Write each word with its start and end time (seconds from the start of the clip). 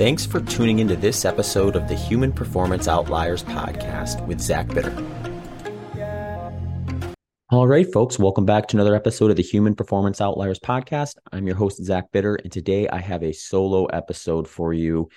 Thanks 0.00 0.24
for 0.24 0.40
tuning 0.40 0.78
into 0.78 0.96
this 0.96 1.26
episode 1.26 1.76
of 1.76 1.86
the 1.86 1.94
Human 1.94 2.32
Performance 2.32 2.88
Outliers 2.88 3.42
podcast 3.42 4.26
with 4.26 4.40
Zach 4.40 4.66
Bitter. 4.68 4.96
All 7.50 7.68
right, 7.68 7.86
folks, 7.92 8.18
welcome 8.18 8.46
back 8.46 8.66
to 8.68 8.78
another 8.78 8.94
episode 8.94 9.30
of 9.30 9.36
the 9.36 9.42
Human 9.42 9.74
Performance 9.74 10.22
Outliers 10.22 10.58
podcast. 10.58 11.16
I'm 11.30 11.46
your 11.46 11.56
host, 11.56 11.84
Zach 11.84 12.12
Bitter, 12.12 12.36
and 12.36 12.50
today 12.50 12.88
I 12.88 12.96
have 12.96 13.22
a 13.22 13.34
solo 13.34 13.84
episode 13.84 14.48
for 14.48 14.72
you. 14.72 15.10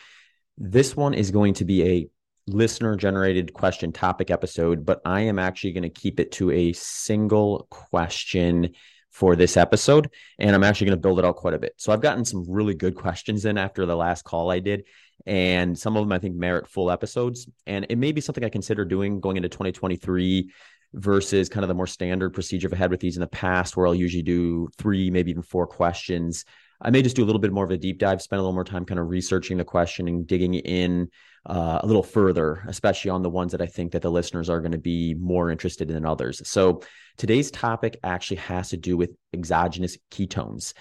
This 0.57 0.97
one 0.97 1.13
is 1.13 1.31
going 1.31 1.54
to 1.54 1.63
be 1.63 1.84
a 1.86 2.09
listener 2.47 2.97
generated 2.97 3.54
question 3.54 3.93
topic 3.93 4.31
episode, 4.31 4.86
but 4.86 5.00
I 5.05 5.21
am 5.21 5.39
actually 5.39 5.71
going 5.71 5.84
to 5.84 5.89
keep 5.89 6.20
it 6.20 6.34
to 6.34 6.52
a 6.52 6.73
single 6.73 7.68
question 7.70 8.71
for 9.14 9.36
this 9.36 9.55
episode. 9.55 10.09
And 10.39 10.55
I'm 10.55 10.64
actually 10.64 10.88
going 10.88 10.98
to 10.98 11.02
build 11.02 11.20
it 11.20 11.25
out 11.25 11.36
quite 11.36 11.54
a 11.54 11.59
bit. 11.59 11.73
So 11.77 11.93
I've 11.93 12.02
gotten 12.02 12.25
some 12.25 12.46
really 12.50 12.73
good 12.73 12.96
questions 12.96 13.46
in 13.46 13.57
after 13.57 13.86
the 13.86 13.96
last 13.96 14.24
call 14.24 14.51
I 14.51 14.60
did. 14.60 14.86
And 15.25 15.78
some 15.78 15.96
of 15.96 16.04
them 16.04 16.11
I 16.11 16.19
think 16.19 16.36
merit 16.36 16.68
full 16.68 16.89
episodes. 16.89 17.47
And 17.68 17.86
it 17.89 17.97
may 17.97 18.11
be 18.11 18.21
something 18.21 18.43
I 18.43 18.50
consider 18.50 18.83
doing 18.83 19.19
going 19.19 19.38
into 19.38 19.50
2023 19.50 20.52
versus 20.96 21.47
kind 21.47 21.64
of 21.64 21.68
the 21.68 21.75
more 21.75 21.88
standard 21.88 22.33
procedure 22.33 22.68
I've 22.71 22.78
had 22.78 22.91
with 22.91 23.00
these 23.00 23.15
in 23.15 23.21
the 23.21 23.28
past, 23.28 23.78
where 23.78 23.86
I'll 23.86 23.96
usually 23.96 24.24
do 24.24 24.69
three, 24.78 25.11
maybe 25.11 25.30
even 25.30 25.43
four 25.43 25.68
questions. 25.68 26.43
I 26.82 26.89
may 26.89 27.04
just 27.04 27.16
do 27.16 27.24
a 27.24 27.25
little 27.25 27.39
bit 27.39 27.54
more 27.54 27.64
of 27.64 27.71
a 27.71 27.77
deep 27.77 28.00
dive, 28.00 28.21
spend 28.21 28.39
a 28.39 28.41
little 28.41 28.54
more 28.54 28.64
time 28.64 28.83
kind 28.83 29.00
of 29.00 29.10
researching 29.10 29.57
the 29.57 29.64
question 29.64 30.07
and 30.07 30.27
digging 30.27 30.55
in 30.55 31.10
uh, 31.46 31.79
a 31.83 31.86
little 31.86 32.03
further, 32.03 32.64
especially 32.67 33.11
on 33.11 33.22
the 33.22 33.30
ones 33.30 33.52
that 33.52 33.61
I 33.61 33.66
think 33.66 33.92
that 33.92 34.02
the 34.02 34.11
listeners 34.11 34.50
are 34.50 34.61
going 34.61 34.72
to 34.72 34.78
be 34.78 35.14
more 35.14 35.50
interested 35.50 35.89
in 35.89 35.95
than 35.95 36.06
others. 36.06 36.42
So 36.47 36.81
today's 37.17 37.52
topic 37.52 38.00
actually 38.03 38.38
has 38.38 38.69
to 38.69 38.78
do 38.78 38.95
with 38.95 39.11
exogenous 39.33 39.97
ketones. 40.09 40.73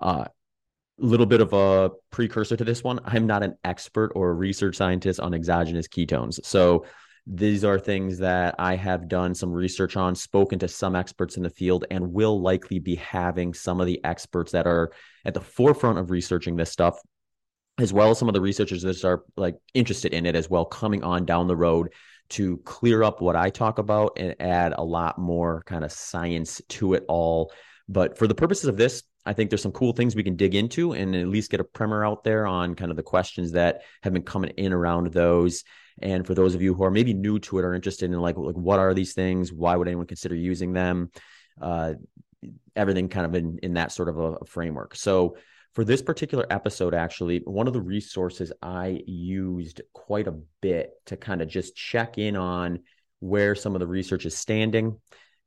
A 0.00 0.04
uh, 0.04 0.24
little 0.98 1.26
bit 1.26 1.40
of 1.40 1.52
a 1.54 1.90
precursor 2.10 2.56
to 2.56 2.64
this 2.64 2.84
one. 2.84 3.00
I'm 3.04 3.26
not 3.26 3.42
an 3.42 3.56
expert 3.64 4.12
or 4.14 4.30
a 4.30 4.34
research 4.34 4.76
scientist 4.76 5.20
on 5.20 5.32
exogenous 5.32 5.88
ketones. 5.88 6.44
So 6.44 6.84
these 7.26 7.64
are 7.64 7.78
things 7.78 8.18
that 8.18 8.54
I 8.58 8.76
have 8.76 9.08
done 9.08 9.34
some 9.34 9.52
research 9.52 9.96
on, 9.96 10.14
spoken 10.14 10.58
to 10.58 10.68
some 10.68 10.96
experts 10.96 11.36
in 11.36 11.42
the 11.42 11.50
field, 11.50 11.84
and 11.90 12.12
will 12.12 12.40
likely 12.40 12.78
be 12.78 12.96
having 12.96 13.54
some 13.54 13.80
of 13.80 13.86
the 13.86 14.02
experts 14.04 14.52
that 14.52 14.66
are 14.66 14.90
at 15.24 15.34
the 15.34 15.40
forefront 15.40 15.98
of 15.98 16.10
researching 16.10 16.56
this 16.56 16.70
stuff 16.70 16.98
as 17.80 17.92
well 17.92 18.10
as 18.10 18.18
some 18.18 18.28
of 18.28 18.34
the 18.34 18.40
researchers 18.40 18.82
that 18.82 19.04
are 19.04 19.24
like 19.36 19.56
interested 19.74 20.12
in 20.12 20.26
it 20.26 20.36
as 20.36 20.50
well 20.50 20.64
coming 20.64 21.02
on 21.02 21.24
down 21.24 21.48
the 21.48 21.56
road 21.56 21.88
to 22.28 22.58
clear 22.58 23.02
up 23.02 23.20
what 23.20 23.34
I 23.34 23.50
talk 23.50 23.78
about 23.78 24.12
and 24.16 24.36
add 24.38 24.74
a 24.76 24.84
lot 24.84 25.18
more 25.18 25.62
kind 25.66 25.84
of 25.84 25.90
science 25.90 26.60
to 26.68 26.94
it 26.94 27.04
all. 27.08 27.52
But 27.88 28.18
for 28.18 28.28
the 28.28 28.34
purposes 28.34 28.66
of 28.66 28.76
this, 28.76 29.02
I 29.26 29.32
think 29.32 29.50
there's 29.50 29.62
some 29.62 29.72
cool 29.72 29.92
things 29.92 30.14
we 30.14 30.22
can 30.22 30.36
dig 30.36 30.54
into 30.54 30.92
and 30.92 31.14
at 31.16 31.26
least 31.26 31.50
get 31.50 31.60
a 31.60 31.64
primer 31.64 32.04
out 32.04 32.22
there 32.22 32.46
on 32.46 32.74
kind 32.74 32.90
of 32.90 32.96
the 32.96 33.02
questions 33.02 33.52
that 33.52 33.82
have 34.02 34.12
been 34.12 34.22
coming 34.22 34.50
in 34.56 34.72
around 34.72 35.12
those. 35.12 35.64
And 36.00 36.26
for 36.26 36.34
those 36.34 36.54
of 36.54 36.62
you 36.62 36.74
who 36.74 36.84
are 36.84 36.90
maybe 36.90 37.14
new 37.14 37.38
to 37.40 37.58
it 37.58 37.64
or 37.64 37.74
interested 37.74 38.10
in 38.10 38.18
like 38.20 38.36
like 38.36 38.54
what 38.54 38.78
are 38.78 38.94
these 38.94 39.12
things? 39.12 39.52
Why 39.52 39.74
would 39.74 39.88
anyone 39.88 40.06
consider 40.06 40.34
using 40.34 40.72
them? 40.72 41.10
Uh, 41.60 41.94
everything 42.76 43.08
kind 43.08 43.26
of 43.26 43.34
in 43.34 43.58
in 43.62 43.74
that 43.74 43.92
sort 43.92 44.08
of 44.08 44.18
a, 44.18 44.32
a 44.36 44.44
framework. 44.44 44.94
So 44.94 45.36
for 45.74 45.84
this 45.84 46.02
particular 46.02 46.46
episode, 46.50 46.94
actually, 46.94 47.42
one 47.44 47.66
of 47.66 47.72
the 47.72 47.80
resources 47.80 48.52
I 48.60 49.02
used 49.06 49.80
quite 49.92 50.26
a 50.26 50.38
bit 50.60 50.92
to 51.06 51.16
kind 51.16 51.42
of 51.42 51.48
just 51.48 51.76
check 51.76 52.18
in 52.18 52.36
on 52.36 52.80
where 53.20 53.54
some 53.54 53.74
of 53.74 53.80
the 53.80 53.86
research 53.86 54.26
is 54.26 54.36
standing 54.36 54.98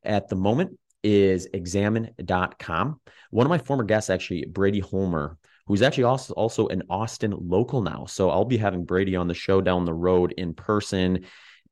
at 0.02 0.28
the 0.28 0.36
moment 0.36 0.78
is 1.02 1.46
examine.com. 1.52 3.00
One 3.30 3.46
of 3.46 3.50
my 3.50 3.58
former 3.58 3.84
guests, 3.84 4.08
actually, 4.08 4.46
Brady 4.46 4.80
Holmer, 4.80 5.36
who's 5.66 5.82
actually 5.82 6.04
also, 6.04 6.32
also 6.34 6.68
an 6.68 6.82
Austin 6.88 7.34
local 7.36 7.82
now. 7.82 8.06
So 8.06 8.30
I'll 8.30 8.44
be 8.44 8.56
having 8.56 8.84
Brady 8.84 9.16
on 9.16 9.28
the 9.28 9.34
show 9.34 9.60
down 9.60 9.84
the 9.84 9.92
road 9.92 10.32
in 10.36 10.54
person 10.54 11.24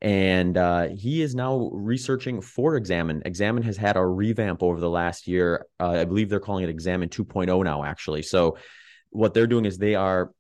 and 0.03 0.59
uh, 0.59 0.89
he 0.89 1.23
is 1.23 1.37
now 1.37 1.71
researching 1.73 2.41
for 2.41 2.75
Examine. 2.75 3.23
Examine 3.25 3.63
has 3.63 3.77
had 3.77 3.97
a 3.97 4.05
revamp 4.05 4.61
over 4.61 4.81
the 4.81 4.91
last 4.91 5.29
year. 5.29 5.67
Uh, 5.79 5.91
I 5.91 6.05
believe 6.05 6.29
they're 6.29 6.41
calling 6.41 6.65
it 6.65 6.71
Examine 6.71 7.09
2.0 7.09 7.65
now, 7.65 7.85
actually. 7.85 8.23
So 8.23 8.59
what 9.11 9.33
they're 9.33 9.47
doing 9.47 9.65
is 9.65 9.79
they 9.79 9.95
are 9.95 10.33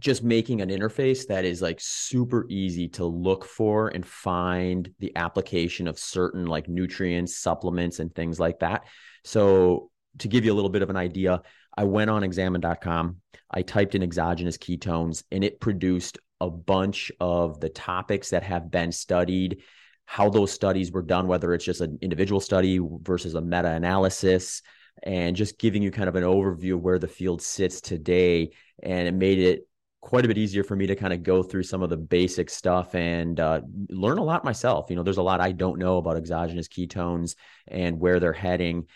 just 0.00 0.22
making 0.22 0.60
an 0.60 0.68
interface 0.68 1.26
that 1.26 1.44
is 1.44 1.60
like 1.60 1.78
super 1.80 2.46
easy 2.48 2.88
to 2.90 3.04
look 3.04 3.44
for 3.44 3.88
and 3.88 4.06
find 4.06 4.88
the 5.00 5.16
application 5.16 5.88
of 5.88 5.98
certain 5.98 6.46
like 6.46 6.68
nutrients, 6.68 7.36
supplements, 7.36 7.98
and 7.98 8.14
things 8.14 8.38
like 8.38 8.60
that. 8.60 8.84
So 9.24 9.90
to 10.18 10.28
give 10.28 10.44
you 10.44 10.52
a 10.52 10.54
little 10.54 10.70
bit 10.70 10.82
of 10.82 10.90
an 10.90 10.96
idea, 10.96 11.42
I 11.76 11.82
went 11.82 12.10
on 12.10 12.22
examine.com. 12.22 13.16
I 13.50 13.62
typed 13.62 13.96
in 13.96 14.04
exogenous 14.04 14.56
ketones 14.56 15.24
and 15.32 15.42
it 15.42 15.58
produced 15.58 16.18
a 16.44 16.50
bunch 16.50 17.10
of 17.20 17.60
the 17.60 17.68
topics 17.68 18.30
that 18.30 18.42
have 18.42 18.70
been 18.70 18.92
studied, 18.92 19.62
how 20.06 20.28
those 20.28 20.52
studies 20.52 20.92
were 20.92 21.02
done, 21.02 21.26
whether 21.26 21.54
it's 21.54 21.64
just 21.64 21.80
an 21.80 21.98
individual 22.02 22.40
study 22.40 22.78
versus 23.02 23.34
a 23.34 23.40
meta 23.40 23.70
analysis, 23.70 24.62
and 25.02 25.34
just 25.34 25.58
giving 25.58 25.82
you 25.82 25.90
kind 25.90 26.08
of 26.08 26.16
an 26.16 26.24
overview 26.24 26.74
of 26.74 26.82
where 26.82 26.98
the 26.98 27.08
field 27.08 27.42
sits 27.42 27.80
today. 27.80 28.50
And 28.82 29.08
it 29.08 29.14
made 29.14 29.38
it 29.38 29.66
quite 30.00 30.24
a 30.26 30.28
bit 30.28 30.36
easier 30.36 30.62
for 30.62 30.76
me 30.76 30.86
to 30.86 30.94
kind 30.94 31.14
of 31.14 31.22
go 31.22 31.42
through 31.42 31.62
some 31.62 31.82
of 31.82 31.88
the 31.88 31.96
basic 31.96 32.50
stuff 32.50 32.94
and 32.94 33.40
uh, 33.40 33.62
learn 33.88 34.18
a 34.18 34.22
lot 34.22 34.44
myself. 34.44 34.90
You 34.90 34.96
know, 34.96 35.02
there's 35.02 35.16
a 35.16 35.22
lot 35.22 35.40
I 35.40 35.52
don't 35.52 35.78
know 35.78 35.96
about 35.96 36.18
exogenous 36.18 36.68
ketones 36.68 37.36
and 37.66 37.98
where 37.98 38.20
they're 38.20 38.34
heading. 38.34 38.86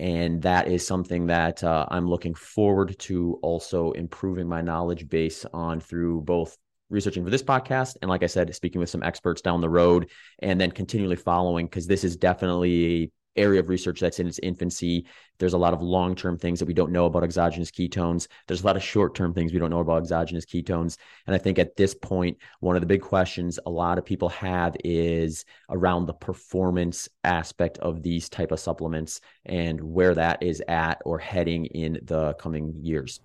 And 0.00 0.42
that 0.42 0.68
is 0.68 0.86
something 0.86 1.28
that 1.28 1.62
uh, 1.64 1.86
I'm 1.88 2.08
looking 2.08 2.34
forward 2.34 2.98
to 3.00 3.38
also 3.40 3.92
improving 3.92 4.48
my 4.48 4.60
knowledge 4.60 5.08
base 5.08 5.46
on 5.52 5.80
through 5.80 6.22
both 6.22 6.56
researching 6.90 7.24
for 7.24 7.30
this 7.30 7.42
podcast 7.42 7.96
and 8.02 8.08
like 8.08 8.22
i 8.22 8.26
said 8.26 8.54
speaking 8.54 8.80
with 8.80 8.90
some 8.90 9.02
experts 9.02 9.42
down 9.42 9.60
the 9.60 9.68
road 9.68 10.10
and 10.40 10.60
then 10.60 10.70
continually 10.70 11.16
following 11.16 11.66
because 11.66 11.86
this 11.86 12.04
is 12.04 12.16
definitely 12.16 13.12
area 13.38 13.60
of 13.60 13.68
research 13.68 14.00
that's 14.00 14.18
in 14.18 14.26
its 14.26 14.40
infancy. 14.40 15.06
There's 15.38 15.52
a 15.52 15.58
lot 15.58 15.72
of 15.72 15.80
long-term 15.80 16.38
things 16.38 16.58
that 16.58 16.66
we 16.66 16.74
don't 16.74 16.90
know 16.90 17.06
about 17.06 17.22
exogenous 17.22 17.70
ketones. 17.70 18.26
There's 18.46 18.62
a 18.62 18.66
lot 18.66 18.76
of 18.76 18.82
short-term 18.82 19.32
things 19.32 19.52
we 19.52 19.60
don't 19.60 19.70
know 19.70 19.78
about 19.78 20.02
exogenous 20.02 20.44
ketones. 20.44 20.98
And 21.26 21.34
i 21.34 21.38
think 21.38 21.58
at 21.58 21.76
this 21.76 21.94
point 21.94 22.36
one 22.60 22.76
of 22.76 22.82
the 22.82 22.86
big 22.86 23.00
questions 23.00 23.58
a 23.64 23.70
lot 23.70 23.98
of 23.98 24.04
people 24.04 24.28
have 24.30 24.76
is 24.84 25.44
around 25.70 26.06
the 26.06 26.14
performance 26.14 27.08
aspect 27.24 27.78
of 27.78 28.02
these 28.02 28.28
type 28.28 28.50
of 28.50 28.60
supplements 28.60 29.20
and 29.46 29.80
where 29.80 30.14
that 30.14 30.42
is 30.42 30.62
at 30.68 31.00
or 31.04 31.18
heading 31.18 31.66
in 31.66 32.00
the 32.02 32.34
coming 32.34 32.74
years 32.82 33.20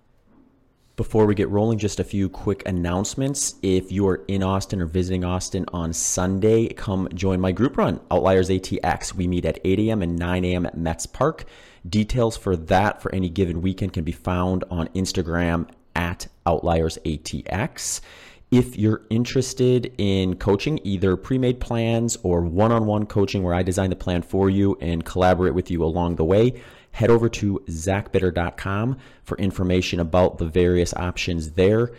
before 0.96 1.26
we 1.26 1.34
get 1.34 1.48
rolling, 1.48 1.78
just 1.78 1.98
a 1.98 2.04
few 2.04 2.28
quick 2.28 2.62
announcements. 2.66 3.56
If 3.62 3.90
you 3.90 4.06
are 4.06 4.24
in 4.28 4.44
Austin 4.44 4.80
or 4.80 4.86
visiting 4.86 5.24
Austin 5.24 5.64
on 5.72 5.92
Sunday, 5.92 6.68
come 6.68 7.08
join 7.14 7.40
my 7.40 7.50
group 7.50 7.76
run, 7.76 8.00
Outliers 8.12 8.48
ATX. 8.48 9.12
We 9.12 9.26
meet 9.26 9.44
at 9.44 9.58
8 9.64 9.80
a.m. 9.80 10.02
and 10.02 10.16
9 10.16 10.44
a.m. 10.44 10.66
at 10.66 10.76
Metz 10.76 11.06
Park. 11.06 11.46
Details 11.88 12.36
for 12.36 12.54
that 12.56 13.02
for 13.02 13.12
any 13.12 13.28
given 13.28 13.60
weekend 13.60 13.92
can 13.92 14.04
be 14.04 14.12
found 14.12 14.62
on 14.70 14.86
Instagram 14.88 15.68
at 15.96 16.28
Outliers 16.46 16.96
ATX. 17.04 18.00
If 18.52 18.78
you're 18.78 19.02
interested 19.10 19.92
in 19.98 20.36
coaching, 20.36 20.78
either 20.84 21.16
pre 21.16 21.38
made 21.38 21.58
plans 21.58 22.16
or 22.22 22.42
one 22.42 22.70
on 22.70 22.86
one 22.86 23.04
coaching 23.04 23.42
where 23.42 23.54
I 23.54 23.64
design 23.64 23.90
the 23.90 23.96
plan 23.96 24.22
for 24.22 24.48
you 24.48 24.78
and 24.80 25.04
collaborate 25.04 25.54
with 25.54 25.72
you 25.72 25.82
along 25.82 26.16
the 26.16 26.24
way, 26.24 26.62
head 26.94 27.10
over 27.10 27.28
to 27.28 27.60
zachbitter.com 27.66 28.96
for 29.24 29.36
information 29.38 29.98
about 29.98 30.38
the 30.38 30.46
various 30.46 30.94
options 30.94 31.52
there. 31.52 31.90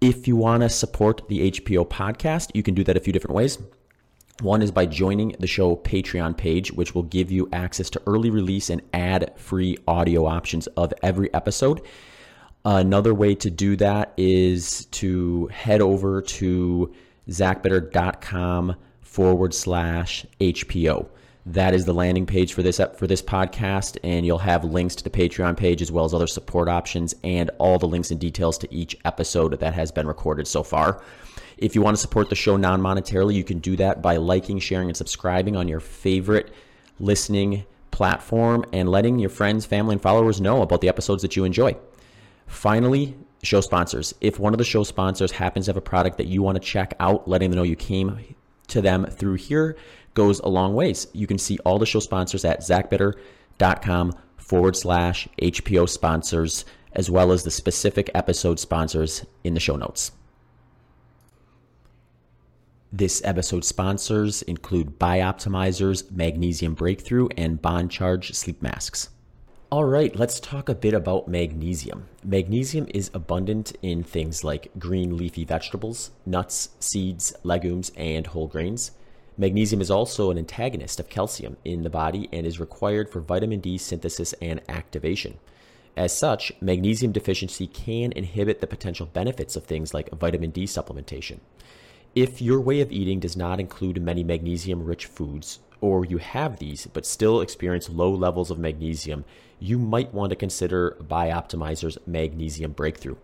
If 0.00 0.28
you 0.28 0.36
want 0.36 0.62
to 0.62 0.68
support 0.68 1.28
the 1.28 1.50
HPO 1.50 1.88
podcast, 1.88 2.50
you 2.54 2.62
can 2.62 2.74
do 2.74 2.84
that 2.84 2.96
a 2.96 3.00
few 3.00 3.12
different 3.12 3.34
ways. 3.34 3.58
One 4.42 4.62
is 4.62 4.70
by 4.70 4.86
joining 4.86 5.34
the 5.40 5.48
show 5.48 5.74
Patreon 5.74 6.36
page, 6.36 6.72
which 6.72 6.94
will 6.94 7.02
give 7.02 7.32
you 7.32 7.48
access 7.52 7.90
to 7.90 8.02
early 8.06 8.30
release 8.30 8.70
and 8.70 8.80
ad 8.92 9.32
free 9.36 9.76
audio 9.88 10.24
options 10.24 10.68
of 10.68 10.94
every 11.02 11.34
episode. 11.34 11.82
Another 12.64 13.12
way 13.12 13.34
to 13.34 13.50
do 13.50 13.74
that 13.76 14.12
is 14.16 14.84
to 14.86 15.48
head 15.48 15.80
over 15.80 16.22
to 16.22 16.94
zachbitter.com 17.28 18.76
forward 19.00 19.52
slash 19.52 20.26
HPO. 20.40 21.08
That 21.46 21.74
is 21.74 21.84
the 21.84 21.92
landing 21.92 22.24
page 22.24 22.54
for 22.54 22.62
this 22.62 22.80
for 22.96 23.06
this 23.06 23.20
podcast, 23.20 23.98
and 24.02 24.24
you'll 24.24 24.38
have 24.38 24.64
links 24.64 24.94
to 24.94 25.04
the 25.04 25.10
Patreon 25.10 25.58
page 25.58 25.82
as 25.82 25.92
well 25.92 26.06
as 26.06 26.14
other 26.14 26.26
support 26.26 26.68
options 26.68 27.14
and 27.22 27.50
all 27.58 27.78
the 27.78 27.86
links 27.86 28.10
and 28.10 28.18
details 28.18 28.56
to 28.58 28.74
each 28.74 28.96
episode 29.04 29.60
that 29.60 29.74
has 29.74 29.92
been 29.92 30.06
recorded 30.06 30.48
so 30.48 30.62
far. 30.62 31.02
If 31.58 31.74
you 31.74 31.82
want 31.82 31.96
to 31.96 32.00
support 32.00 32.30
the 32.30 32.34
show 32.34 32.56
non 32.56 32.80
monetarily, 32.80 33.34
you 33.34 33.44
can 33.44 33.58
do 33.58 33.76
that 33.76 34.00
by 34.00 34.16
liking, 34.16 34.58
sharing, 34.58 34.88
and 34.88 34.96
subscribing 34.96 35.54
on 35.54 35.68
your 35.68 35.80
favorite 35.80 36.50
listening 36.98 37.66
platform 37.90 38.64
and 38.72 38.88
letting 38.88 39.18
your 39.18 39.30
friends, 39.30 39.66
family, 39.66 39.92
and 39.92 40.02
followers 40.02 40.40
know 40.40 40.62
about 40.62 40.80
the 40.80 40.88
episodes 40.88 41.20
that 41.20 41.36
you 41.36 41.44
enjoy. 41.44 41.76
Finally, 42.46 43.14
show 43.42 43.60
sponsors. 43.60 44.14
If 44.22 44.38
one 44.38 44.54
of 44.54 44.58
the 44.58 44.64
show 44.64 44.82
sponsors 44.82 45.30
happens 45.30 45.66
to 45.66 45.70
have 45.70 45.76
a 45.76 45.82
product 45.82 46.16
that 46.16 46.26
you 46.26 46.42
want 46.42 46.56
to 46.56 46.60
check 46.60 46.94
out, 47.00 47.28
letting 47.28 47.50
them 47.50 47.58
know 47.58 47.64
you 47.64 47.76
came 47.76 48.34
to 48.68 48.80
them 48.80 49.04
through 49.04 49.34
here 49.34 49.76
goes 50.14 50.40
a 50.40 50.48
long 50.48 50.74
ways. 50.74 51.06
You 51.12 51.26
can 51.26 51.38
see 51.38 51.58
all 51.64 51.78
the 51.78 51.86
show 51.86 52.00
sponsors 52.00 52.44
at 52.44 52.60
zachbitter.com 52.60 54.12
forward 54.36 54.76
slash 54.76 55.28
HPO 55.40 55.88
sponsors. 55.88 56.64
as 56.94 57.10
well 57.10 57.32
as 57.32 57.42
the 57.42 57.50
specific 57.50 58.08
episode 58.14 58.60
sponsors 58.60 59.26
in 59.42 59.54
the 59.54 59.60
show 59.60 59.76
notes. 59.76 60.12
This 62.92 63.20
episode 63.24 63.64
sponsors 63.64 64.42
include 64.42 65.00
Bioptimizers, 65.00 66.08
Magnesium 66.12 66.74
Breakthrough, 66.74 67.26
and 67.36 67.60
Bon 67.60 67.88
Charge 67.88 68.32
sleep 68.34 68.62
masks. 68.62 69.08
All 69.70 69.84
right, 69.84 70.14
let's 70.14 70.38
talk 70.38 70.68
a 70.68 70.74
bit 70.76 70.94
about 70.94 71.26
magnesium. 71.26 72.06
Magnesium 72.22 72.86
is 72.94 73.10
abundant 73.12 73.72
in 73.82 74.04
things 74.04 74.44
like 74.44 74.70
green 74.78 75.16
leafy 75.16 75.44
vegetables, 75.44 76.12
nuts, 76.24 76.68
seeds, 76.78 77.34
legumes, 77.42 77.90
and 77.96 78.28
whole 78.28 78.46
grains. 78.46 78.92
Magnesium 79.36 79.80
is 79.80 79.90
also 79.90 80.30
an 80.30 80.38
antagonist 80.38 81.00
of 81.00 81.08
calcium 81.08 81.56
in 81.64 81.82
the 81.82 81.90
body 81.90 82.28
and 82.32 82.46
is 82.46 82.60
required 82.60 83.10
for 83.10 83.20
vitamin 83.20 83.60
D 83.60 83.78
synthesis 83.78 84.32
and 84.40 84.60
activation. 84.68 85.38
As 85.96 86.16
such, 86.16 86.52
magnesium 86.60 87.12
deficiency 87.12 87.66
can 87.66 88.12
inhibit 88.12 88.60
the 88.60 88.66
potential 88.66 89.06
benefits 89.06 89.56
of 89.56 89.64
things 89.64 89.92
like 89.92 90.10
vitamin 90.10 90.50
D 90.50 90.64
supplementation. 90.64 91.40
If 92.14 92.40
your 92.40 92.60
way 92.60 92.80
of 92.80 92.92
eating 92.92 93.18
does 93.18 93.36
not 93.36 93.58
include 93.58 94.00
many 94.00 94.22
magnesium 94.22 94.84
rich 94.84 95.06
foods, 95.06 95.58
or 95.80 96.04
you 96.04 96.18
have 96.18 96.58
these 96.58 96.86
but 96.86 97.04
still 97.04 97.40
experience 97.40 97.88
low 97.88 98.10
levels 98.10 98.50
of 98.50 98.58
magnesium, 98.58 99.24
you 99.58 99.78
might 99.78 100.14
want 100.14 100.30
to 100.30 100.36
consider 100.36 100.96
Bioptimizer's 101.02 101.98
Magnesium 102.06 102.72
Breakthrough. 102.72 103.16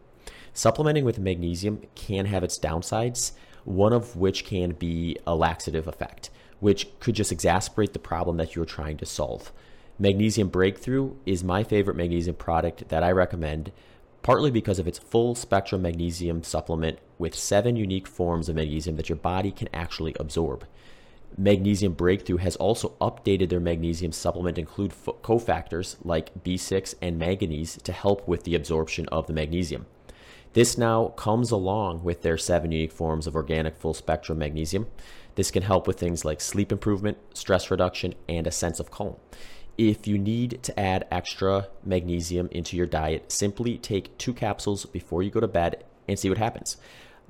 Supplementing 0.53 1.05
with 1.05 1.21
magnesium 1.21 1.83
can 1.95 2.27
have 2.27 2.43
its 2.43 2.59
downsides, 2.59 3.33
one 3.65 3.93
of 3.93 4.17
which 4.17 4.45
can 4.45 4.73
be 4.73 5.17
a 5.27 5.35
laxative 5.35 5.87
effect, 5.87 6.31
which 6.61 6.89
could 7.01 7.15
just 7.15 7.33
exacerbate 7.33 7.93
the 7.93 7.99
problem 7.99 8.37
that 8.37 8.55
you're 8.55 8.65
trying 8.65 8.97
to 8.99 9.07
solve. 9.07 9.53
Magnesium 9.99 10.49
Breakthrough 10.49 11.15
is 11.27 11.45
my 11.45 11.63
favorite 11.63 11.97
magnesium 11.97 12.37
product 12.37 12.89
that 12.89 13.03
I 13.03 13.11
recommend, 13.13 13.71
partly 14.23 14.51
because 14.51 14.79
of 14.79 14.89
its 14.89 14.99
full 14.99 15.35
spectrum 15.35 15.83
magnesium 15.83 16.43
supplement 16.43 16.99
with 17.19 17.35
seven 17.35 17.77
unique 17.77 18.07
forms 18.07 18.49
of 18.49 18.57
magnesium 18.57 18.97
that 18.97 19.09
your 19.09 19.17
body 19.17 19.51
can 19.51 19.69
actually 19.75 20.15
absorb. 20.19 20.65
Magnesium 21.37 21.93
Breakthrough 21.93 22.39
has 22.39 22.57
also 22.57 22.95
updated 23.01 23.51
their 23.51 23.61
magnesium 23.61 24.13
supplement 24.13 24.57
to 24.57 24.63
include 24.63 24.93
cofactors 25.23 25.97
like 26.03 26.43
B6 26.43 26.95
and 27.01 27.19
manganese 27.19 27.77
to 27.77 27.93
help 27.93 28.27
with 28.27 28.45
the 28.45 28.55
absorption 28.55 29.07
of 29.09 29.27
the 29.27 29.33
magnesium. 29.33 29.87
This 30.53 30.77
now 30.77 31.09
comes 31.09 31.53
along 31.53 32.03
with 32.03 32.23
their 32.23 32.37
seven 32.37 32.73
unique 32.73 32.93
forms 32.93 33.29
of 33.29 33.37
organic 33.37 33.77
full 33.77 33.95
spectrum 33.95 34.39
magnesium. 34.39 34.89
This 35.37 35.51
can 35.53 35.63
help 35.63 35.87
with 35.87 35.99
things 35.99 36.25
like 36.25 36.41
sleep 36.41 36.73
improvement, 36.73 37.19
stress 37.35 37.71
reduction, 37.71 38.15
and 38.29 38.47
a 38.47 38.51
sense 38.51 38.81
of 38.81 38.91
calm. 38.91 39.17
If 39.79 40.09
you 40.09 40.19
need 40.19 40.63
to 40.65 40.79
add 40.79 41.07
extra 41.11 41.69
magnesium 41.85 42.49
into 42.51 42.77
your 42.77 42.87
diet, 42.87 43.31
simply 43.31 43.79
take 43.79 44.19
two 44.19 44.35
capsules 44.35 44.87
before 44.87 45.23
you 45.23 45.31
go 45.31 45.41
to 45.41 45.49
bed 45.49 45.85
and 46.09 46.19
see 46.19 46.29
what 46.29 46.39
happens. 46.39 46.77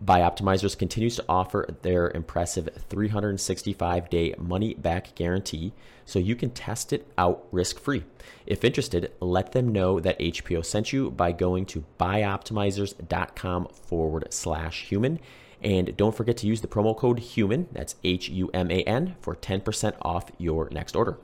Bioptimizers 0.03 0.79
continues 0.79 1.17
to 1.17 1.25
offer 1.29 1.77
their 1.83 2.11
impressive 2.11 2.71
365 2.89 4.09
day 4.09 4.35
money 4.39 4.73
back 4.73 5.15
guarantee 5.15 5.75
so 6.11 6.19
you 6.19 6.35
can 6.35 6.51
test 6.51 6.93
it 6.93 7.07
out 7.17 7.47
risk 7.53 7.79
free. 7.79 8.03
If 8.45 8.65
interested, 8.65 9.13
let 9.21 9.53
them 9.53 9.69
know 9.69 10.01
that 10.01 10.19
HPO 10.19 10.65
sent 10.65 10.93
you 10.93 11.11
by 11.11 11.31
going 11.31 11.67
to 11.67 11.85
bioptimizers.com 12.01 13.69
forward 13.69 14.27
slash 14.31 14.87
human. 14.87 15.21
And 15.63 15.97
don't 15.97 16.17
forget 16.17 16.37
to 16.39 16.47
use 16.47 16.63
the 16.63 16.69
promo 16.69 16.97
code 16.97 17.21
HUMAN, 17.21 17.69
that's 17.71 17.95
H 18.03 18.29
U 18.31 18.51
M 18.53 18.71
A 18.71 18.83
N, 18.83 19.15
for 19.21 19.37
10% 19.37 19.95
off 20.03 20.31
your 20.39 20.69
next 20.71 20.97
order. 20.97 21.19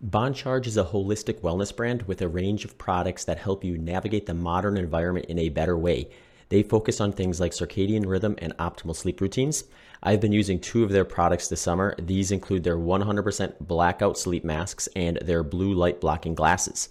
Bon 0.00 0.32
Charge 0.32 0.66
is 0.66 0.76
a 0.76 0.84
holistic 0.84 1.40
wellness 1.40 1.74
brand 1.74 2.02
with 2.02 2.22
a 2.22 2.28
range 2.28 2.64
of 2.64 2.78
products 2.78 3.24
that 3.24 3.38
help 3.38 3.64
you 3.64 3.76
navigate 3.76 4.26
the 4.26 4.34
modern 4.34 4.76
environment 4.76 5.26
in 5.26 5.38
a 5.38 5.48
better 5.48 5.76
way. 5.76 6.08
They 6.50 6.62
focus 6.62 7.00
on 7.00 7.12
things 7.12 7.40
like 7.40 7.52
circadian 7.52 8.06
rhythm 8.06 8.34
and 8.38 8.56
optimal 8.58 8.96
sleep 8.96 9.20
routines. 9.20 9.64
I've 10.02 10.20
been 10.20 10.32
using 10.32 10.58
two 10.58 10.82
of 10.82 10.90
their 10.90 11.04
products 11.04 11.48
this 11.48 11.60
summer. 11.60 11.94
These 11.98 12.30
include 12.30 12.64
their 12.64 12.78
100% 12.78 13.54
blackout 13.60 14.16
sleep 14.16 14.44
masks 14.44 14.88
and 14.96 15.18
their 15.18 15.42
blue 15.42 15.74
light 15.74 16.00
blocking 16.00 16.34
glasses. 16.34 16.88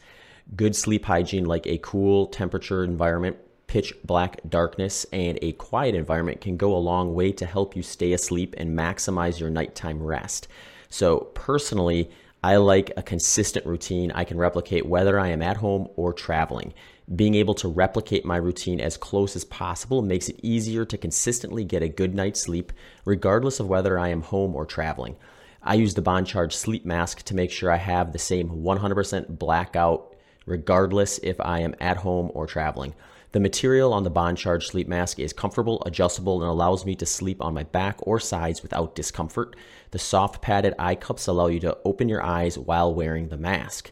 Good 0.56 0.76
sleep 0.76 1.06
hygiene, 1.06 1.46
like 1.46 1.66
a 1.66 1.80
cool 1.80 2.28
temperature 2.28 2.84
environment, 2.84 3.38
pitch 3.66 3.94
black 4.04 4.42
darkness, 4.48 5.06
and 5.12 5.40
a 5.42 5.54
quiet 5.54 5.96
environment, 5.96 6.42
can 6.42 6.58
go 6.58 6.76
a 6.76 6.78
long 6.78 7.16
way 7.16 7.32
to 7.32 7.46
help 7.46 7.76
you 7.76 7.82
stay 7.82 8.14
asleep 8.14 8.54
and 8.58 8.78
maximize 8.78 9.40
your 9.40 9.50
nighttime 9.50 10.02
rest. 10.02 10.48
So, 10.90 11.32
personally, 11.36 12.12
I 12.44 12.56
like 12.58 12.92
a 12.96 13.04
consistent 13.04 13.66
routine 13.66 14.12
I 14.12 14.24
can 14.24 14.38
replicate 14.38 14.86
whether 14.86 15.20
I 15.20 15.28
am 15.30 15.42
at 15.42 15.58
home 15.58 15.90
or 15.96 16.14
traveling. 16.14 16.74
Being 17.16 17.34
able 17.34 17.56
to 17.56 17.68
replicate 17.68 18.24
my 18.24 18.38
routine 18.38 18.80
as 18.80 18.96
close 18.96 19.36
as 19.36 19.44
possible 19.44 20.04
makes 20.04 20.30
it 20.30 20.40
easier 20.44 20.86
to 20.86 20.98
consistently 20.98 21.64
get 21.64 21.82
a 21.82 21.90
good 21.90 22.14
night's 22.14 22.40
sleep, 22.40 22.72
regardless 23.04 23.60
of 23.60 23.68
whether 23.68 23.98
I 23.98 24.10
am 24.10 24.22
home 24.22 24.56
or 24.56 24.64
traveling. 24.64 25.16
I 25.64 25.74
use 25.74 25.96
the 25.96 26.04
Bon 26.04 26.24
Charge 26.24 26.56
sleep 26.56 26.86
mask 26.86 27.24
to 27.24 27.36
make 27.36 27.50
sure 27.50 27.72
I 27.72 27.78
have 27.78 28.14
the 28.14 28.20
same 28.20 28.50
100% 28.50 29.40
blackout, 29.40 30.16
regardless 30.46 31.20
if 31.24 31.40
I 31.42 31.62
am 31.62 31.74
at 31.82 31.98
home 31.98 32.30
or 32.36 32.46
traveling. 32.46 32.94
The 33.32 33.40
material 33.40 33.92
on 33.92 34.04
the 34.04 34.12
Bon 34.12 34.36
Charge 34.36 34.68
sleep 34.68 34.88
mask 34.88 35.20
is 35.20 35.34
comfortable, 35.34 35.82
adjustable, 35.88 36.42
and 36.42 36.50
allows 36.50 36.86
me 36.86 36.96
to 36.96 37.08
sleep 37.08 37.42
on 37.42 37.56
my 37.56 37.64
back 37.64 37.98
or 38.04 38.20
sides 38.20 38.62
without 38.62 38.94
discomfort. 38.94 39.56
The 39.92 40.00
soft 40.00 40.44
padded 40.44 40.76
eye 40.78 40.96
cups 40.96 41.26
allow 41.26 41.48
you 41.48 41.60
to 41.62 41.78
open 41.84 42.08
your 42.08 42.24
eyes 42.24 42.58
while 42.58 42.94
wearing 42.94 43.30
the 43.30 43.38
mask. 43.38 43.92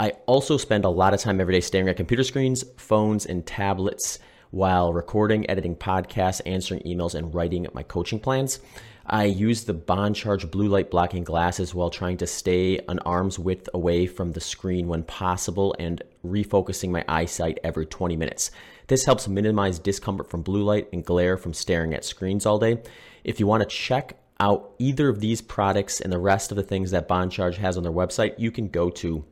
I 0.00 0.10
also 0.26 0.56
spend 0.56 0.84
a 0.84 0.90
lot 0.90 1.14
of 1.14 1.20
time 1.20 1.40
every 1.40 1.54
day 1.54 1.60
staring 1.60 1.88
at 1.88 1.96
computer 1.96 2.24
screens, 2.24 2.64
phones, 2.76 3.26
and 3.26 3.46
tablets 3.46 4.18
while 4.50 4.92
recording, 4.92 5.48
editing 5.48 5.76
podcasts, 5.76 6.40
answering 6.46 6.80
emails, 6.80 7.14
and 7.14 7.32
writing 7.32 7.66
my 7.74 7.82
coaching 7.84 8.18
plans. 8.18 8.60
I 9.06 9.24
use 9.24 9.64
the 9.64 9.74
Bon 9.74 10.14
Charge 10.14 10.50
blue 10.50 10.66
light 10.66 10.90
blocking 10.90 11.24
glasses 11.24 11.74
while 11.74 11.90
trying 11.90 12.16
to 12.16 12.26
stay 12.26 12.80
an 12.88 12.98
arm's 13.00 13.38
width 13.38 13.68
away 13.74 14.06
from 14.06 14.32
the 14.32 14.40
screen 14.40 14.88
when 14.88 15.04
possible 15.04 15.76
and 15.78 16.02
refocusing 16.24 16.90
my 16.90 17.04
eyesight 17.06 17.58
every 17.62 17.84
20 17.84 18.16
minutes. 18.16 18.50
This 18.86 19.04
helps 19.04 19.28
minimize 19.28 19.78
discomfort 19.78 20.30
from 20.30 20.42
blue 20.42 20.62
light 20.62 20.88
and 20.92 21.04
glare 21.04 21.36
from 21.36 21.52
staring 21.52 21.94
at 21.94 22.04
screens 22.04 22.46
all 22.46 22.58
day. 22.58 22.82
If 23.24 23.38
you 23.38 23.46
want 23.46 23.62
to 23.62 23.68
check 23.68 24.16
out 24.40 24.74
either 24.78 25.08
of 25.08 25.20
these 25.20 25.40
products 25.40 26.00
and 26.00 26.12
the 26.12 26.18
rest 26.18 26.50
of 26.50 26.56
the 26.56 26.62
things 26.62 26.90
that 26.90 27.06
Bon 27.06 27.28
Charge 27.30 27.58
has 27.58 27.76
on 27.76 27.82
their 27.82 27.92
website, 27.92 28.34
you 28.38 28.50
can 28.50 28.68
go 28.68 28.90
to 28.90 29.24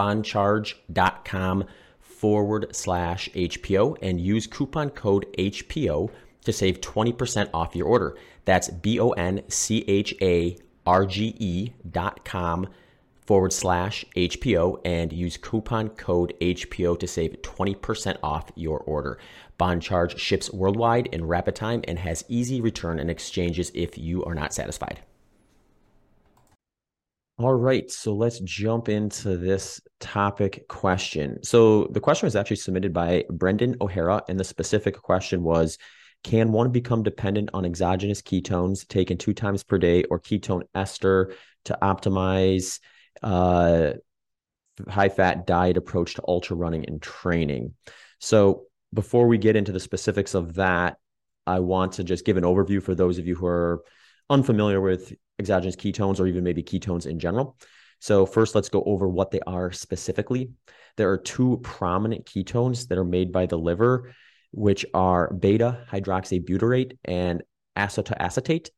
boncharge.com 0.00 1.64
forward 2.00 2.74
slash 2.74 3.28
HPO 3.34 3.98
and 4.00 4.18
use 4.18 4.46
coupon 4.46 4.88
code 4.88 5.26
HPO 5.36 6.10
to 6.44 6.52
save 6.54 6.80
20% 6.80 7.50
off 7.52 7.76
your 7.76 7.86
order. 7.86 8.16
That's 8.46 8.70
B 8.70 8.98
O 8.98 9.10
N 9.10 9.42
C 9.48 9.84
H 9.86 10.14
A 10.22 10.56
R 10.86 11.04
G 11.04 11.34
E 11.38 11.72
dot 11.90 12.24
com 12.24 12.68
forward 13.26 13.52
slash 13.52 14.06
HPO 14.16 14.80
and 14.86 15.12
use 15.12 15.36
coupon 15.36 15.90
code 15.90 16.32
HPO 16.40 16.98
to 16.98 17.06
save 17.06 17.42
20% 17.42 18.16
off 18.22 18.50
your 18.54 18.78
order. 18.78 19.18
Bon 19.58 19.80
Charge 19.80 20.18
ships 20.18 20.50
worldwide 20.50 21.08
in 21.08 21.26
rapid 21.26 21.54
time 21.54 21.82
and 21.86 21.98
has 21.98 22.24
easy 22.26 22.62
return 22.62 22.98
and 22.98 23.10
exchanges 23.10 23.70
if 23.74 23.98
you 23.98 24.24
are 24.24 24.34
not 24.34 24.54
satisfied. 24.54 25.00
All 27.40 27.54
right, 27.54 27.90
so 27.90 28.12
let's 28.12 28.38
jump 28.40 28.90
into 28.90 29.38
this 29.38 29.80
topic 29.98 30.68
question. 30.68 31.42
So 31.42 31.86
the 31.86 31.98
question 31.98 32.26
was 32.26 32.36
actually 32.36 32.56
submitted 32.56 32.92
by 32.92 33.24
Brendan 33.30 33.76
O'Hara, 33.80 34.22
and 34.28 34.38
the 34.38 34.44
specific 34.44 35.00
question 35.00 35.42
was 35.42 35.78
Can 36.22 36.52
one 36.52 36.70
become 36.70 37.02
dependent 37.02 37.48
on 37.54 37.64
exogenous 37.64 38.20
ketones 38.20 38.86
taken 38.86 39.16
two 39.16 39.32
times 39.32 39.62
per 39.62 39.78
day 39.78 40.02
or 40.10 40.20
ketone 40.20 40.64
ester 40.74 41.32
to 41.64 41.78
optimize 41.80 42.78
uh, 43.22 43.92
high 44.86 45.08
fat 45.08 45.46
diet 45.46 45.78
approach 45.78 46.16
to 46.16 46.22
ultra 46.28 46.56
running 46.56 46.84
and 46.84 47.00
training? 47.00 47.72
So 48.18 48.64
before 48.92 49.26
we 49.26 49.38
get 49.38 49.56
into 49.56 49.72
the 49.72 49.80
specifics 49.80 50.34
of 50.34 50.56
that, 50.56 50.98
I 51.46 51.60
want 51.60 51.94
to 51.94 52.04
just 52.04 52.26
give 52.26 52.36
an 52.36 52.44
overview 52.44 52.82
for 52.82 52.94
those 52.94 53.16
of 53.16 53.26
you 53.26 53.34
who 53.34 53.46
are 53.46 53.82
unfamiliar 54.28 54.78
with 54.78 55.14
exogenous 55.40 55.76
ketones 55.76 56.20
or 56.20 56.26
even 56.26 56.44
maybe 56.44 56.62
ketones 56.62 57.06
in 57.06 57.18
general. 57.18 57.56
So, 57.98 58.24
first, 58.24 58.54
let's 58.54 58.68
go 58.68 58.82
over 58.84 59.08
what 59.08 59.30
they 59.30 59.40
are 59.46 59.72
specifically. 59.72 60.50
There 60.96 61.10
are 61.10 61.18
two 61.18 61.58
prominent 61.62 62.24
ketones 62.24 62.88
that 62.88 62.98
are 62.98 63.04
made 63.04 63.32
by 63.32 63.46
the 63.46 63.58
liver, 63.58 64.14
which 64.52 64.86
are 64.94 65.32
beta 65.34 65.86
hydroxybutyrate 65.90 66.96
and 67.04 67.42
acetoacetate. 67.76 68.68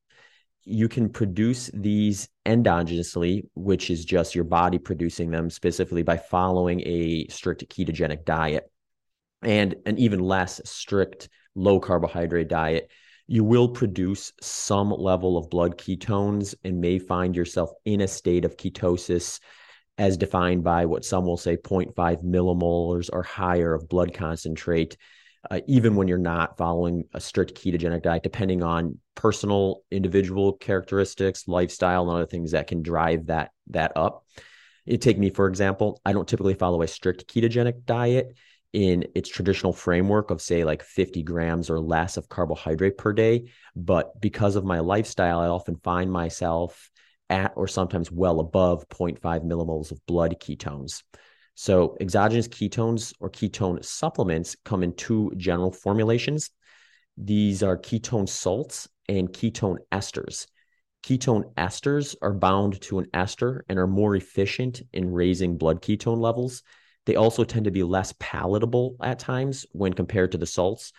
You 0.64 0.88
can 0.88 1.08
produce 1.08 1.70
these 1.74 2.28
endogenously, 2.46 3.48
which 3.54 3.90
is 3.90 4.04
just 4.04 4.34
your 4.34 4.44
body 4.44 4.78
producing 4.78 5.30
them 5.30 5.50
specifically 5.50 6.02
by 6.02 6.16
following 6.16 6.80
a 6.84 7.26
strict 7.28 7.68
ketogenic 7.68 8.24
diet 8.24 8.70
and 9.42 9.74
an 9.86 9.98
even 9.98 10.20
less 10.20 10.60
strict 10.64 11.28
low 11.54 11.80
carbohydrate 11.80 12.48
diet 12.48 12.90
you 13.32 13.42
will 13.42 13.66
produce 13.66 14.30
some 14.42 14.90
level 14.90 15.38
of 15.38 15.48
blood 15.48 15.78
ketones 15.78 16.54
and 16.64 16.82
may 16.82 16.98
find 16.98 17.34
yourself 17.34 17.70
in 17.86 18.02
a 18.02 18.06
state 18.06 18.44
of 18.44 18.58
ketosis 18.58 19.40
as 19.96 20.18
defined 20.18 20.62
by 20.62 20.84
what 20.84 21.02
some 21.02 21.24
will 21.24 21.38
say 21.38 21.56
0.5 21.56 21.94
millimolars 22.22 23.08
or 23.10 23.22
higher 23.22 23.72
of 23.72 23.88
blood 23.88 24.12
concentrate, 24.12 24.98
uh, 25.50 25.60
even 25.66 25.96
when 25.96 26.08
you're 26.08 26.18
not 26.18 26.58
following 26.58 27.04
a 27.14 27.20
strict 27.22 27.54
ketogenic 27.54 28.02
diet, 28.02 28.22
depending 28.22 28.62
on 28.62 28.98
personal, 29.14 29.80
individual 29.90 30.52
characteristics, 30.52 31.48
lifestyle, 31.48 32.02
and 32.02 32.10
other 32.10 32.26
things 32.26 32.50
that 32.50 32.66
can 32.66 32.82
drive 32.82 33.28
that 33.28 33.50
that 33.68 33.92
up. 33.96 34.26
You 34.84 34.98
take 34.98 35.16
me 35.16 35.30
for 35.30 35.46
example. 35.46 36.02
I 36.04 36.12
don't 36.12 36.28
typically 36.28 36.52
follow 36.52 36.82
a 36.82 36.86
strict 36.86 37.32
ketogenic 37.32 37.86
diet 37.86 38.36
in 38.72 39.04
its 39.14 39.28
traditional 39.28 39.72
framework 39.72 40.30
of 40.30 40.40
say 40.40 40.64
like 40.64 40.82
50 40.82 41.22
grams 41.22 41.68
or 41.68 41.78
less 41.78 42.16
of 42.16 42.28
carbohydrate 42.28 42.96
per 42.96 43.12
day, 43.12 43.50
but 43.76 44.18
because 44.20 44.56
of 44.56 44.64
my 44.64 44.80
lifestyle, 44.80 45.40
I 45.40 45.48
often 45.48 45.76
find 45.76 46.10
myself 46.10 46.90
at 47.28 47.52
or 47.56 47.68
sometimes 47.68 48.10
well 48.10 48.40
above 48.40 48.88
0.5 48.88 49.20
millimoles 49.20 49.90
of 49.90 50.04
blood 50.06 50.36
ketones. 50.40 51.02
So, 51.54 51.96
exogenous 52.00 52.48
ketones 52.48 53.12
or 53.20 53.30
ketone 53.30 53.84
supplements 53.84 54.56
come 54.64 54.82
in 54.82 54.94
two 54.94 55.32
general 55.36 55.70
formulations. 55.70 56.50
These 57.18 57.62
are 57.62 57.76
ketone 57.76 58.28
salts 58.28 58.88
and 59.08 59.30
ketone 59.30 59.76
esters. 59.92 60.46
Ketone 61.02 61.52
esters 61.54 62.14
are 62.22 62.32
bound 62.32 62.80
to 62.82 63.00
an 63.00 63.08
ester 63.12 63.64
and 63.68 63.78
are 63.78 63.86
more 63.86 64.16
efficient 64.16 64.82
in 64.92 65.12
raising 65.12 65.58
blood 65.58 65.82
ketone 65.82 66.18
levels. 66.18 66.62
They 67.06 67.16
also 67.16 67.44
tend 67.44 67.64
to 67.64 67.70
be 67.70 67.82
less 67.82 68.14
palatable 68.18 68.96
at 69.00 69.18
times 69.18 69.66
when 69.72 69.92
compared 69.92 70.32
to 70.32 70.38
the 70.38 70.46
salts. 70.46 70.92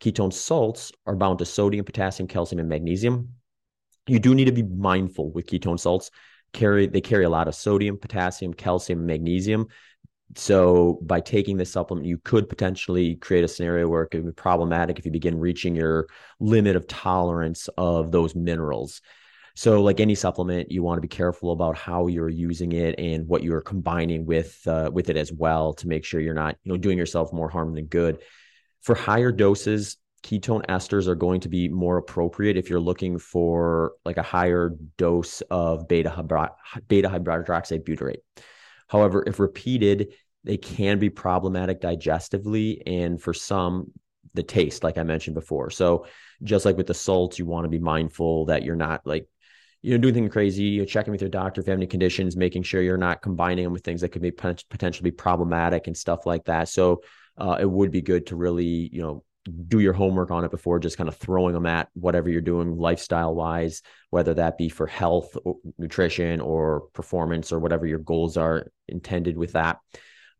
Ketone 0.00 0.32
salts 0.32 0.92
are 1.06 1.16
bound 1.16 1.38
to 1.38 1.44
sodium, 1.44 1.84
potassium, 1.84 2.26
calcium, 2.26 2.58
and 2.58 2.68
magnesium. 2.68 3.30
You 4.06 4.18
do 4.18 4.34
need 4.34 4.46
to 4.46 4.52
be 4.52 4.62
mindful 4.62 5.30
with 5.30 5.46
ketone 5.46 5.78
salts. 5.78 6.10
Carry 6.52 6.86
they 6.86 7.00
carry 7.00 7.24
a 7.24 7.30
lot 7.30 7.48
of 7.48 7.54
sodium, 7.54 7.98
potassium, 7.98 8.52
calcium, 8.52 9.00
and 9.00 9.06
magnesium. 9.06 9.68
So 10.36 10.98
by 11.02 11.20
taking 11.20 11.56
this 11.56 11.70
supplement, 11.70 12.06
you 12.06 12.18
could 12.18 12.48
potentially 12.48 13.16
create 13.16 13.44
a 13.44 13.48
scenario 13.48 13.88
where 13.88 14.02
it 14.02 14.08
could 14.08 14.24
be 14.24 14.32
problematic 14.32 14.98
if 14.98 15.04
you 15.04 15.12
begin 15.12 15.38
reaching 15.38 15.76
your 15.76 16.08
limit 16.40 16.76
of 16.76 16.86
tolerance 16.86 17.68
of 17.76 18.10
those 18.10 18.34
minerals. 18.34 19.00
So, 19.56 19.82
like 19.82 20.00
any 20.00 20.16
supplement, 20.16 20.70
you 20.72 20.82
want 20.82 20.98
to 20.98 21.02
be 21.02 21.08
careful 21.08 21.52
about 21.52 21.76
how 21.76 22.08
you're 22.08 22.28
using 22.28 22.72
it 22.72 22.98
and 22.98 23.28
what 23.28 23.44
you're 23.44 23.60
combining 23.60 24.26
with 24.26 24.60
uh, 24.66 24.90
with 24.92 25.10
it 25.10 25.16
as 25.16 25.32
well 25.32 25.74
to 25.74 25.88
make 25.88 26.04
sure 26.04 26.20
you're 26.20 26.34
not, 26.34 26.56
you 26.64 26.72
know, 26.72 26.78
doing 26.78 26.98
yourself 26.98 27.32
more 27.32 27.48
harm 27.48 27.74
than 27.74 27.86
good. 27.86 28.18
For 28.82 28.94
higher 28.94 29.30
doses, 29.30 29.96
ketone 30.24 30.66
esters 30.66 31.06
are 31.06 31.14
going 31.14 31.40
to 31.40 31.48
be 31.48 31.68
more 31.68 31.98
appropriate 31.98 32.56
if 32.56 32.68
you're 32.68 32.80
looking 32.80 33.18
for 33.18 33.92
like 34.04 34.16
a 34.16 34.22
higher 34.22 34.72
dose 34.96 35.40
of 35.42 35.86
beta 35.86 36.10
beta 36.88 37.08
hydroxy 37.08 37.80
butyrate. 37.80 38.22
However, 38.88 39.22
if 39.26 39.38
repeated, 39.38 40.14
they 40.44 40.56
can 40.56 40.98
be 40.98 41.10
problematic 41.10 41.80
digestively 41.80 42.82
and 42.86 43.20
for 43.20 43.32
some 43.32 43.90
the 44.34 44.42
taste 44.42 44.82
like 44.82 44.98
i 44.98 45.02
mentioned 45.02 45.34
before 45.34 45.70
so 45.70 46.06
just 46.42 46.64
like 46.64 46.76
with 46.76 46.88
the 46.88 46.94
salts 46.94 47.38
you 47.38 47.46
want 47.46 47.64
to 47.64 47.68
be 47.68 47.78
mindful 47.78 48.46
that 48.46 48.64
you're 48.64 48.74
not 48.74 49.00
like 49.06 49.28
you 49.84 49.90
know, 49.90 49.98
doing 49.98 50.14
things 50.14 50.32
crazy, 50.32 50.62
you're 50.62 50.86
checking 50.86 51.12
with 51.12 51.20
your 51.20 51.28
doctor 51.28 51.60
if 51.60 51.66
you 51.66 51.70
have 51.70 51.78
any 51.78 51.86
conditions, 51.86 52.38
making 52.38 52.62
sure 52.62 52.80
you're 52.80 52.96
not 52.96 53.20
combining 53.20 53.64
them 53.64 53.72
with 53.74 53.84
things 53.84 54.00
that 54.00 54.08
could 54.08 54.22
be 54.22 54.30
potentially 54.30 55.10
problematic 55.10 55.86
and 55.86 55.94
stuff 55.94 56.24
like 56.24 56.46
that. 56.46 56.70
So 56.70 57.02
uh, 57.36 57.58
it 57.60 57.70
would 57.70 57.90
be 57.90 58.00
good 58.00 58.28
to 58.28 58.36
really, 58.36 58.88
you 58.90 59.02
know, 59.02 59.24
do 59.68 59.80
your 59.80 59.92
homework 59.92 60.30
on 60.30 60.42
it 60.42 60.50
before 60.50 60.78
just 60.78 60.96
kind 60.96 61.06
of 61.06 61.16
throwing 61.16 61.52
them 61.52 61.66
at 61.66 61.90
whatever 61.92 62.30
you're 62.30 62.40
doing 62.40 62.78
lifestyle 62.78 63.34
wise, 63.34 63.82
whether 64.08 64.32
that 64.32 64.56
be 64.56 64.70
for 64.70 64.86
health, 64.86 65.36
or 65.44 65.56
nutrition, 65.76 66.40
or 66.40 66.84
performance, 66.94 67.52
or 67.52 67.58
whatever 67.58 67.84
your 67.84 67.98
goals 67.98 68.38
are 68.38 68.72
intended 68.88 69.36
with 69.36 69.52
that. 69.52 69.80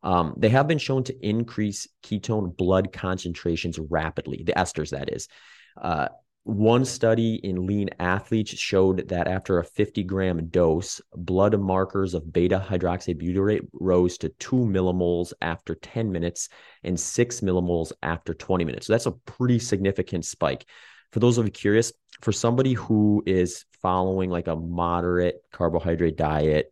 Um, 0.02 0.32
they 0.38 0.48
have 0.48 0.66
been 0.66 0.78
shown 0.78 1.04
to 1.04 1.26
increase 1.26 1.86
ketone 2.02 2.56
blood 2.56 2.94
concentrations 2.94 3.78
rapidly, 3.78 4.42
the 4.42 4.54
esters, 4.54 4.92
that 4.92 5.12
is. 5.12 5.28
Uh, 5.76 6.08
one 6.44 6.84
study 6.84 7.36
in 7.36 7.66
lean 7.66 7.88
athletes 7.98 8.50
showed 8.50 9.08
that 9.08 9.26
after 9.26 9.58
a 9.58 9.64
50 9.64 10.04
gram 10.04 10.46
dose, 10.48 11.00
blood 11.14 11.58
markers 11.58 12.12
of 12.12 12.30
beta 12.34 12.62
hydroxybutyrate 12.64 13.66
rose 13.72 14.18
to 14.18 14.28
2 14.28 14.56
millimoles 14.56 15.32
after 15.40 15.74
10 15.74 16.12
minutes 16.12 16.50
and 16.82 17.00
6 17.00 17.40
millimoles 17.40 17.92
after 18.02 18.34
20 18.34 18.64
minutes. 18.66 18.86
So 18.86 18.92
that's 18.92 19.06
a 19.06 19.12
pretty 19.12 19.58
significant 19.58 20.26
spike. 20.26 20.66
For 21.12 21.20
those 21.20 21.38
of 21.38 21.46
you 21.46 21.50
curious, 21.50 21.92
for 22.20 22.30
somebody 22.30 22.74
who 22.74 23.22
is 23.24 23.64
following 23.80 24.28
like 24.28 24.46
a 24.46 24.56
moderate 24.56 25.36
carbohydrate 25.50 26.16
diet 26.16 26.70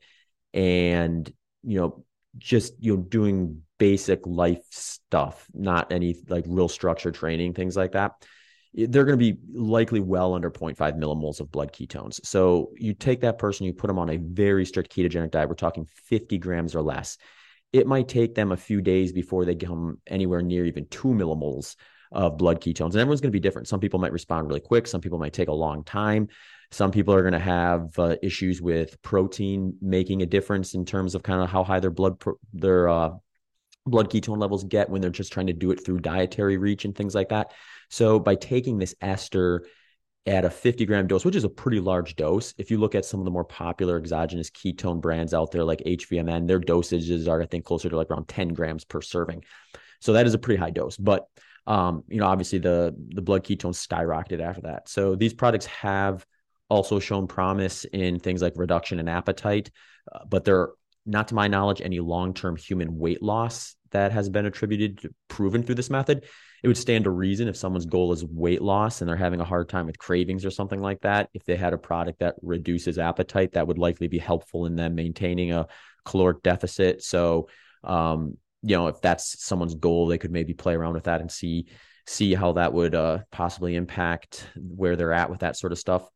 and, 0.53 1.33
you 1.63 1.79
know, 1.79 2.05
just, 2.37 2.75
you 2.79 2.97
know, 2.97 3.03
doing 3.03 3.63
basic 3.79 4.27
life 4.27 4.65
stuff, 4.71 5.47
not 5.55 5.93
any 5.93 6.17
like 6.29 6.45
real 6.47 6.69
structured 6.69 7.15
training, 7.15 7.55
things 7.55 7.75
like 7.75 7.93
that 7.93 8.13
they're 8.75 9.05
going 9.05 9.19
to 9.19 9.33
be 9.33 9.39
likely 9.53 10.01
well 10.01 10.35
under 10.35 10.51
0.5 10.51 10.77
millimoles 10.99 11.41
of 11.41 11.51
blood 11.51 11.73
ketones. 11.73 12.25
So 12.25 12.71
you 12.77 12.95
take 12.95 13.21
that 13.21 13.39
person, 13.39 13.67
you 13.67 13.75
put 13.75 13.89
them 13.89 13.99
on 13.99 14.11
a 14.11 14.17
very 14.17 14.65
strict 14.65 14.95
ketogenic 14.95 15.31
diet. 15.31 15.49
We're 15.49 15.55
talking 15.55 15.87
50 16.07 16.39
grams 16.39 16.75
or 16.75 16.83
less. 16.83 17.19
It 17.73 17.87
might 17.87 18.09
take 18.09 18.35
them 18.35 18.53
a 18.53 18.57
few 18.57 18.81
days 18.81 19.13
before 19.13 19.45
they 19.45 19.55
come 19.55 19.99
anywhere 20.07 20.43
near 20.43 20.65
even 20.65 20.87
two 20.87 21.09
millimoles 21.09 21.77
of 22.13 22.39
blood 22.39 22.61
ketones. 22.61 22.93
And 22.93 22.97
everyone's 22.97 23.21
going 23.21 23.31
to 23.31 23.37
be 23.37 23.41
different. 23.41 23.69
Some 23.69 23.81
people 23.81 23.99
might 23.99 24.13
respond 24.13 24.49
really 24.49 24.61
quick. 24.61 24.87
Some 24.87 25.01
people 25.01 25.19
might 25.19 25.33
take 25.33 25.49
a 25.49 25.53
long 25.53 25.85
time. 25.85 26.29
Some 26.71 26.91
people 26.91 27.13
are 27.15 27.23
going 27.23 27.33
to 27.33 27.39
have 27.39 27.99
uh, 27.99 28.17
issues 28.23 28.63
with 28.63 29.01
protein 29.03 29.77
making 29.83 30.23
a 30.23 30.27
difference 30.27 30.75
in 30.75 30.87
terms 30.87 31.15
of 31.15 31.23
kind 31.23 31.43
of 31.43 31.51
how 31.51 31.65
high 31.65 31.81
their 31.81 31.91
blood 31.91 32.23
their 32.55 32.89
uh, 32.89 33.11
blood 33.87 34.11
ketone 34.11 34.39
levels 34.39 34.65
get 34.65 34.89
when 34.89 35.01
they're 35.01 35.11
just 35.11 35.33
trying 35.33 35.49
to 35.49 35.53
do 35.53 35.71
it 35.71 35.85
through 35.85 35.99
dietary 35.99 36.57
reach 36.57 36.85
and 36.85 36.95
things 36.95 37.15
like 37.15 37.31
that. 37.31 37.53
So 37.93 38.19
by 38.19 38.37
taking 38.37 38.79
this 38.79 38.95
ester 39.03 39.67
at 40.25 40.47
a 40.47 40.51
50 40.51 40.87
gram 40.87 41.07
dose, 41.07 41.27
which 41.27 41.37
is 41.37 41.45
a 41.45 41.49
pretty 41.51 41.79
large 41.79 42.17
dose, 42.17 42.55
if 42.57 42.71
you 42.71 42.79
look 42.79 42.95
at 42.95 43.05
some 43.05 43.21
of 43.21 43.27
the 43.27 43.31
more 43.31 43.45
popular 43.45 43.99
exogenous 43.99 44.49
ketone 44.49 44.99
brands 44.99 45.35
out 45.35 45.51
there 45.51 45.63
like 45.63 45.81
HVMN, 45.81 46.47
their 46.47 46.59
dosages 46.59 47.29
are, 47.29 47.43
I 47.43 47.47
think, 47.47 47.67
closer 47.67 47.91
to 47.91 47.97
like 47.97 48.11
around 48.11 48.29
10 48.29 48.49
grams 48.55 48.85
per 48.85 49.03
serving. 49.03 49.45
So 50.01 50.15
that 50.15 50.27
is 50.27 50.33
a 50.33 50.39
pretty 50.39 50.59
high 50.59 50.71
dose. 50.71 50.97
But 50.97 51.27
um, 51.67 52.03
you 52.09 52.19
know, 52.19 52.27
obviously 52.27 52.59
the 52.59 52.95
the 53.11 53.23
blood 53.23 53.45
ketones 53.45 53.87
skyrocketed 53.87 54.41
after 54.41 54.63
that. 54.63 54.89
So 54.89 55.15
these 55.15 55.35
products 55.35 55.67
have 55.67 56.27
also 56.71 56.99
shown 56.99 57.27
promise 57.27 57.85
in 57.85 58.19
things 58.19 58.41
like 58.41 58.55
reduction 58.57 59.01
in 59.01 59.07
appetite, 59.07 59.71
uh, 60.11 60.25
but 60.27 60.45
they're 60.45 60.71
not 61.05 61.29
to 61.29 61.35
my 61.35 61.47
knowledge, 61.47 61.83
any 61.83 62.01
long 62.01 62.33
term 62.33 62.57
human 62.57 62.99
weight 62.99 63.23
loss 63.23 63.77
that 63.91 64.13
has 64.13 64.31
been 64.31 64.47
attributed 64.47 64.99
to 65.03 65.15
proven 65.29 65.63
through 65.63 65.75
this 65.75 65.91
method. 65.91 66.25
It 66.63 66.69
would 66.69 66.77
stand 66.77 67.05
to 67.05 67.11
reason 67.11 67.49
if 67.49 67.57
someone's 67.57 67.87
goal 67.87 68.13
is 68.13 68.25
weight 68.25 68.63
loss 68.63 69.01
and 69.01 69.09
they're 69.09 69.17
having 69.17 69.41
a 69.41 69.45
hard 69.45 69.69
time 69.69 69.87
with 69.87 69.99
cravings 69.99 70.45
or 70.45 70.51
something 70.51 70.81
like 70.81 71.01
that. 71.01 71.29
If 71.35 71.45
they 71.45 71.57
had 71.57 71.73
a 71.73 71.79
product 71.79 72.21
that 72.21 72.37
reduces 72.41 72.99
appetite, 72.99 73.53
that 73.53 73.67
would 73.67 73.79
likely 73.79 74.07
be 74.07 74.19
helpful 74.19 74.67
in 74.67 74.77
them 74.77 74.95
maintaining 74.95 75.53
a 75.53 75.67
caloric 76.05 76.43
deficit. 76.43 77.03
So, 77.03 77.49
um, 77.83 78.37
you 78.63 78.77
know, 78.77 78.87
if 78.87 79.01
that's 79.01 79.45
someone's 79.45 79.75
goal, 79.75 80.07
they 80.07 80.19
could 80.19 80.31
maybe 80.31 80.55
play 80.55 80.75
around 80.75 80.95
with 80.95 81.05
that 81.05 81.21
and 81.21 81.31
see 81.31 81.67
see 82.07 82.35
how 82.35 82.53
that 82.53 82.73
would 82.73 82.95
uh, 82.95 83.19
possibly 83.31 83.77
impact 83.77 84.49
where 84.57 84.97
they're 84.97 85.13
at 85.13 85.31
with 85.31 85.41
that 85.41 85.57
sort 85.57 85.73
of 85.73 85.79
stuff 85.79 86.09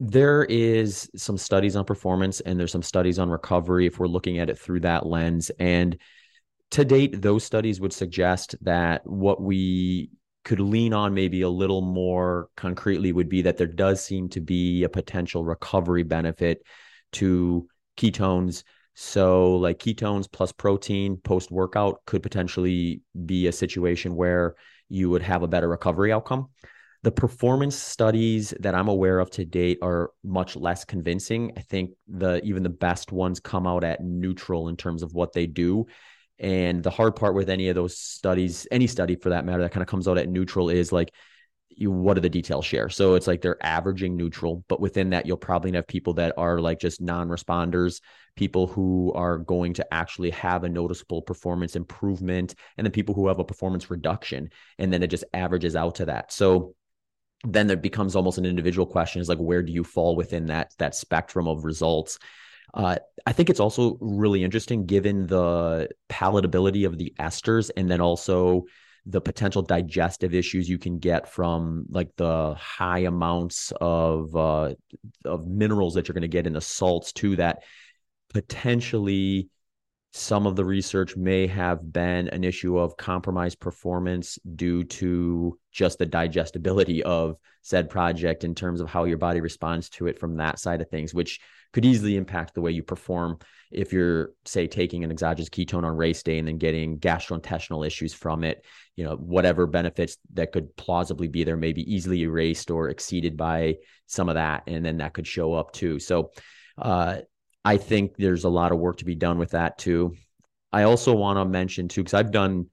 there 0.00 0.44
is 0.44 1.08
some 1.16 1.38
studies 1.38 1.76
on 1.76 1.84
performance 1.84 2.40
and 2.40 2.58
there's 2.58 2.72
some 2.72 2.82
studies 2.82 3.18
on 3.18 3.30
recovery 3.30 3.86
if 3.86 3.98
we're 3.98 4.06
looking 4.06 4.38
at 4.38 4.50
it 4.50 4.58
through 4.58 4.80
that 4.80 5.06
lens 5.06 5.50
and 5.58 5.98
to 6.74 6.84
date 6.84 7.22
those 7.22 7.44
studies 7.44 7.80
would 7.80 7.92
suggest 7.92 8.56
that 8.60 9.06
what 9.06 9.40
we 9.40 10.10
could 10.44 10.58
lean 10.58 10.92
on 10.92 11.14
maybe 11.14 11.42
a 11.42 11.48
little 11.48 11.82
more 11.82 12.48
concretely 12.56 13.12
would 13.12 13.28
be 13.28 13.42
that 13.42 13.56
there 13.56 13.68
does 13.68 14.04
seem 14.04 14.28
to 14.28 14.40
be 14.40 14.82
a 14.82 14.88
potential 14.88 15.44
recovery 15.44 16.02
benefit 16.02 16.64
to 17.12 17.68
ketones 17.96 18.64
so 18.94 19.54
like 19.54 19.78
ketones 19.78 20.30
plus 20.30 20.50
protein 20.50 21.16
post 21.16 21.52
workout 21.52 22.00
could 22.06 22.24
potentially 22.24 23.02
be 23.24 23.46
a 23.46 23.52
situation 23.52 24.16
where 24.16 24.56
you 24.88 25.08
would 25.08 25.22
have 25.22 25.44
a 25.44 25.48
better 25.48 25.68
recovery 25.68 26.10
outcome 26.10 26.48
the 27.04 27.12
performance 27.12 27.76
studies 27.76 28.52
that 28.58 28.74
I'm 28.74 28.88
aware 28.88 29.20
of 29.20 29.30
to 29.32 29.44
date 29.44 29.78
are 29.82 30.12
much 30.24 30.56
less 30.56 30.86
convincing. 30.86 31.52
I 31.54 31.60
think 31.60 31.90
the 32.08 32.42
even 32.42 32.62
the 32.62 32.70
best 32.70 33.12
ones 33.12 33.40
come 33.40 33.66
out 33.66 33.84
at 33.84 34.02
neutral 34.02 34.70
in 34.70 34.76
terms 34.78 35.02
of 35.02 35.12
what 35.12 35.34
they 35.34 35.46
do. 35.46 35.86
And 36.38 36.82
the 36.82 36.90
hard 36.90 37.16
part 37.16 37.34
with 37.34 37.48
any 37.48 37.68
of 37.68 37.74
those 37.74 37.96
studies, 37.96 38.66
any 38.70 38.86
study 38.86 39.16
for 39.16 39.30
that 39.30 39.44
matter, 39.44 39.62
that 39.62 39.72
kind 39.72 39.82
of 39.82 39.88
comes 39.88 40.08
out 40.08 40.18
at 40.18 40.28
neutral 40.28 40.68
is 40.68 40.92
like, 40.92 41.12
you 41.76 41.90
what 41.90 42.14
do 42.14 42.20
the 42.20 42.28
details 42.28 42.64
share? 42.64 42.88
So 42.88 43.14
it's 43.14 43.26
like 43.26 43.40
they're 43.40 43.64
averaging 43.64 44.16
neutral, 44.16 44.64
but 44.68 44.80
within 44.80 45.10
that, 45.10 45.26
you'll 45.26 45.36
probably 45.36 45.72
have 45.72 45.86
people 45.86 46.14
that 46.14 46.34
are 46.36 46.60
like 46.60 46.78
just 46.78 47.00
non-responders, 47.00 48.00
people 48.36 48.66
who 48.66 49.12
are 49.14 49.38
going 49.38 49.74
to 49.74 49.94
actually 49.94 50.30
have 50.30 50.64
a 50.64 50.68
noticeable 50.68 51.22
performance 51.22 51.76
improvement, 51.76 52.54
and 52.76 52.84
then 52.84 52.92
people 52.92 53.14
who 53.14 53.28
have 53.28 53.38
a 53.38 53.44
performance 53.44 53.90
reduction, 53.90 54.50
and 54.78 54.92
then 54.92 55.02
it 55.02 55.08
just 55.08 55.24
averages 55.32 55.74
out 55.74 55.96
to 55.96 56.06
that. 56.06 56.32
So 56.32 56.74
then 57.44 57.66
there 57.66 57.76
becomes 57.76 58.16
almost 58.16 58.38
an 58.38 58.46
individual 58.46 58.86
question 58.86 59.20
is 59.20 59.28
like 59.28 59.38
where 59.38 59.62
do 59.62 59.72
you 59.72 59.84
fall 59.84 60.16
within 60.16 60.46
that 60.46 60.72
that 60.78 60.94
spectrum 60.94 61.46
of 61.46 61.64
results 61.64 62.18
Uh, 62.74 62.96
I 63.24 63.32
think 63.32 63.50
it's 63.50 63.60
also 63.60 63.96
really 64.00 64.42
interesting 64.42 64.84
given 64.84 65.28
the 65.28 65.88
palatability 66.08 66.86
of 66.86 66.98
the 66.98 67.14
esters 67.20 67.70
and 67.76 67.88
then 67.88 68.00
also 68.00 68.64
the 69.06 69.20
potential 69.20 69.62
digestive 69.62 70.34
issues 70.34 70.68
you 70.68 70.78
can 70.78 70.98
get 70.98 71.30
from 71.30 71.86
like 71.88 72.10
the 72.16 72.54
high 72.54 73.00
amounts 73.00 73.72
of 73.80 74.34
uh, 74.34 74.74
of 75.24 75.46
minerals 75.46 75.94
that 75.94 76.08
you're 76.08 76.14
going 76.14 76.22
to 76.22 76.28
get 76.28 76.46
in 76.46 76.54
the 76.54 76.60
salts 76.60 77.12
too 77.12 77.36
that 77.36 77.62
potentially 78.32 79.48
some 80.12 80.46
of 80.46 80.56
the 80.56 80.64
research 80.64 81.16
may 81.16 81.46
have 81.46 81.92
been 81.92 82.28
an 82.28 82.44
issue 82.44 82.78
of 82.78 82.96
compromised 82.96 83.60
performance 83.60 84.38
due 84.54 84.84
to 84.84 85.58
just 85.72 85.98
the 85.98 86.06
digestibility 86.06 87.02
of 87.02 87.36
said 87.62 87.90
project 87.90 88.44
in 88.44 88.54
terms 88.54 88.80
of 88.80 88.88
how 88.88 89.04
your 89.04 89.18
body 89.18 89.40
responds 89.40 89.88
to 89.88 90.06
it 90.06 90.18
from 90.18 90.36
that 90.36 90.58
side 90.58 90.80
of 90.80 90.88
things, 90.88 91.12
which 91.12 91.40
could 91.74 91.84
easily 91.84 92.16
impact 92.16 92.54
the 92.54 92.60
way 92.60 92.70
you 92.70 92.84
perform 92.84 93.36
if 93.72 93.92
you're, 93.92 94.30
say, 94.44 94.68
taking 94.68 95.02
an 95.02 95.10
exogenous 95.10 95.48
ketone 95.48 95.82
on 95.82 95.96
race 95.96 96.22
day 96.22 96.38
and 96.38 96.46
then 96.46 96.56
getting 96.56 97.00
gastrointestinal 97.00 97.84
issues 97.84 98.14
from 98.14 98.44
it. 98.44 98.64
You 98.94 99.04
know, 99.04 99.16
whatever 99.16 99.66
benefits 99.66 100.16
that 100.34 100.52
could 100.52 100.74
plausibly 100.76 101.26
be 101.26 101.42
there 101.42 101.56
may 101.56 101.72
be 101.72 101.92
easily 101.92 102.22
erased 102.22 102.70
or 102.70 102.88
exceeded 102.88 103.36
by 103.36 103.74
some 104.06 104.28
of 104.28 104.36
that. 104.36 104.62
And 104.68 104.86
then 104.86 104.98
that 104.98 105.14
could 105.14 105.26
show 105.26 105.52
up 105.52 105.72
too. 105.72 105.98
So, 105.98 106.30
uh, 106.78 107.18
I 107.64 107.76
think 107.78 108.16
there's 108.16 108.44
a 108.44 108.48
lot 108.48 108.70
of 108.70 108.78
work 108.78 108.98
to 108.98 109.04
be 109.04 109.16
done 109.16 109.38
with 109.38 109.50
that 109.50 109.76
too. 109.76 110.14
I 110.72 110.84
also 110.84 111.12
want 111.14 111.38
to 111.38 111.44
mention 111.44 111.88
too, 111.88 112.02
because 112.02 112.14
I've 112.14 112.30
done 112.30 112.66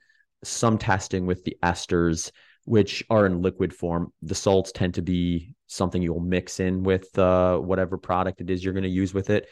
some 0.43 0.77
testing 0.77 1.25
with 1.25 1.43
the 1.43 1.57
esters, 1.63 2.31
which 2.65 3.03
are 3.09 3.25
in 3.25 3.41
liquid 3.41 3.73
form. 3.73 4.13
The 4.21 4.35
salts 4.35 4.71
tend 4.71 4.93
to 4.95 5.01
be 5.01 5.55
something 5.71 6.01
you'll 6.01 6.19
mix 6.19 6.59
in 6.59 6.83
with 6.83 7.17
uh, 7.17 7.57
whatever 7.57 7.97
product 7.97 8.41
it 8.41 8.49
is 8.49 8.63
you're 8.63 8.73
going 8.73 8.83
to 8.83 8.89
use 8.89 9.13
with 9.13 9.29
it. 9.29 9.47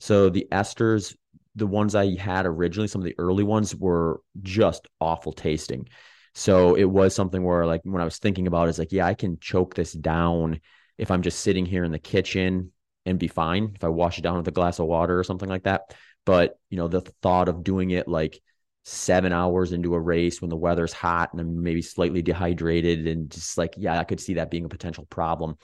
So 0.00 0.28
the 0.28 0.46
esters, 0.52 1.16
the 1.54 1.66
ones 1.66 1.94
I 1.94 2.16
had 2.16 2.44
originally, 2.46 2.88
some 2.88 3.00
of 3.00 3.06
the 3.06 3.14
early 3.18 3.44
ones 3.44 3.74
were 3.74 4.20
just 4.42 4.86
awful 5.00 5.32
tasting. 5.32 5.88
So 6.34 6.74
it 6.74 6.84
was 6.84 7.14
something 7.14 7.42
where, 7.42 7.66
like, 7.66 7.82
when 7.84 8.00
I 8.00 8.04
was 8.04 8.18
thinking 8.18 8.46
about 8.46 8.66
it, 8.66 8.70
it's 8.70 8.78
like, 8.78 8.92
yeah, 8.92 9.06
I 9.06 9.14
can 9.14 9.38
choke 9.38 9.74
this 9.74 9.92
down 9.92 10.60
if 10.98 11.10
I'm 11.10 11.22
just 11.22 11.40
sitting 11.40 11.66
here 11.66 11.84
in 11.84 11.92
the 11.92 11.98
kitchen 11.98 12.72
and 13.04 13.18
be 13.18 13.28
fine 13.28 13.72
if 13.74 13.84
I 13.84 13.88
wash 13.88 14.18
it 14.18 14.22
down 14.22 14.36
with 14.36 14.48
a 14.48 14.52
glass 14.52 14.78
of 14.78 14.86
water 14.86 15.18
or 15.18 15.24
something 15.24 15.48
like 15.48 15.64
that. 15.64 15.94
But 16.24 16.58
you 16.70 16.76
know, 16.76 16.88
the 16.88 17.00
thought 17.00 17.48
of 17.48 17.64
doing 17.64 17.90
it 17.90 18.08
like 18.08 18.40
seven 18.84 19.32
hours 19.32 19.72
into 19.72 19.94
a 19.94 20.00
race 20.00 20.40
when 20.40 20.50
the 20.50 20.56
weather's 20.56 20.92
hot 20.92 21.32
and 21.32 21.40
I'm 21.40 21.62
maybe 21.62 21.82
slightly 21.82 22.22
dehydrated 22.22 23.06
and 23.06 23.30
just 23.30 23.56
like, 23.56 23.74
yeah, 23.76 23.98
I 23.98 24.04
could 24.04 24.20
see 24.20 24.34
that 24.34 24.50
being 24.50 24.64
a 24.64 24.68
potential 24.68 25.06
problem. 25.06 25.56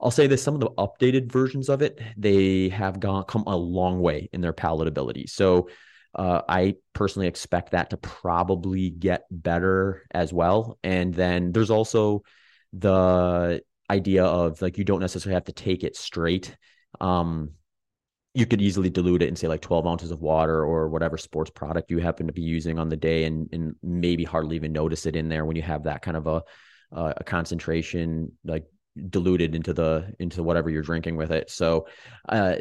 I'll 0.00 0.10
say 0.10 0.26
this: 0.26 0.42
some 0.42 0.54
of 0.54 0.60
the 0.60 0.70
updated 0.70 1.30
versions 1.30 1.68
of 1.68 1.80
it, 1.80 2.00
they 2.16 2.68
have 2.70 3.00
gone 3.00 3.24
come 3.24 3.44
a 3.46 3.56
long 3.56 4.00
way 4.00 4.28
in 4.32 4.40
their 4.40 4.52
palatability. 4.52 5.28
So 5.30 5.68
uh, 6.14 6.42
I 6.48 6.76
personally 6.92 7.28
expect 7.28 7.72
that 7.72 7.90
to 7.90 7.96
probably 7.96 8.90
get 8.90 9.24
better 9.30 10.04
as 10.12 10.32
well. 10.32 10.78
And 10.84 11.14
then 11.14 11.52
there's 11.52 11.70
also 11.70 12.22
the 12.72 13.62
idea 13.90 14.24
of 14.24 14.60
like 14.62 14.78
you 14.78 14.84
don't 14.84 15.00
necessarily 15.00 15.34
have 15.34 15.44
to 15.44 15.52
take 15.52 15.84
it 15.84 15.96
straight 15.96 16.56
um, 17.00 17.52
you 18.34 18.46
could 18.46 18.60
easily 18.60 18.90
dilute 18.90 19.22
it 19.22 19.28
and 19.28 19.38
say 19.38 19.46
like 19.46 19.62
12 19.62 19.86
ounces 19.86 20.10
of 20.10 20.20
water 20.20 20.64
or 20.64 20.88
whatever 20.88 21.16
sports 21.16 21.50
product 21.50 21.90
you 21.90 21.98
happen 21.98 22.26
to 22.26 22.32
be 22.32 22.42
using 22.42 22.80
on 22.80 22.88
the 22.88 22.96
day 22.96 23.24
and, 23.24 23.48
and 23.52 23.76
maybe 23.82 24.24
hardly 24.24 24.56
even 24.56 24.72
notice 24.72 25.06
it 25.06 25.14
in 25.14 25.28
there 25.28 25.44
when 25.44 25.56
you 25.56 25.62
have 25.62 25.84
that 25.84 26.02
kind 26.02 26.16
of 26.16 26.26
a, 26.26 26.42
uh, 26.92 27.14
a 27.16 27.24
concentration 27.24 28.32
like 28.44 28.64
diluted 29.10 29.54
into 29.54 29.72
the 29.72 30.12
into 30.18 30.42
whatever 30.42 30.68
you're 30.68 30.82
drinking 30.82 31.16
with 31.16 31.30
it. 31.30 31.48
So 31.48 31.86
uh, 32.28 32.56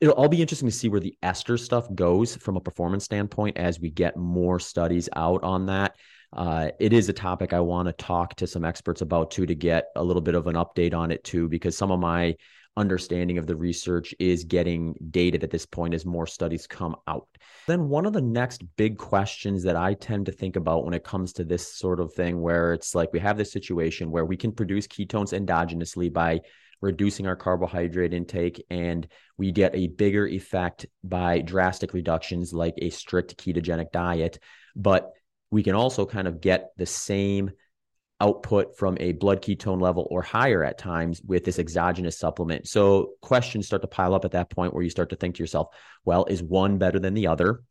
it'll 0.00 0.14
all 0.14 0.28
be 0.28 0.42
interesting 0.42 0.68
to 0.68 0.74
see 0.74 0.88
where 0.88 1.00
the 1.00 1.16
ester 1.22 1.56
stuff 1.56 1.86
goes 1.94 2.36
from 2.36 2.56
a 2.56 2.60
performance 2.60 3.04
standpoint 3.04 3.56
as 3.56 3.80
we 3.80 3.90
get 3.90 4.16
more 4.16 4.60
studies 4.60 5.08
out 5.16 5.42
on 5.42 5.66
that. 5.66 5.96
Uh, 6.32 6.70
it 6.78 6.92
is 6.92 7.08
a 7.08 7.14
topic 7.14 7.54
I 7.54 7.60
want 7.60 7.86
to 7.86 7.92
talk 7.92 8.34
to 8.36 8.46
some 8.46 8.64
experts 8.64 9.00
about 9.00 9.30
too 9.30 9.46
to 9.46 9.54
get 9.54 9.86
a 9.96 10.04
little 10.04 10.20
bit 10.20 10.34
of 10.34 10.46
an 10.46 10.56
update 10.56 10.92
on 10.92 11.10
it 11.10 11.24
too, 11.24 11.48
because 11.48 11.76
some 11.76 11.90
of 11.90 12.00
my 12.00 12.36
understanding 12.76 13.38
of 13.38 13.46
the 13.46 13.56
research 13.56 14.14
is 14.18 14.44
getting 14.44 14.94
dated 15.10 15.42
at 15.42 15.50
this 15.50 15.66
point 15.66 15.94
as 15.94 16.04
more 16.04 16.26
studies 16.26 16.66
come 16.66 16.96
out. 17.06 17.28
Then, 17.66 17.88
one 17.88 18.06
of 18.06 18.12
the 18.12 18.22
next 18.22 18.62
big 18.76 18.98
questions 18.98 19.62
that 19.62 19.76
I 19.76 19.94
tend 19.94 20.26
to 20.26 20.32
think 20.32 20.56
about 20.56 20.84
when 20.84 20.94
it 20.94 21.04
comes 21.04 21.32
to 21.34 21.44
this 21.44 21.76
sort 21.76 22.00
of 22.00 22.12
thing, 22.12 22.40
where 22.40 22.72
it's 22.72 22.94
like 22.94 23.12
we 23.12 23.20
have 23.20 23.38
this 23.38 23.52
situation 23.52 24.10
where 24.10 24.24
we 24.24 24.36
can 24.36 24.52
produce 24.52 24.86
ketones 24.86 25.32
endogenously 25.32 26.12
by 26.12 26.40
reducing 26.82 27.26
our 27.26 27.36
carbohydrate 27.36 28.12
intake, 28.12 28.64
and 28.70 29.08
we 29.38 29.52
get 29.52 29.74
a 29.74 29.88
bigger 29.88 30.26
effect 30.26 30.86
by 31.02 31.40
drastic 31.40 31.94
reductions 31.94 32.52
like 32.52 32.74
a 32.78 32.90
strict 32.90 33.36
ketogenic 33.36 33.90
diet. 33.92 34.38
But 34.74 35.10
we 35.50 35.62
can 35.62 35.74
also 35.74 36.04
kind 36.04 36.28
of 36.28 36.40
get 36.40 36.70
the 36.76 36.86
same 36.86 37.50
output 38.20 38.76
from 38.78 38.96
a 38.98 39.12
blood 39.12 39.42
ketone 39.42 39.80
level 39.80 40.06
or 40.10 40.22
higher 40.22 40.64
at 40.64 40.78
times 40.78 41.20
with 41.26 41.44
this 41.44 41.58
exogenous 41.58 42.18
supplement. 42.18 42.66
So 42.66 43.10
questions 43.20 43.66
start 43.66 43.82
to 43.82 43.88
pile 43.88 44.14
up 44.14 44.24
at 44.24 44.32
that 44.32 44.50
point 44.50 44.72
where 44.72 44.82
you 44.82 44.90
start 44.90 45.10
to 45.10 45.16
think 45.16 45.36
to 45.36 45.42
yourself, 45.42 45.68
well, 46.04 46.24
is 46.24 46.42
one 46.42 46.78
better 46.78 46.98
than 46.98 47.14
the 47.14 47.26
other? 47.26 47.62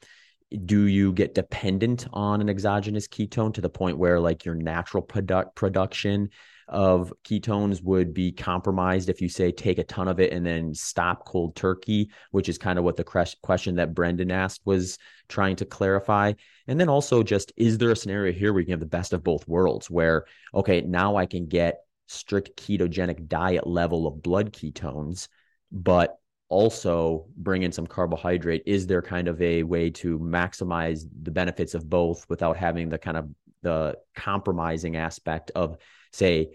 Do 0.66 0.86
you 0.86 1.14
get 1.14 1.34
dependent 1.34 2.08
on 2.14 2.42
an 2.42 2.50
exogenous 2.50 3.08
ketone 3.08 3.54
to 3.56 3.62
the 3.62 3.70
point 3.70 3.98
where 3.98 4.20
like 4.20 4.46
your 4.46 4.56
natural 4.56 5.02
product 5.02 5.56
production 5.56 6.30
of 6.68 7.14
ketones 7.24 7.84
would 7.84 8.14
be 8.14 8.32
compromised 8.32 9.10
if 9.10 9.22
you 9.22 9.30
say 9.30 9.52
take 9.52 9.78
a 9.78 9.84
ton 9.84 10.08
of 10.08 10.20
it 10.20 10.34
and 10.34 10.46
then 10.46 10.74
stop 10.74 11.26
cold 11.26 11.56
turkey, 11.56 12.10
which 12.32 12.50
is 12.50 12.58
kind 12.58 12.80
of 12.80 12.86
what 12.86 12.96
the 12.96 13.36
question 13.42 13.76
that 13.76 13.94
Brendan 13.94 14.32
asked 14.32 14.62
was 14.66 14.98
trying 15.28 15.56
to 15.58 15.66
clarify. 15.66 16.34
And 16.68 16.80
then 16.80 16.90
also 16.90 17.22
just 17.24 17.52
is 17.56 17.78
there 17.78 17.92
a 17.92 17.96
scenario 17.96 18.34
here 18.34 18.52
where 18.52 18.62
you 18.62 18.66
can 18.66 18.74
have 18.74 18.80
the 18.80 18.86
best 18.88 19.14
of 19.14 19.24
both 19.24 19.48
worlds 19.48 19.90
where, 19.90 20.26
okay, 20.54 20.82
now 20.82 21.16
I 21.16 21.26
can 21.26 21.48
get 21.48 21.78
strict 22.08 22.58
ketogenic 22.58 23.28
diet 23.28 23.68
level 23.68 24.08
of 24.08 24.22
blood 24.22 24.52
ketones, 24.52 25.28
but 25.72 26.18
also 26.50 27.26
bring 27.38 27.64
in 27.64 27.72
some 27.72 27.88
carbohydrate 27.88 28.64
is 28.66 28.86
there 28.86 29.02
kind 29.02 29.28
of 29.28 29.42
a 29.42 29.64
way 29.64 29.90
to 29.90 30.20
maximize 30.20 31.04
the 31.24 31.32
benefits 31.32 31.74
of 31.74 31.90
both 31.90 32.26
without 32.30 32.56
having 32.56 32.90
the 32.90 32.98
kind 32.98 33.18
of 33.18 33.30
the 33.64 33.98
compromising 34.16 34.96
aspect 34.96 35.52
of 35.56 35.78
say 36.16 36.50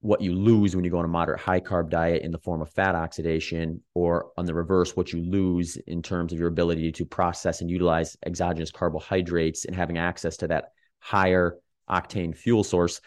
what 0.00 0.20
you 0.20 0.34
lose 0.34 0.76
when 0.76 0.84
you 0.84 0.90
go 0.90 0.98
on 0.98 1.04
a 1.04 1.08
moderate 1.08 1.40
high 1.40 1.60
carb 1.60 1.90
diet 1.90 2.22
in 2.22 2.30
the 2.30 2.38
form 2.38 2.60
of 2.60 2.70
fat 2.70 2.94
oxidation, 2.94 3.82
or 3.94 4.30
on 4.36 4.44
the 4.44 4.54
reverse, 4.54 4.94
what 4.94 5.12
you 5.12 5.20
lose 5.20 5.76
in 5.86 6.02
terms 6.02 6.32
of 6.32 6.38
your 6.38 6.48
ability 6.48 6.92
to 6.92 7.04
process 7.04 7.60
and 7.60 7.70
utilize 7.70 8.16
exogenous 8.24 8.70
carbohydrates 8.70 9.64
and 9.64 9.74
having 9.74 9.98
access 9.98 10.36
to 10.36 10.46
that 10.46 10.66
higher 11.00 11.56
octane 11.90 12.36
fuel 12.36 12.62
source 12.62 13.00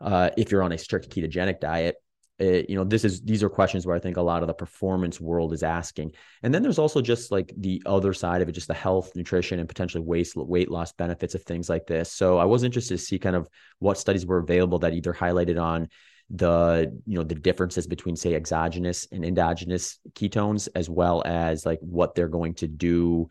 uh, 0.00 0.30
if 0.36 0.50
you're 0.50 0.62
on 0.62 0.72
a 0.72 0.78
strict 0.78 1.08
ketogenic 1.08 1.60
diet. 1.60 1.96
It, 2.38 2.68
you 2.68 2.76
know, 2.76 2.84
this 2.84 3.04
is 3.04 3.22
these 3.22 3.42
are 3.42 3.48
questions 3.48 3.86
where 3.86 3.94
I 3.94 4.00
think 4.00 4.16
a 4.16 4.22
lot 4.22 4.42
of 4.42 4.48
the 4.48 4.54
performance 4.54 5.20
world 5.20 5.52
is 5.52 5.62
asking. 5.62 6.12
And 6.42 6.52
then 6.52 6.62
there's 6.62 6.80
also 6.80 7.00
just 7.00 7.30
like 7.30 7.52
the 7.56 7.82
other 7.86 8.12
side 8.12 8.42
of 8.42 8.48
it, 8.48 8.52
just 8.52 8.68
the 8.68 8.74
health, 8.74 9.14
nutrition, 9.14 9.60
and 9.60 9.68
potentially 9.68 10.02
weight 10.02 10.32
weight 10.34 10.70
loss 10.70 10.92
benefits 10.92 11.34
of 11.34 11.42
things 11.42 11.68
like 11.68 11.86
this. 11.86 12.10
So 12.10 12.38
I 12.38 12.44
was 12.44 12.64
interested 12.64 12.98
to 12.98 13.04
see 13.04 13.18
kind 13.18 13.36
of 13.36 13.48
what 13.78 13.98
studies 13.98 14.26
were 14.26 14.38
available 14.38 14.80
that 14.80 14.94
either 14.94 15.12
highlighted 15.12 15.62
on 15.62 15.88
the 16.30 17.00
you 17.06 17.16
know 17.16 17.22
the 17.22 17.34
differences 17.34 17.86
between 17.86 18.16
say 18.16 18.34
exogenous 18.34 19.06
and 19.12 19.24
endogenous 19.24 19.98
ketones 20.14 20.68
as 20.74 20.88
well 20.88 21.22
as 21.26 21.66
like 21.66 21.78
what 21.80 22.14
they're 22.14 22.28
going 22.28 22.54
to 22.54 22.66
do 22.66 23.28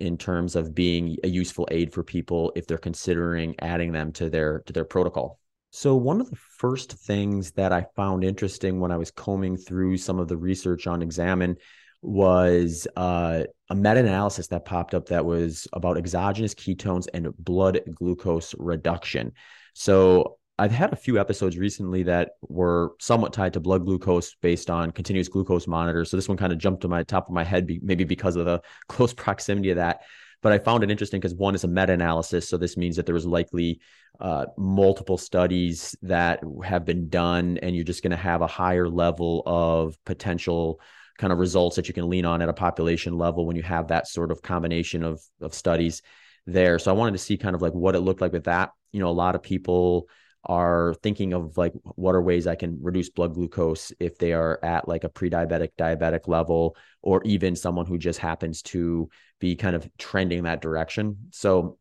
in 0.00 0.18
terms 0.18 0.56
of 0.56 0.74
being 0.74 1.16
a 1.24 1.28
useful 1.28 1.66
aid 1.70 1.92
for 1.92 2.02
people 2.02 2.52
if 2.54 2.66
they're 2.66 2.76
considering 2.76 3.54
adding 3.60 3.92
them 3.92 4.12
to 4.12 4.28
their 4.28 4.60
to 4.60 4.72
their 4.72 4.84
protocol 4.84 5.38
so, 5.76 5.96
one 5.96 6.20
of 6.20 6.30
the 6.30 6.36
first 6.36 6.92
things 6.92 7.50
that 7.52 7.72
I 7.72 7.84
found 7.96 8.22
interesting 8.22 8.78
when 8.78 8.92
I 8.92 8.96
was 8.96 9.10
combing 9.10 9.56
through 9.56 9.96
some 9.96 10.20
of 10.20 10.28
the 10.28 10.36
research 10.36 10.86
on 10.86 11.02
Examine 11.02 11.56
was 12.00 12.86
uh, 12.96 13.42
a 13.70 13.74
meta 13.74 13.98
analysis 13.98 14.46
that 14.48 14.66
popped 14.66 14.94
up 14.94 15.06
that 15.06 15.24
was 15.24 15.66
about 15.72 15.98
exogenous 15.98 16.54
ketones 16.54 17.08
and 17.12 17.36
blood 17.38 17.80
glucose 17.92 18.54
reduction. 18.56 19.32
So, 19.74 20.38
I've 20.60 20.70
had 20.70 20.92
a 20.92 20.96
few 20.96 21.18
episodes 21.18 21.58
recently 21.58 22.04
that 22.04 22.36
were 22.48 22.92
somewhat 23.00 23.32
tied 23.32 23.54
to 23.54 23.60
blood 23.60 23.84
glucose 23.84 24.36
based 24.36 24.70
on 24.70 24.92
continuous 24.92 25.26
glucose 25.26 25.66
monitors. 25.66 26.08
So, 26.08 26.16
this 26.16 26.28
one 26.28 26.38
kind 26.38 26.52
of 26.52 26.60
jumped 26.60 26.82
to 26.82 26.88
my 26.88 27.02
top 27.02 27.26
of 27.26 27.34
my 27.34 27.42
head, 27.42 27.68
maybe 27.82 28.04
because 28.04 28.36
of 28.36 28.44
the 28.44 28.62
close 28.88 29.12
proximity 29.12 29.70
of 29.70 29.78
that 29.78 30.02
but 30.44 30.52
I 30.52 30.58
found 30.58 30.84
it 30.84 30.90
interesting 30.90 31.20
because 31.20 31.34
one 31.34 31.54
is 31.54 31.64
a 31.64 31.68
meta 31.68 31.94
analysis. 31.94 32.46
So 32.46 32.58
this 32.58 32.76
means 32.76 32.96
that 32.96 33.06
there 33.06 33.14
was 33.14 33.24
likely 33.24 33.80
uh, 34.20 34.44
multiple 34.58 35.16
studies 35.16 35.96
that 36.02 36.40
have 36.62 36.84
been 36.84 37.08
done, 37.08 37.56
and 37.62 37.74
you're 37.74 37.82
just 37.82 38.02
going 38.02 38.10
to 38.10 38.16
have 38.18 38.42
a 38.42 38.46
higher 38.46 38.86
level 38.86 39.42
of 39.46 39.96
potential 40.04 40.80
kind 41.16 41.32
of 41.32 41.38
results 41.38 41.76
that 41.76 41.88
you 41.88 41.94
can 41.94 42.10
lean 42.10 42.26
on 42.26 42.42
at 42.42 42.50
a 42.50 42.52
population 42.52 43.16
level 43.16 43.46
when 43.46 43.56
you 43.56 43.62
have 43.62 43.88
that 43.88 44.06
sort 44.06 44.30
of 44.30 44.42
combination 44.42 45.02
of, 45.02 45.22
of 45.40 45.54
studies 45.54 46.02
there. 46.46 46.78
So 46.78 46.90
I 46.90 46.94
wanted 46.94 47.12
to 47.12 47.24
see 47.24 47.38
kind 47.38 47.54
of 47.54 47.62
like 47.62 47.72
what 47.72 47.94
it 47.94 48.00
looked 48.00 48.20
like 48.20 48.32
with 48.32 48.44
that. 48.44 48.72
You 48.92 49.00
know, 49.00 49.08
a 49.08 49.12
lot 49.12 49.36
of 49.36 49.42
people 49.42 50.10
are 50.46 50.94
thinking 51.02 51.32
of 51.32 51.56
like 51.56 51.72
what 51.96 52.14
are 52.14 52.22
ways 52.22 52.46
I 52.46 52.54
can 52.54 52.78
reduce 52.82 53.10
blood 53.10 53.34
glucose 53.34 53.92
if 53.98 54.18
they 54.18 54.32
are 54.32 54.58
at 54.62 54.88
like 54.88 55.04
a 55.04 55.08
pre-diabetic 55.08 55.70
diabetic 55.78 56.28
level 56.28 56.76
or 57.02 57.22
even 57.24 57.56
someone 57.56 57.86
who 57.86 57.98
just 57.98 58.18
happens 58.18 58.62
to 58.62 59.08
be 59.40 59.56
kind 59.56 59.74
of 59.74 59.88
trending 59.98 60.44
that 60.44 60.62
direction. 60.62 61.16
So 61.30 61.78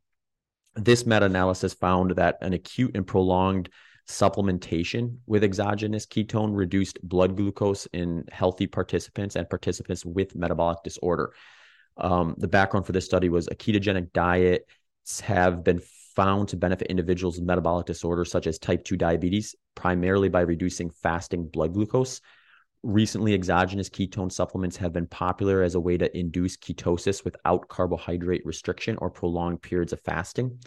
this 0.76 1.06
meta-analysis 1.06 1.74
found 1.74 2.12
that 2.12 2.38
an 2.42 2.54
acute 2.54 2.96
and 2.96 3.06
prolonged 3.06 3.70
supplementation 4.08 5.18
with 5.28 5.44
exogenous 5.44 6.06
ketone 6.06 6.56
reduced 6.56 7.00
blood 7.04 7.38
glucose 7.38 7.86
in 7.94 8.26
healthy 8.32 8.68
participants 8.68 9.36
and 9.36 9.50
participants 9.50 10.06
with 10.06 10.36
metabolic 10.36 10.80
disorder. 10.84 11.34
Um, 11.98 12.36
the 12.38 12.48
background 12.48 12.86
for 12.86 12.92
this 12.92 13.06
study 13.06 13.30
was 13.30 13.48
a 13.48 13.56
ketogenic 13.56 14.12
diet 14.14 14.68
have 15.22 15.64
been 15.64 15.82
found 16.16 16.50
to 16.50 16.58
benefit 16.58 16.88
individuals 16.88 17.38
with 17.38 17.46
metabolic 17.46 17.86
disorders 17.86 18.32
such 18.32 18.48
as 18.48 18.60
type 18.60 18.84
2 18.84 18.98
diabetes, 18.98 19.56
primarily 19.76 20.30
by 20.30 20.42
reducing 20.42 20.90
fasting 20.90 21.48
blood 21.48 21.74
glucose. 21.74 22.22
Recently, 22.84 23.34
exogenous 23.34 23.90
ketone 23.90 24.32
supplements 24.32 24.78
have 24.78 24.92
been 24.92 25.08
popular 25.08 25.64
as 25.64 25.76
a 25.76 25.80
way 25.80 25.98
to 25.98 26.18
induce 26.18 26.58
ketosis 26.58 27.24
without 27.24 27.70
carbohydrate 27.70 28.46
restriction 28.46 28.98
or 28.98 29.10
prolonged 29.10 29.62
periods 29.62 29.94
of 29.94 30.02
fasting. 30.02 30.60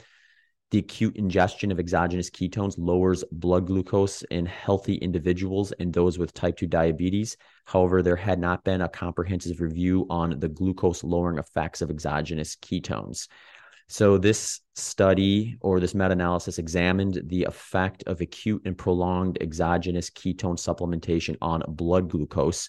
The 0.73 0.79
acute 0.79 1.17
ingestion 1.17 1.71
of 1.71 1.79
exogenous 1.79 2.29
ketones 2.29 2.75
lowers 2.77 3.23
blood 3.31 3.67
glucose 3.67 4.23
in 4.23 4.47
healthy 4.47 4.97
individuals 4.97 5.71
and 5.73 5.93
those 5.93 6.19
with 6.19 6.35
type 6.35 6.57
2 6.57 6.67
diabetes. 6.67 7.37
However, 7.67 8.03
there 8.03 8.17
had 8.17 8.41
not 8.41 8.65
been 8.65 8.81
a 8.81 8.89
comprehensive 8.89 9.61
review 9.61 10.07
on 10.11 10.41
the 10.41 10.49
glucose 10.49 11.05
lowering 11.05 11.39
effects 11.39 11.83
of 11.83 11.91
exogenous 11.91 12.57
ketones. 12.57 13.29
So, 13.89 14.19
this 14.19 14.61
study 14.75 15.57
or 15.61 15.79
this 15.79 15.95
meta 15.95 16.11
analysis 16.11 16.59
examined 16.59 17.23
the 17.27 17.45
effect 17.45 18.03
of 18.07 18.21
acute 18.21 18.63
and 18.65 18.77
prolonged 18.77 19.39
exogenous 19.41 20.11
ketone 20.11 20.59
supplementation 20.59 21.37
on 21.41 21.63
blood 21.69 22.11
glucose. 22.11 22.69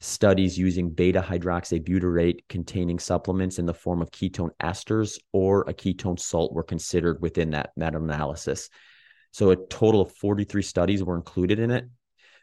Studies 0.00 0.58
using 0.58 0.90
beta 0.90 1.20
hydroxybutyrate 1.20 2.40
containing 2.48 2.98
supplements 2.98 3.58
in 3.60 3.66
the 3.66 3.74
form 3.74 4.02
of 4.02 4.10
ketone 4.10 4.50
esters 4.60 5.18
or 5.32 5.62
a 5.68 5.74
ketone 5.74 6.18
salt 6.18 6.52
were 6.52 6.64
considered 6.64 7.22
within 7.22 7.50
that 7.50 7.70
meta 7.76 7.98
analysis. 7.98 8.70
So, 9.30 9.50
a 9.50 9.56
total 9.56 10.00
of 10.00 10.12
43 10.16 10.62
studies 10.62 11.04
were 11.04 11.16
included 11.16 11.60
in 11.60 11.70
it, 11.70 11.84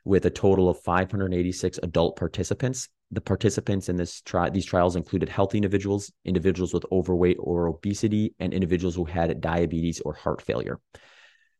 with 0.07 0.25
a 0.25 0.29
total 0.29 0.69
of 0.69 0.79
586 0.79 1.79
adult 1.83 2.15
participants 2.15 2.89
the 3.11 3.21
participants 3.21 3.89
in 3.89 3.95
this 3.95 4.21
tri- 4.21 4.49
these 4.49 4.65
trials 4.65 4.95
included 4.95 5.29
healthy 5.29 5.57
individuals, 5.57 6.11
individuals 6.25 6.73
with 6.73 6.85
overweight 6.91 7.37
or 7.39 7.67
obesity, 7.67 8.35
and 8.39 8.53
individuals 8.53 8.95
who 8.95 9.05
had 9.05 9.39
diabetes 9.39 10.01
or 10.01 10.13
heart 10.13 10.41
failure. 10.41 10.79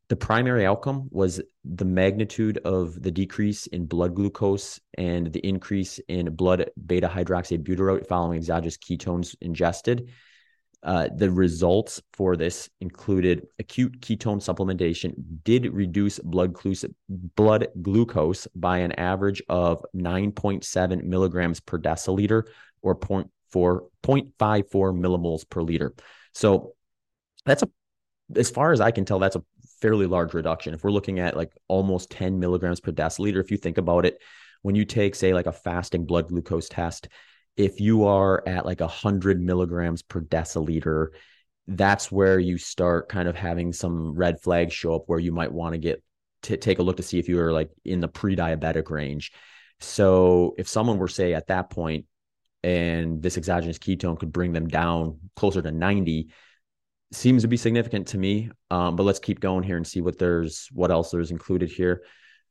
The 0.08 0.16
primary 0.16 0.64
outcome 0.64 1.08
was 1.10 1.40
the 1.64 1.84
magnitude 1.84 2.58
of 2.64 3.00
the 3.02 3.10
decrease 3.10 3.66
in 3.66 3.86
blood 3.86 4.14
glucose 4.14 4.80
and 4.96 5.30
the 5.32 5.46
increase 5.46 6.00
in 6.08 6.34
blood 6.34 6.70
beta 6.86 7.08
hydroxybutyrate 7.08 8.06
following 8.06 8.38
exogenous 8.38 8.78
ketones 8.78 9.34
ingested 9.40 10.10
uh, 10.82 11.08
the 11.14 11.30
results 11.30 12.00
for 12.12 12.36
this 12.36 12.70
included 12.80 13.46
acute 13.58 14.00
ketone 14.00 14.38
supplementation 14.38 15.12
did 15.42 15.72
reduce 15.72 16.18
blood, 16.20 16.52
glu- 16.52 16.74
blood 17.08 17.68
glucose 17.82 18.46
by 18.54 18.78
an 18.78 18.92
average 18.92 19.42
of 19.48 19.84
9.7 19.94 21.02
milligrams 21.02 21.58
per 21.60 21.78
deciliter 21.78 22.44
or 22.82 22.94
0.4, 22.94 23.28
0.54 24.04 24.68
millimoles 24.70 25.48
per 25.48 25.62
liter. 25.62 25.94
So 26.32 26.74
that's 27.44 27.64
a, 27.64 27.70
as 28.36 28.50
far 28.50 28.72
as 28.72 28.80
I 28.80 28.92
can 28.92 29.04
tell, 29.04 29.18
that's 29.18 29.36
a 29.36 29.44
fairly 29.80 30.06
large 30.06 30.32
reduction. 30.32 30.74
If 30.74 30.84
we're 30.84 30.90
looking 30.90 31.18
at 31.18 31.36
like 31.36 31.52
almost 31.66 32.10
10 32.10 32.38
milligrams 32.38 32.80
per 32.80 32.92
deciliter, 32.92 33.40
if 33.40 33.50
you 33.50 33.56
think 33.56 33.78
about 33.78 34.06
it, 34.06 34.18
when 34.62 34.74
you 34.74 34.84
take, 34.84 35.14
say, 35.14 35.34
like 35.34 35.46
a 35.46 35.52
fasting 35.52 36.04
blood 36.04 36.28
glucose 36.28 36.68
test, 36.68 37.08
if 37.58 37.80
you 37.80 38.06
are 38.06 38.42
at 38.46 38.64
like 38.64 38.80
100 38.80 39.42
milligrams 39.42 40.00
per 40.00 40.22
deciliter, 40.22 41.08
that's 41.66 42.10
where 42.10 42.38
you 42.38 42.56
start 42.56 43.08
kind 43.08 43.28
of 43.28 43.36
having 43.36 43.72
some 43.72 44.14
red 44.14 44.40
flags 44.40 44.72
show 44.72 44.94
up 44.94 45.02
where 45.06 45.18
you 45.18 45.32
might 45.32 45.52
want 45.52 45.74
to 45.74 45.78
get 45.78 46.02
to 46.44 46.56
take 46.56 46.78
a 46.78 46.82
look 46.82 46.96
to 46.96 47.02
see 47.02 47.18
if 47.18 47.28
you 47.28 47.38
are 47.40 47.52
like 47.52 47.70
in 47.84 48.00
the 48.00 48.08
pre-diabetic 48.08 48.88
range. 48.90 49.32
So 49.80 50.54
if 50.56 50.68
someone 50.68 50.98
were 50.98 51.08
say 51.08 51.34
at 51.34 51.48
that 51.48 51.68
point 51.68 52.06
and 52.62 53.20
this 53.20 53.36
exogenous 53.36 53.78
ketone 53.78 54.18
could 54.18 54.32
bring 54.32 54.52
them 54.52 54.68
down 54.68 55.18
closer 55.34 55.60
to 55.60 55.72
90 55.72 56.28
seems 57.12 57.42
to 57.42 57.48
be 57.48 57.56
significant 57.56 58.06
to 58.08 58.18
me. 58.18 58.50
Um, 58.70 58.94
but 58.94 59.02
let's 59.02 59.18
keep 59.18 59.40
going 59.40 59.64
here 59.64 59.76
and 59.76 59.86
see 59.86 60.00
what 60.00 60.18
there's 60.18 60.68
what 60.72 60.92
else 60.92 61.10
there's 61.10 61.32
included 61.32 61.70
here. 61.70 62.02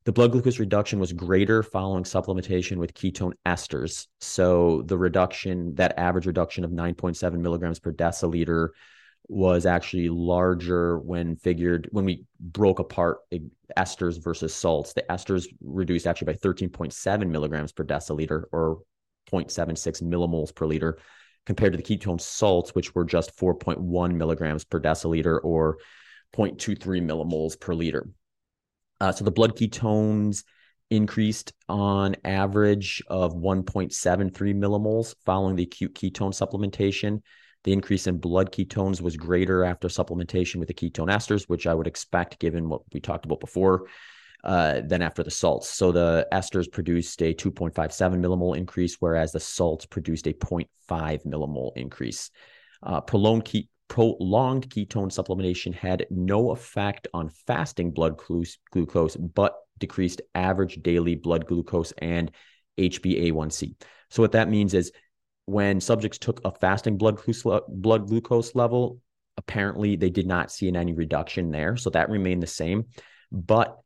The 0.08 0.14
blood 0.14 0.32
glucose 0.32 0.58
reduction 0.58 1.00
was 1.00 1.12
greater 1.12 1.62
following 1.62 2.06
supplementation 2.06 2.78
with 2.78 2.94
ketone 2.94 3.34
esters. 3.46 4.08
So 4.22 4.84
the 4.84 4.98
reduction, 4.98 5.76
that 5.76 6.00
average 6.00 6.26
reduction 6.26 6.64
of 6.64 6.72
9.7 6.72 7.34
milligrams 7.34 7.80
per 7.80 7.92
deciliter, 7.92 8.70
was 9.28 9.66
actually 9.66 10.08
larger 10.08 10.98
when 11.00 11.36
figured 11.36 11.90
when 11.92 12.06
we 12.06 12.24
broke 12.40 12.80
apart 12.80 13.18
esters 13.78 14.24
versus 14.24 14.56
salts. 14.56 14.94
The 14.94 15.04
esters 15.10 15.46
reduced 15.62 16.08
actually 16.08 16.32
by 16.32 16.40
13.7 16.40 17.28
milligrams 17.28 17.74
per 17.74 17.84
deciliter 17.84 18.46
or 18.54 18.84
0.76 19.30 20.02
millimoles 20.04 20.56
per 20.56 20.68
liter 20.68 21.00
compared 21.46 21.74
to 21.74 21.78
the 21.78 21.84
ketone 21.84 22.22
salts, 22.22 22.74
which 22.74 22.96
were 22.96 23.04
just 23.04 23.36
4.1 23.36 24.14
milligrams 24.14 24.64
per 24.64 24.80
deciliter 24.80 25.44
or 25.44 25.80
0.23 26.34 27.02
millimoles 27.02 27.60
per 27.60 27.74
liter. 27.74 28.08
Uh, 29.00 29.12
so 29.12 29.24
the 29.24 29.32
blood 29.32 29.56
ketones 29.56 30.44
increased 30.90 31.54
on 31.68 32.16
average 32.24 33.04
of 33.08 33.34
1.73 33.34 34.32
millimoles 34.56 35.16
following 35.26 35.56
the 35.56 35.64
acute 35.64 35.94
ketone 35.94 36.34
supplementation. 36.34 37.22
The 37.64 37.74
increase 37.74 38.08
in 38.08 38.18
blood 38.18 38.52
ketones 38.52 39.02
was 39.02 39.18
greater 39.18 39.64
after 39.64 39.90
supplementation 39.90 40.56
with 40.56 40.70
the 40.70 40.74
ketone 40.74 41.10
esters, 41.10 41.44
which 41.50 41.68
I 41.68 41.74
would 41.74 41.88
expect 41.88 42.40
given 42.40 42.70
what 42.70 42.82
we 42.94 43.02
talked 43.02 43.26
about 43.26 43.42
before, 43.42 43.88
uh, 44.44 44.82
than 44.86 45.02
after 45.02 45.24
the 45.24 45.32
salts. 45.32 45.70
So 45.70 45.92
the 45.92 46.28
esters 46.32 46.72
produced 46.72 47.22
a 47.22 47.34
2.57 47.34 47.74
millimole 48.22 48.56
increase, 48.56 48.96
whereas 49.00 49.34
the 49.34 49.40
salts 49.40 49.86
produced 49.86 50.28
a 50.28 50.34
0.5 50.34 51.26
millimole 51.26 51.72
increase. 51.76 52.32
Uh, 52.82 53.02
prolonged 53.02 53.46
ke- 53.46 53.68
prolonged 53.88 54.70
ketone 54.70 55.12
supplementation 55.12 55.74
had 55.74 56.06
no 56.10 56.52
effect 56.52 57.08
on 57.14 57.30
fasting 57.30 57.92
blood 57.92 58.20
glucose, 58.72 59.16
but 59.16 59.56
decreased 59.80 60.22
average 60.36 60.82
daily 60.82 61.16
blood 61.16 61.46
glucose 61.46 61.94
and 62.00 62.32
HbA1c. 62.78 63.76
So 64.10 64.22
what 64.22 64.34
that 64.34 64.50
means 64.50 64.74
is 64.74 64.92
when 65.46 65.80
subjects 65.80 66.18
took 66.18 66.42
a 66.44 66.52
fasting 66.52 66.98
blood 66.98 67.20
blood 67.70 68.08
glucose 68.08 68.56
level, 68.56 69.00
apparently 69.38 69.96
they 69.96 70.10
did 70.10 70.28
not 70.28 70.52
see 70.52 70.68
any 70.68 70.94
reduction 70.94 71.52
there. 71.52 71.78
So 71.78 71.90
that 71.92 72.10
remained 72.10 72.44
the 72.44 72.48
same. 72.48 72.86
But 73.32 73.78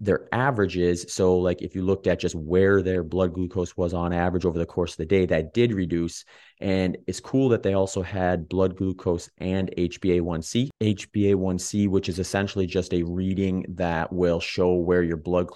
their 0.00 0.26
averages. 0.32 1.04
So, 1.12 1.36
like 1.36 1.60
if 1.60 1.74
you 1.74 1.82
looked 1.82 2.06
at 2.06 2.18
just 2.18 2.34
where 2.34 2.82
their 2.82 3.04
blood 3.04 3.34
glucose 3.34 3.76
was 3.76 3.92
on 3.92 4.14
average 4.14 4.46
over 4.46 4.58
the 4.58 4.66
course 4.66 4.92
of 4.92 4.96
the 4.96 5.06
day, 5.06 5.26
that 5.26 5.52
did 5.52 5.74
reduce. 5.74 6.24
And 6.62 6.96
it's 7.06 7.20
cool 7.20 7.50
that 7.50 7.62
they 7.62 7.74
also 7.74 8.02
had 8.02 8.48
blood 8.48 8.76
glucose 8.76 9.30
and 9.38 9.70
HbA1c. 9.76 10.70
HbA1c, 10.82 11.88
which 11.88 12.08
is 12.08 12.18
essentially 12.18 12.66
just 12.66 12.94
a 12.94 13.02
reading 13.02 13.64
that 13.76 14.12
will 14.12 14.40
show 14.40 14.74
where 14.74 15.02
your 15.02 15.16
blood 15.18 15.48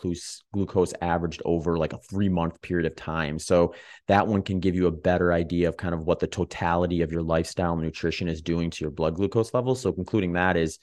glucose 0.52 0.94
averaged 1.00 1.42
over 1.44 1.78
like 1.78 1.94
a 1.94 1.98
three 1.98 2.28
month 2.28 2.60
period 2.60 2.86
of 2.86 2.96
time. 2.96 3.38
So, 3.38 3.74
that 4.08 4.26
one 4.26 4.42
can 4.42 4.60
give 4.60 4.74
you 4.74 4.86
a 4.88 4.92
better 4.92 5.32
idea 5.32 5.68
of 5.68 5.78
kind 5.78 5.94
of 5.94 6.04
what 6.04 6.20
the 6.20 6.26
totality 6.26 7.00
of 7.00 7.10
your 7.10 7.22
lifestyle 7.22 7.72
and 7.72 7.82
nutrition 7.82 8.28
is 8.28 8.42
doing 8.42 8.68
to 8.70 8.84
your 8.84 8.90
blood 8.90 9.14
glucose 9.14 9.54
levels. 9.54 9.80
So, 9.80 9.90
concluding 9.90 10.34
that 10.34 10.58
is, 10.58 10.78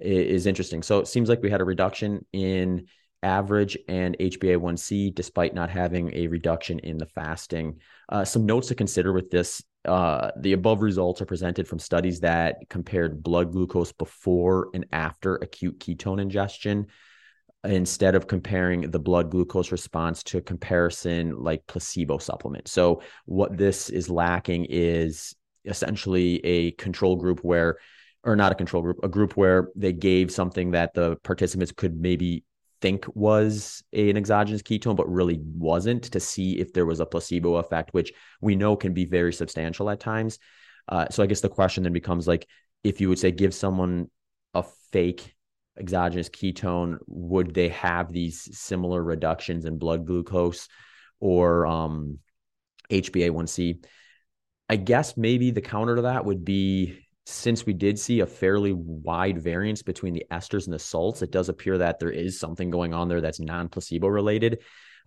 is 0.00 0.46
interesting. 0.46 0.82
So 0.82 1.00
it 1.00 1.08
seems 1.08 1.28
like 1.28 1.42
we 1.42 1.50
had 1.50 1.60
a 1.60 1.64
reduction 1.64 2.24
in 2.32 2.86
average 3.22 3.76
and 3.88 4.16
HbA1c 4.18 5.14
despite 5.14 5.54
not 5.54 5.70
having 5.70 6.14
a 6.14 6.26
reduction 6.28 6.78
in 6.80 6.98
the 6.98 7.06
fasting. 7.06 7.80
Uh, 8.08 8.24
some 8.24 8.46
notes 8.46 8.68
to 8.68 8.74
consider 8.74 9.12
with 9.12 9.30
this 9.30 9.62
uh, 9.84 10.30
the 10.40 10.52
above 10.52 10.82
results 10.82 11.22
are 11.22 11.26
presented 11.26 11.66
from 11.66 11.78
studies 11.78 12.20
that 12.20 12.56
compared 12.68 13.22
blood 13.22 13.52
glucose 13.52 13.92
before 13.92 14.68
and 14.74 14.86
after 14.92 15.36
acute 15.36 15.78
ketone 15.78 16.20
ingestion 16.20 16.86
instead 17.64 18.14
of 18.14 18.26
comparing 18.26 18.90
the 18.90 18.98
blood 18.98 19.30
glucose 19.30 19.72
response 19.72 20.22
to 20.22 20.40
comparison 20.40 21.36
like 21.36 21.66
placebo 21.66 22.18
supplement. 22.18 22.68
So 22.68 23.02
what 23.24 23.56
this 23.56 23.88
is 23.88 24.10
lacking 24.10 24.66
is 24.68 25.34
essentially 25.64 26.44
a 26.44 26.72
control 26.72 27.16
group 27.16 27.40
where 27.40 27.78
or 28.24 28.36
not 28.36 28.52
a 28.52 28.56
control 28.56 28.82
group, 28.82 28.98
a 29.02 29.08
group 29.08 29.36
where 29.36 29.68
they 29.74 29.92
gave 29.92 30.30
something 30.30 30.72
that 30.72 30.92
the 30.92 31.16
participants 31.22 31.72
could 31.72 31.98
maybe 31.98 32.44
think 32.80 33.04
was 33.14 33.82
an 33.92 34.16
exogenous 34.16 34.62
ketone, 34.62 34.96
but 34.96 35.10
really 35.10 35.40
wasn't 35.42 36.04
to 36.04 36.20
see 36.20 36.58
if 36.58 36.72
there 36.72 36.86
was 36.86 37.00
a 37.00 37.06
placebo 37.06 37.56
effect, 37.56 37.92
which 37.92 38.12
we 38.40 38.56
know 38.56 38.76
can 38.76 38.94
be 38.94 39.04
very 39.04 39.32
substantial 39.32 39.90
at 39.90 40.00
times. 40.00 40.38
Uh, 40.88 41.06
so 41.10 41.22
I 41.22 41.26
guess 41.26 41.40
the 41.40 41.48
question 41.48 41.82
then 41.82 41.92
becomes 41.92 42.26
like, 42.26 42.46
if 42.84 43.00
you 43.00 43.08
would 43.08 43.18
say 43.18 43.30
give 43.30 43.54
someone 43.54 44.10
a 44.54 44.64
fake 44.92 45.34
exogenous 45.78 46.28
ketone, 46.28 46.98
would 47.06 47.54
they 47.54 47.68
have 47.68 48.12
these 48.12 48.56
similar 48.58 49.02
reductions 49.02 49.64
in 49.64 49.78
blood 49.78 50.06
glucose 50.06 50.68
or 51.20 51.66
um, 51.66 52.18
HbA1c? 52.90 53.84
I 54.68 54.76
guess 54.76 55.16
maybe 55.16 55.50
the 55.50 55.60
counter 55.60 55.96
to 55.96 56.02
that 56.02 56.24
would 56.24 56.44
be 56.44 56.98
since 57.28 57.66
we 57.66 57.74
did 57.74 57.98
see 57.98 58.20
a 58.20 58.26
fairly 58.26 58.72
wide 58.72 59.38
variance 59.38 59.82
between 59.82 60.14
the 60.14 60.24
esters 60.30 60.64
and 60.64 60.72
the 60.72 60.78
salts, 60.78 61.20
it 61.20 61.30
does 61.30 61.50
appear 61.50 61.76
that 61.76 61.98
there 61.98 62.10
is 62.10 62.40
something 62.40 62.70
going 62.70 62.94
on 62.94 63.08
there 63.08 63.20
that's 63.20 63.38
non 63.38 63.68
placebo 63.68 64.08
related, 64.08 64.62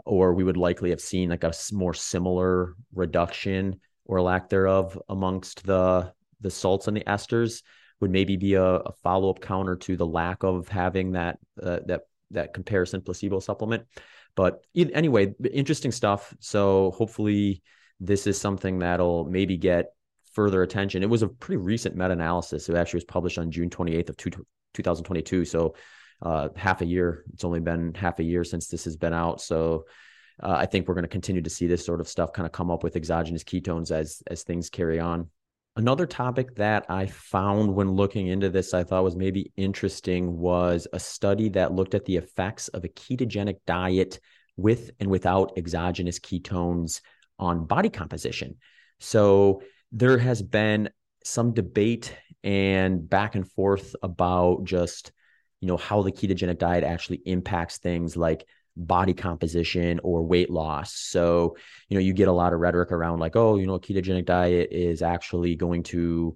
or 0.05 0.33
we 0.33 0.43
would 0.43 0.57
likely 0.57 0.91
have 0.91 1.01
seen 1.01 1.29
like 1.29 1.43
a 1.43 1.51
more 1.73 1.95
similar 1.95 2.75
reduction 2.93 3.79
or 4.05 4.21
lack 4.21 4.49
thereof 4.49 4.99
amongst 5.09 5.65
the 5.65 6.13
the 6.41 6.51
salts 6.51 6.87
and 6.87 6.95
the 6.95 7.03
esters 7.05 7.63
would 7.99 8.11
maybe 8.11 8.35
be 8.35 8.53
a, 8.53 8.63
a 8.63 8.91
follow 9.03 9.29
up 9.29 9.41
counter 9.41 9.75
to 9.75 9.97
the 9.97 10.05
lack 10.05 10.43
of 10.43 10.67
having 10.67 11.13
that 11.13 11.39
uh, 11.61 11.79
that 11.87 12.01
that 12.29 12.53
comparison 12.53 13.01
placebo 13.01 13.39
supplement. 13.39 13.83
But 14.35 14.63
anyway, 14.75 15.33
interesting 15.51 15.91
stuff. 15.91 16.35
So 16.39 16.91
hopefully 16.91 17.63
this 17.99 18.27
is 18.27 18.39
something 18.39 18.79
that'll 18.79 19.25
maybe 19.25 19.57
get 19.57 19.87
further 20.33 20.63
attention. 20.63 21.03
It 21.03 21.09
was 21.09 21.21
a 21.21 21.27
pretty 21.27 21.57
recent 21.57 21.95
meta 21.95 22.11
analysis. 22.11 22.69
It 22.69 22.75
actually 22.75 22.97
was 22.97 23.05
published 23.05 23.37
on 23.37 23.51
June 23.51 23.69
28th 23.69 24.09
of 24.09 24.17
2022. 24.17 25.45
So 25.45 25.75
uh, 26.21 26.49
half 26.55 26.81
a 26.81 26.85
year. 26.85 27.23
It's 27.33 27.43
only 27.43 27.59
been 27.59 27.93
half 27.93 28.19
a 28.19 28.23
year 28.23 28.43
since 28.43 28.67
this 28.67 28.83
has 28.85 28.95
been 28.95 29.13
out. 29.13 29.41
So 29.41 29.85
uh, 30.41 30.51
I 30.51 30.65
think 30.65 30.87
we're 30.87 30.93
going 30.93 31.03
to 31.03 31.09
continue 31.09 31.41
to 31.41 31.49
see 31.49 31.67
this 31.67 31.85
sort 31.85 32.01
of 32.01 32.07
stuff 32.07 32.33
kind 32.33 32.45
of 32.45 32.51
come 32.51 32.71
up 32.71 32.83
with 32.83 32.95
exogenous 32.95 33.43
ketones 33.43 33.91
as 33.91 34.21
as 34.27 34.43
things 34.43 34.69
carry 34.69 34.99
on. 34.99 35.29
Another 35.77 36.05
topic 36.05 36.55
that 36.55 36.85
I 36.89 37.05
found 37.05 37.73
when 37.73 37.91
looking 37.91 38.27
into 38.27 38.49
this, 38.49 38.73
I 38.73 38.83
thought 38.83 39.05
was 39.05 39.15
maybe 39.15 39.53
interesting, 39.55 40.37
was 40.37 40.85
a 40.91 40.99
study 40.99 41.49
that 41.49 41.71
looked 41.71 41.95
at 41.95 42.03
the 42.05 42.17
effects 42.17 42.67
of 42.69 42.83
a 42.83 42.89
ketogenic 42.89 43.57
diet 43.65 44.19
with 44.57 44.91
and 44.99 45.09
without 45.09 45.53
exogenous 45.57 46.19
ketones 46.19 46.99
on 47.39 47.65
body 47.65 47.89
composition. 47.89 48.57
So 48.99 49.63
there 49.91 50.17
has 50.17 50.41
been 50.41 50.89
some 51.23 51.53
debate 51.53 52.15
and 52.43 53.07
back 53.09 53.35
and 53.35 53.49
forth 53.49 53.95
about 54.01 54.63
just 54.63 55.11
you 55.59 55.67
know 55.67 55.77
how 55.77 56.01
the 56.01 56.11
ketogenic 56.11 56.57
diet 56.57 56.83
actually 56.83 57.21
impacts 57.25 57.77
things 57.77 58.17
like 58.17 58.45
body 58.75 59.13
composition 59.13 59.99
or 60.03 60.23
weight 60.23 60.49
loss. 60.49 60.93
So 60.93 61.55
you 61.89 61.95
know 61.95 62.01
you 62.01 62.13
get 62.13 62.27
a 62.27 62.33
lot 62.33 62.53
of 62.53 62.59
rhetoric 62.59 62.91
around 62.91 63.19
like 63.19 63.35
oh 63.35 63.57
you 63.57 63.67
know 63.67 63.75
a 63.75 63.79
ketogenic 63.79 64.25
diet 64.25 64.69
is 64.71 65.01
actually 65.01 65.55
going 65.55 65.83
to 65.83 66.35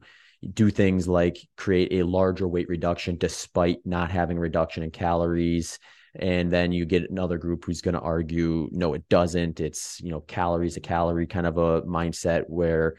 do 0.54 0.70
things 0.70 1.08
like 1.08 1.38
create 1.58 1.94
a 1.94 2.06
larger 2.06 2.48
weight 2.48 2.70
reduction 2.70 3.18
despite 3.18 3.80
not 3.86 4.12
having 4.12 4.38
reduction 4.38 4.84
in 4.84 4.92
calories. 4.92 5.80
And 6.18 6.52
then 6.52 6.72
you 6.72 6.86
get 6.86 7.10
another 7.10 7.38
group 7.38 7.66
who's 7.66 7.82
going 7.82 7.96
to 7.96 8.02
argue 8.02 8.70
no 8.72 8.94
it 8.94 9.10
doesn't. 9.10 9.60
It's 9.60 10.00
you 10.02 10.12
know 10.12 10.22
calories 10.22 10.78
a 10.78 10.82
calorie 10.82 11.28
kind 11.28 11.48
of 11.48 11.58
a 11.58 11.82
mindset 11.82 12.44
where 12.48 12.96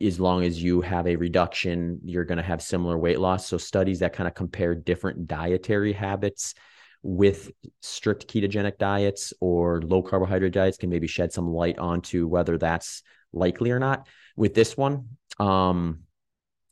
as 0.00 0.20
long 0.20 0.44
as 0.44 0.62
you 0.62 0.80
have 0.80 1.06
a 1.06 1.16
reduction, 1.16 2.00
you're 2.04 2.24
going 2.24 2.38
to 2.38 2.44
have 2.44 2.62
similar 2.62 2.96
weight 2.98 3.18
loss. 3.18 3.46
So 3.46 3.58
studies 3.58 4.00
that 4.00 4.12
kind 4.12 4.28
of 4.28 4.34
compare 4.34 4.74
different 4.74 5.26
dietary 5.26 5.92
habits 5.92 6.54
with 7.02 7.50
strict 7.82 8.28
ketogenic 8.28 8.78
diets 8.78 9.32
or 9.40 9.82
low 9.82 10.02
carbohydrate 10.02 10.52
diets 10.52 10.78
can 10.78 10.90
maybe 10.90 11.06
shed 11.06 11.32
some 11.32 11.48
light 11.48 11.78
onto 11.78 12.26
whether 12.26 12.56
that's 12.56 13.02
likely 13.32 13.70
or 13.70 13.78
not. 13.78 14.06
With 14.36 14.54
this 14.54 14.76
one, 14.76 15.08
um, 15.38 16.00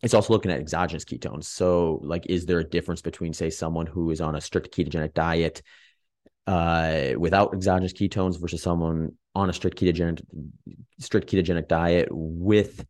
it's 0.02 0.14
also 0.14 0.32
looking 0.32 0.50
at 0.50 0.58
exogenous 0.58 1.04
ketones. 1.04 1.44
So, 1.44 2.00
like, 2.02 2.26
is 2.26 2.46
there 2.46 2.58
a 2.58 2.68
difference 2.68 3.02
between, 3.02 3.32
say, 3.32 3.50
someone 3.50 3.86
who 3.86 4.10
is 4.10 4.20
on 4.20 4.34
a 4.34 4.40
strict 4.40 4.74
ketogenic 4.74 5.14
diet 5.14 5.62
uh, 6.46 7.10
without 7.16 7.54
exogenous 7.54 7.92
ketones 7.92 8.40
versus 8.40 8.62
someone 8.62 9.12
on 9.34 9.48
a 9.48 9.52
strict 9.52 9.78
ketogenic 9.78 10.22
strict 10.98 11.30
ketogenic 11.30 11.68
diet 11.68 12.08
with 12.10 12.84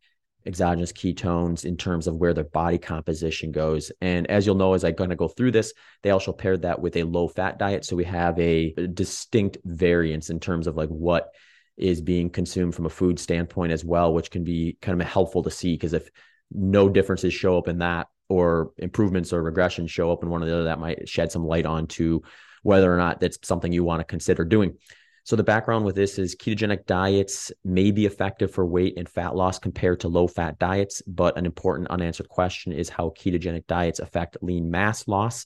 exogenous 0.45 0.91
ketones 0.91 1.65
in 1.65 1.77
terms 1.77 2.07
of 2.07 2.15
where 2.15 2.33
their 2.33 2.43
body 2.43 2.77
composition 2.77 3.51
goes. 3.51 3.91
And 4.01 4.29
as 4.29 4.45
you'll 4.45 4.55
know, 4.55 4.73
as 4.73 4.83
I'm 4.83 4.95
going 4.95 5.09
to 5.09 5.15
go 5.15 5.27
through 5.27 5.51
this, 5.51 5.73
they 6.01 6.09
also 6.09 6.33
paired 6.33 6.63
that 6.63 6.81
with 6.81 6.97
a 6.97 7.03
low 7.03 7.27
fat 7.27 7.57
diet. 7.57 7.85
So 7.85 7.95
we 7.95 8.03
have 8.05 8.37
a, 8.39 8.73
distinct 8.93 9.57
variance 9.63 10.29
in 10.29 10.39
terms 10.39 10.67
of 10.67 10.75
like 10.75 10.89
what 10.89 11.29
is 11.77 12.01
being 12.01 12.29
consumed 12.29 12.75
from 12.75 12.85
a 12.85 12.89
food 12.89 13.19
standpoint 13.19 13.71
as 13.71 13.83
well, 13.83 14.13
which 14.13 14.29
can 14.29 14.43
be 14.43 14.77
kind 14.81 15.01
of 15.01 15.07
helpful 15.07 15.43
to 15.43 15.51
see 15.51 15.73
because 15.73 15.93
if 15.93 16.09
no 16.51 16.89
differences 16.89 17.33
show 17.33 17.57
up 17.57 17.67
in 17.67 17.79
that 17.79 18.07
or 18.29 18.71
improvements 18.77 19.33
or 19.33 19.43
regressions 19.43 19.89
show 19.89 20.11
up 20.11 20.23
in 20.23 20.29
one 20.29 20.43
or 20.43 20.45
the 20.45 20.53
other, 20.53 20.63
that 20.65 20.79
might 20.79 21.07
shed 21.07 21.31
some 21.31 21.45
light 21.45 21.65
on 21.65 21.87
to 21.87 22.21
whether 22.61 22.93
or 22.93 22.97
not 22.97 23.19
that's 23.19 23.39
something 23.43 23.71
you 23.71 23.83
want 23.83 23.99
to 23.99 24.05
consider 24.05 24.45
doing. 24.45 24.77
So 25.25 25.37
the 25.37 25.43
background 25.43 25.85
with 25.85 25.95
this 25.95 26.19
is 26.19 26.35
ketogenic 26.35 26.85
diets 26.85 27.51
may 27.63 27.91
be 27.91 28.05
effective 28.05 28.51
for 28.51 28.65
weight 28.65 28.95
and 28.97 29.07
fat 29.07 29.35
loss 29.35 29.57
compared 29.57 30.01
to 30.01 30.09
low 30.09 30.27
fat 30.27 30.59
diets, 30.59 31.01
but 31.07 31.37
an 31.37 31.45
important 31.45 31.89
unanswered 31.89 32.27
question 32.27 32.73
is 32.73 32.89
how 32.89 33.09
ketogenic 33.17 33.65
diets 33.65 33.99
affect 33.99 34.37
lean 34.41 34.69
mass 34.69 35.07
loss. 35.07 35.45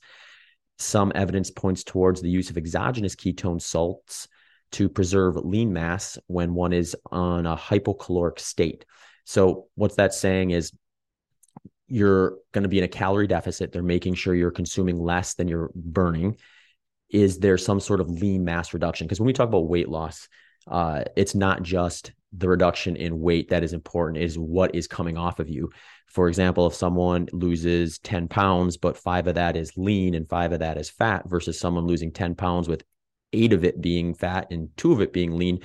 Some 0.80 1.12
evidence 1.14 1.52
points 1.52 1.84
towards 1.84 2.22
the 2.22 2.30
use 2.30 2.50
of 2.50 2.58
exogenous 2.58 3.16
ketone 3.16 3.62
salts 3.62 4.28
to 4.72 4.90
preserve 4.90 5.36
lean 5.36 5.74
mass 5.74 6.18
when 6.26 6.56
one 6.56 6.74
is 6.74 6.96
on 7.12 7.46
a 7.46 7.56
hypocaloric 7.56 8.40
state. 8.40 8.84
So 9.26 9.68
what's 9.76 9.96
that 9.96 10.14
saying 10.14 10.52
is 10.52 10.72
you're 11.88 12.38
going 12.52 12.64
to 12.64 12.70
be 12.70 12.80
in 12.80 12.84
a 12.84 12.90
calorie 12.90 13.28
deficit. 13.28 13.72
They're 13.72 13.84
making 13.84 14.16
sure 14.16 14.34
you're 14.34 14.52
consuming 14.52 15.00
less 15.00 15.36
than 15.36 15.48
you're 15.48 15.70
burning 15.76 16.38
is 17.10 17.40
there 17.40 17.58
some 17.58 17.80
sort 17.80 18.02
of 18.02 18.10
lean 18.10 18.44
mass 18.44 18.74
reduction? 18.74 19.08
Because 19.08 19.20
when 19.20 19.28
we 19.28 19.34
talk 19.34 19.48
about 19.48 19.70
weight 19.70 19.90
loss, 19.90 20.28
uh, 20.70 21.04
it's 21.16 21.36
not 21.36 21.64
just 21.64 22.12
the 22.34 22.50
reduction 22.50 22.96
in 22.96 23.20
weight 23.20 23.50
that 23.50 23.64
is 23.64 23.74
important, 23.74 24.22
is 24.22 24.38
what 24.38 24.76
is 24.76 24.88
coming 24.88 25.18
off 25.18 25.40
of 25.40 25.50
you. 25.50 25.70
For 26.08 26.28
example, 26.28 26.68
if 26.68 26.74
someone 26.74 27.28
loses 27.32 28.00
10 28.00 28.28
pounds, 28.28 28.78
but 28.78 28.98
five 28.98 29.28
of 29.28 29.36
that 29.36 29.56
is 29.56 29.72
lean 29.78 30.14
and 30.14 30.28
five 30.28 30.52
of 30.52 30.60
that 30.60 30.78
is 30.78 30.90
fat, 30.90 31.30
versus 31.30 31.60
someone 31.60 31.88
losing 31.88 32.12
10 32.12 32.36
pounds 32.36 32.68
with 32.68 32.84
eight 33.34 33.54
of 33.54 33.64
it 33.64 33.82
being 33.82 34.14
fat 34.14 34.48
and 34.52 34.70
two 34.78 34.92
of 34.92 35.02
it 35.02 35.14
being 35.14 35.38
lean, 35.38 35.60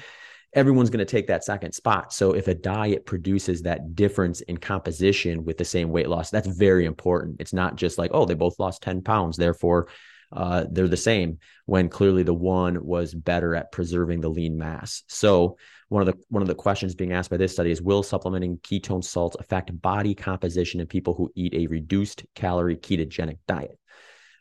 everyone's 0.53 0.91
going 0.91 1.05
to 1.05 1.05
take 1.05 1.29
that 1.29 1.45
second 1.45 1.73
spot. 1.73 2.13
So 2.13 2.33
if 2.33 2.47
a 2.47 2.55
diet 2.55 3.07
produces 3.07 3.63
that 3.63 3.95
difference 3.95 4.41
in 4.43 4.59
composition 4.59 5.45
with 5.45 5.59
the 5.59 5.65
same 5.65 5.89
weight 5.91 6.09
loss, 6.09 6.31
that's 6.31 6.49
very 6.49 6.85
important. 6.85 7.37
It's 7.41 7.53
not 7.53 7.77
just 7.77 7.99
like, 7.99 8.11
oh, 8.13 8.27
they 8.27 8.35
both 8.35 8.59
lost 8.59 8.83
10 8.83 9.03
pounds, 9.03 9.37
therefore 9.37 9.89
uh, 10.33 10.65
they're 10.71 10.89
the 10.89 10.97
same 10.97 11.39
when 11.67 11.89
clearly 11.89 12.23
the 12.23 12.35
one 12.35 12.85
was 12.85 13.15
better 13.15 13.55
at 13.55 13.73
preserving 13.73 14.21
the 14.21 14.31
lean 14.31 14.57
mass. 14.57 15.03
So 15.09 15.57
one 15.89 16.01
of 16.01 16.07
the 16.07 16.23
one 16.29 16.43
of 16.43 16.49
the 16.49 16.55
questions 16.55 16.95
being 16.95 17.13
asked 17.13 17.31
by 17.31 17.37
this 17.37 17.53
study 17.53 17.71
is 17.71 17.83
will 17.83 18.03
supplementing 18.03 18.59
ketone 18.59 19.05
salts 19.05 19.37
affect 19.39 19.81
body 19.83 20.15
composition 20.15 20.81
in 20.81 20.87
people 20.87 21.15
who 21.15 21.31
eat 21.35 21.55
a 21.55 21.67
reduced 21.67 22.25
calorie 22.35 22.77
ketogenic 22.77 23.39
diet? 23.47 23.79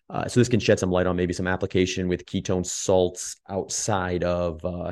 Uh, 0.10 0.27
so 0.27 0.39
this 0.39 0.49
can 0.49 0.60
shed 0.60 0.80
some 0.80 0.91
light 0.91 1.08
on 1.08 1.15
maybe 1.15 1.34
some 1.34 1.47
application 1.47 2.08
with 2.08 2.25
ketone 2.25 2.65
salts 2.65 3.38
outside 3.49 4.23
of 4.23 4.63
uh, 4.63 4.91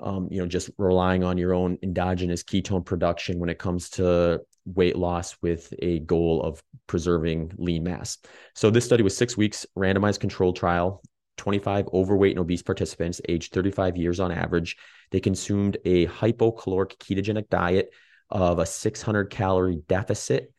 um, 0.00 0.28
you 0.30 0.40
know 0.40 0.46
just 0.46 0.70
relying 0.78 1.24
on 1.24 1.36
your 1.36 1.54
own 1.54 1.78
endogenous 1.82 2.42
ketone 2.42 2.84
production 2.84 3.38
when 3.38 3.50
it 3.50 3.58
comes 3.58 3.90
to 3.90 4.40
weight 4.74 4.96
loss 4.96 5.36
with 5.42 5.72
a 5.80 6.00
goal 6.00 6.42
of 6.42 6.62
preserving 6.86 7.52
lean 7.56 7.84
mass. 7.84 8.18
So 8.54 8.70
this 8.70 8.84
study 8.84 9.02
was 9.02 9.16
six 9.16 9.36
weeks, 9.36 9.66
randomized 9.76 10.20
controlled 10.20 10.56
trial, 10.56 11.02
25 11.36 11.88
overweight 11.92 12.32
and 12.32 12.40
obese 12.40 12.62
participants, 12.62 13.20
aged 13.28 13.52
35 13.52 13.96
years 13.96 14.20
on 14.20 14.32
average. 14.32 14.76
They 15.10 15.20
consumed 15.20 15.78
a 15.84 16.06
hypocaloric 16.06 16.98
ketogenic 16.98 17.48
diet 17.48 17.90
of 18.30 18.58
a 18.58 18.66
600 18.66 19.30
calorie 19.30 19.82
deficit 19.88 20.52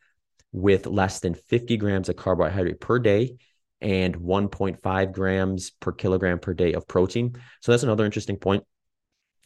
with 0.52 0.86
less 0.86 1.20
than 1.20 1.34
50 1.34 1.76
grams 1.76 2.08
of 2.08 2.16
carbohydrate 2.16 2.80
per 2.80 2.98
day 2.98 3.36
and 3.80 4.16
1.5 4.16 5.12
grams 5.12 5.70
per 5.70 5.92
kilogram 5.92 6.38
per 6.38 6.54
day 6.54 6.72
of 6.72 6.88
protein. 6.88 7.36
So 7.60 7.72
that's 7.72 7.84
another 7.84 8.04
interesting 8.04 8.36
point. 8.36 8.64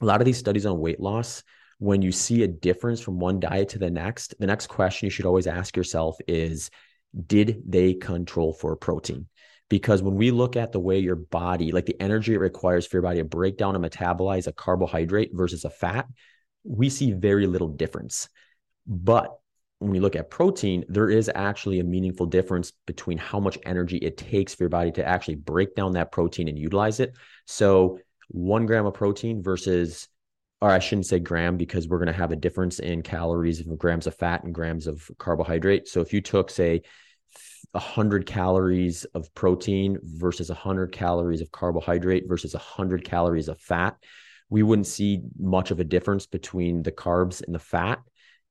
A 0.01 0.07
lot 0.07 0.21
of 0.21 0.25
these 0.25 0.39
studies 0.39 0.67
on 0.67 0.81
weight 0.81 1.01
loss 1.01 1.43
when 1.79 2.03
you 2.03 2.13
see 2.13 2.43
a 2.43 2.49
difference 2.49 3.01
from 3.01 3.19
one 3.19 3.41
diet 3.41 3.71
to 3.71 3.79
the 3.79 3.91
next, 3.91 4.35
the 4.39 4.47
next 4.47 4.69
question 4.69 5.07
you 5.07 5.11
should 5.11 5.27
always 5.27 5.47
ask 5.47 5.77
yourself 5.77 6.17
is 6.29 6.71
Did 7.27 7.63
they 7.67 7.95
control 7.95 8.53
for 8.53 8.77
protein? 8.77 9.27
Because 9.69 10.03
when 10.03 10.15
we 10.15 10.31
look 10.31 10.57
at 10.57 10.73
the 10.73 10.81
way 10.81 10.99
your 10.99 11.17
body, 11.17 11.73
like 11.73 11.87
the 11.87 12.01
energy 12.01 12.35
it 12.35 12.39
requires 12.39 12.87
for 12.87 12.97
your 12.97 13.03
body 13.03 13.19
to 13.19 13.25
break 13.25 13.57
down 13.57 13.75
and 13.75 13.85
metabolize 13.85 14.47
a 14.47 14.53
carbohydrate 14.53 15.31
versus 15.33 15.65
a 15.65 15.71
fat, 15.71 16.07
we 16.65 16.91
see 16.91 17.13
very 17.13 17.47
little 17.47 17.69
difference. 17.69 18.29
But 18.87 19.39
when 19.79 19.91
we 19.91 20.01
look 20.01 20.17
at 20.17 20.31
protein, 20.31 20.85
there 20.89 21.11
is 21.11 21.31
actually 21.35 21.81
a 21.81 21.85
meaningful 21.85 22.27
difference 22.27 22.73
between 22.87 23.19
how 23.19 23.41
much 23.41 23.59
energy 23.65 23.97
it 23.99 24.17
takes 24.17 24.55
for 24.55 24.65
your 24.65 24.71
body 24.71 24.93
to 24.93 25.05
actually 25.05 25.35
break 25.37 25.75
down 25.75 25.93
that 25.93 26.13
protein 26.13 26.49
and 26.49 26.59
utilize 26.59 27.01
it. 27.01 27.15
So, 27.47 27.99
one 28.29 28.65
gram 28.65 28.87
of 28.87 28.95
protein 28.95 29.43
versus 29.43 30.09
or 30.65 30.71
I 30.71 30.79
shouldn't 30.79 31.05
say 31.05 31.19
gram 31.19 31.59
because 31.59 31.87
we're 31.89 31.99
going 31.99 32.07
to 32.07 32.15
have 32.15 32.33
a 32.33 32.37
difference 32.37 32.79
in 32.79 33.03
calories 33.03 33.61
of 33.61 33.77
grams 33.77 34.07
of 34.07 34.15
fat 34.15 34.45
and 34.45 34.55
grams 34.55 34.87
of 34.87 35.11
carbohydrate. 35.19 35.87
So 35.89 36.01
if 36.01 36.15
you 36.15 36.23
took, 36.23 36.49
say, 36.49 36.81
100 37.73 38.25
calories 38.25 39.05
of 39.15 39.33
protein 39.35 39.99
versus 40.03 40.49
100 40.49 40.91
calories 40.91 41.43
of 41.43 41.51
carbohydrate 41.51 42.25
versus 42.27 42.55
100 42.55 43.05
calories 43.05 43.49
of 43.49 43.61
fat, 43.61 43.99
we 44.49 44.63
wouldn't 44.63 44.87
see 44.87 45.21
much 45.39 45.71
of 45.71 45.81
a 45.81 45.85
difference 45.85 46.25
between 46.25 46.83
the 46.83 46.93
carbs 46.93 47.45
and 47.45 47.55
the 47.55 47.59
fat 47.59 48.01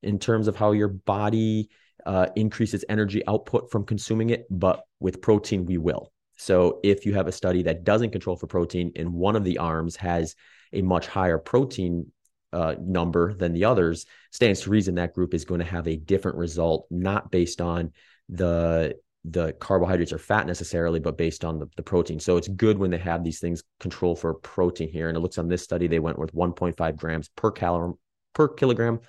in 0.03 0.19
terms 0.19 0.47
of 0.47 0.55
how 0.55 0.73
your 0.73 0.89
body 0.89 1.67
uh, 2.05 2.27
increases 2.35 2.85
energy 2.89 3.25
output 3.25 3.71
from 3.71 3.87
consuming 3.87 4.29
it. 4.29 4.45
But 4.51 4.83
with 4.99 5.19
protein, 5.19 5.65
we 5.65 5.79
will. 5.79 6.12
So 6.37 6.79
if 6.83 7.05
you 7.05 7.13
have 7.13 7.27
a 7.27 7.31
study 7.31 7.63
that 7.63 7.83
doesn't 7.83 8.11
control 8.11 8.35
for 8.35 8.47
protein 8.47 8.91
and 8.95 9.13
one 9.13 9.35
of 9.35 9.43
the 9.43 9.59
arms 9.59 9.95
has 9.97 10.35
a 10.71 10.81
much 10.81 11.07
higher 11.07 11.37
protein 11.37 12.11
uh, 12.51 12.75
number 12.79 13.33
than 13.33 13.53
the 13.53 13.65
others, 13.65 14.05
stands 14.31 14.61
to 14.61 14.69
reason 14.69 14.95
that 14.95 15.13
group 15.13 15.33
is 15.33 15.45
going 15.45 15.59
to 15.59 15.65
have 15.65 15.87
a 15.87 15.95
different 15.95 16.37
result, 16.37 16.87
not 16.89 17.31
based 17.31 17.61
on 17.61 17.91
the 18.29 18.95
the 19.25 19.53
carbohydrates 19.53 20.11
or 20.11 20.17
fat 20.17 20.45
necessarily, 20.45 20.99
but 20.99 21.17
based 21.17 21.45
on 21.45 21.57
the, 21.57 21.67
the 21.77 21.83
protein. 21.83 22.19
So 22.19 22.35
it's 22.35 22.49
good 22.49 22.77
when 22.77 22.91
they 22.91 22.97
have 22.97 23.23
these 23.23 23.39
things 23.39 23.63
control 23.79 24.15
for 24.15 24.33
protein 24.33 24.89
here. 24.89 25.07
And 25.07 25.15
it 25.15 25.21
looks 25.21 25.37
on 25.37 25.47
this 25.47 25.63
study, 25.63 25.87
they 25.87 25.99
went 25.99 26.19
with 26.19 26.33
1.5 26.33 26.95
grams 26.97 27.29
per 27.29 27.49
calorie 27.51 27.93
per 28.33 28.49
kilogram 28.49 28.99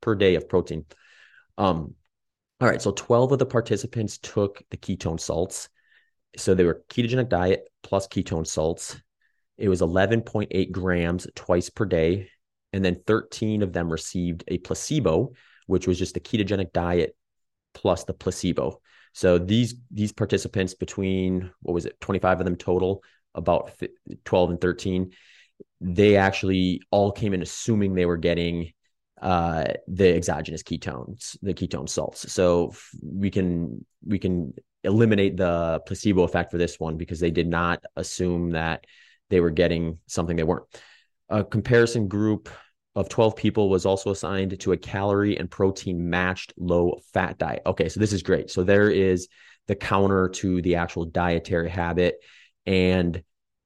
per 0.00 0.14
day 0.14 0.36
of 0.36 0.48
protein. 0.48 0.84
Um, 1.58 1.94
all 2.60 2.68
right, 2.68 2.80
so 2.80 2.92
12 2.92 3.32
of 3.32 3.38
the 3.38 3.46
participants 3.46 4.18
took 4.18 4.62
the 4.70 4.76
ketone 4.76 5.18
salts. 5.18 5.68
So 6.36 6.54
they 6.54 6.64
were 6.64 6.84
ketogenic 6.88 7.28
diet 7.28 7.68
plus 7.82 8.06
ketone 8.08 8.46
salts. 8.46 9.00
It 9.56 9.68
was 9.68 9.80
11.8 9.80 10.72
grams 10.72 11.26
twice 11.34 11.70
per 11.70 11.84
day. 11.84 12.28
And 12.72 12.84
then 12.84 13.02
13 13.06 13.62
of 13.62 13.72
them 13.72 13.88
received 13.88 14.44
a 14.48 14.58
placebo, 14.58 15.32
which 15.66 15.86
was 15.86 15.98
just 15.98 16.14
the 16.14 16.20
ketogenic 16.20 16.72
diet 16.72 17.16
plus 17.72 18.04
the 18.04 18.14
placebo. 18.14 18.80
So 19.12 19.38
these 19.38 19.76
these 19.92 20.12
participants 20.12 20.74
between 20.74 21.52
what 21.62 21.72
was 21.72 21.86
it 21.86 22.00
25 22.00 22.40
of 22.40 22.44
them 22.44 22.56
total 22.56 23.02
about 23.34 23.72
12 24.24 24.50
and 24.50 24.60
13 24.60 25.12
they 25.80 26.16
actually 26.16 26.80
all 26.90 27.12
came 27.12 27.34
in 27.34 27.42
assuming 27.42 27.94
they 27.94 28.06
were 28.06 28.16
getting 28.16 28.72
uh, 29.20 29.64
the 29.86 30.14
exogenous 30.14 30.62
ketones 30.62 31.36
the 31.42 31.54
ketone 31.54 31.88
salts 31.88 32.32
so 32.32 32.72
we 33.02 33.30
can 33.30 33.84
we 34.04 34.18
can 34.18 34.52
eliminate 34.84 35.36
the 35.36 35.80
placebo 35.86 36.22
effect 36.22 36.50
for 36.50 36.58
this 36.58 36.78
one 36.78 36.96
because 36.96 37.20
they 37.20 37.30
did 37.30 37.48
not 37.48 37.82
assume 37.96 38.50
that 38.50 38.84
they 39.30 39.40
were 39.40 39.50
getting 39.50 39.98
something 40.06 40.36
they 40.36 40.42
weren't 40.42 40.66
a 41.28 41.44
comparison 41.44 42.08
group 42.08 42.48
of 42.94 43.08
12 43.08 43.34
people 43.34 43.68
was 43.68 43.86
also 43.86 44.10
assigned 44.10 44.58
to 44.60 44.72
a 44.72 44.76
calorie 44.76 45.36
and 45.36 45.50
protein 45.50 46.08
matched 46.08 46.52
low 46.56 47.00
fat 47.12 47.38
diet. 47.38 47.62
Okay, 47.66 47.88
so 47.88 47.98
this 47.98 48.12
is 48.12 48.22
great. 48.22 48.50
So 48.50 48.62
there 48.62 48.90
is 48.90 49.28
the 49.66 49.74
counter 49.74 50.28
to 50.28 50.62
the 50.62 50.76
actual 50.76 51.04
dietary 51.04 51.70
habit 51.70 52.16
and 52.66 53.22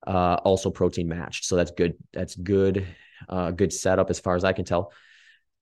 uh, 0.06 0.36
also 0.44 0.70
protein 0.70 1.08
matched. 1.08 1.44
So 1.44 1.56
that's 1.56 1.72
good. 1.72 1.94
That's 2.12 2.36
good. 2.36 2.86
Uh, 3.28 3.50
good 3.50 3.72
setup 3.72 4.10
as 4.10 4.20
far 4.20 4.36
as 4.36 4.44
I 4.44 4.52
can 4.52 4.64
tell. 4.64 4.92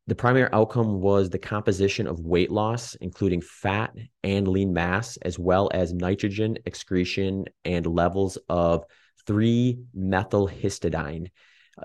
The 0.08 0.14
primary 0.14 0.48
outcome 0.52 1.00
was 1.00 1.30
the 1.30 1.38
composition 1.38 2.06
of 2.06 2.20
weight 2.20 2.50
loss, 2.50 2.94
including 2.96 3.40
fat 3.40 3.92
and 4.22 4.46
lean 4.46 4.72
mass, 4.72 5.16
as 5.22 5.38
well 5.38 5.68
as 5.74 5.92
nitrogen 5.92 6.58
excretion 6.64 7.46
and 7.64 7.86
levels 7.86 8.38
of 8.48 8.84
3 9.26 9.78
methyl 9.94 10.48
histidine 10.48 11.28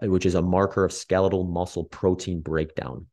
uh, 0.01 0.09
which 0.09 0.25
is 0.25 0.35
a 0.35 0.41
marker 0.41 0.85
of 0.85 0.93
skeletal 0.93 1.43
muscle 1.43 1.83
protein 1.83 2.39
breakdown. 2.39 3.07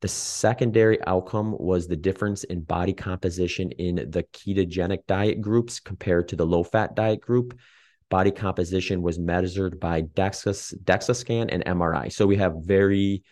The 0.00 0.08
secondary 0.08 0.98
outcome 1.06 1.56
was 1.56 1.86
the 1.86 1.96
difference 1.96 2.42
in 2.44 2.62
body 2.62 2.92
composition 2.92 3.70
in 3.70 4.10
the 4.10 4.24
ketogenic 4.24 5.06
diet 5.06 5.40
groups 5.40 5.78
compared 5.78 6.28
to 6.28 6.36
the 6.36 6.44
low 6.44 6.64
fat 6.64 6.96
diet 6.96 7.20
group. 7.20 7.56
Body 8.10 8.32
composition 8.32 9.02
was 9.02 9.20
measured 9.20 9.78
by 9.78 10.02
DEXA, 10.02 10.74
DEXA 10.82 11.14
scan 11.14 11.48
and 11.50 11.64
MRI. 11.64 12.12
So 12.12 12.26
we 12.26 12.36
have 12.36 12.56
very 12.60 13.22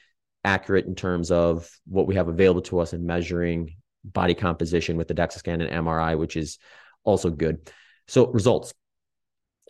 accurate 0.45 0.87
in 0.87 0.95
terms 0.95 1.31
of 1.31 1.69
what 1.87 2.07
we 2.07 2.15
have 2.15 2.29
available 2.29 2.63
to 2.63 2.79
us 2.79 2.93
in 2.93 3.07
measuring 3.07 3.77
body 4.05 4.35
composition 4.35 4.97
with 4.97 5.09
the 5.09 5.15
DEXA 5.15 5.39
scan 5.39 5.61
and 5.61 5.87
MRI, 5.87 6.19
which 6.19 6.37
is 6.37 6.59
also 7.05 7.31
good. 7.31 7.71
So 8.07 8.27
results 8.29 8.75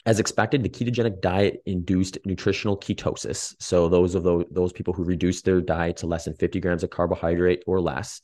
as 0.06 0.20
expected, 0.20 0.62
the 0.62 0.68
ketogenic 0.68 1.22
diet 1.22 1.62
induced 1.64 2.18
nutritional 2.26 2.76
ketosis. 2.76 3.54
So 3.58 3.88
those 3.88 4.14
of 4.14 4.22
those, 4.22 4.44
those 4.50 4.72
people 4.72 4.92
who 4.92 5.02
reduced 5.02 5.46
their 5.46 5.62
diet 5.62 5.98
to 5.98 6.06
less 6.06 6.26
than 6.26 6.34
50 6.34 6.60
grams 6.60 6.82
of 6.82 6.90
carbohydrate 6.90 7.62
or 7.66 7.80
less 7.80 8.20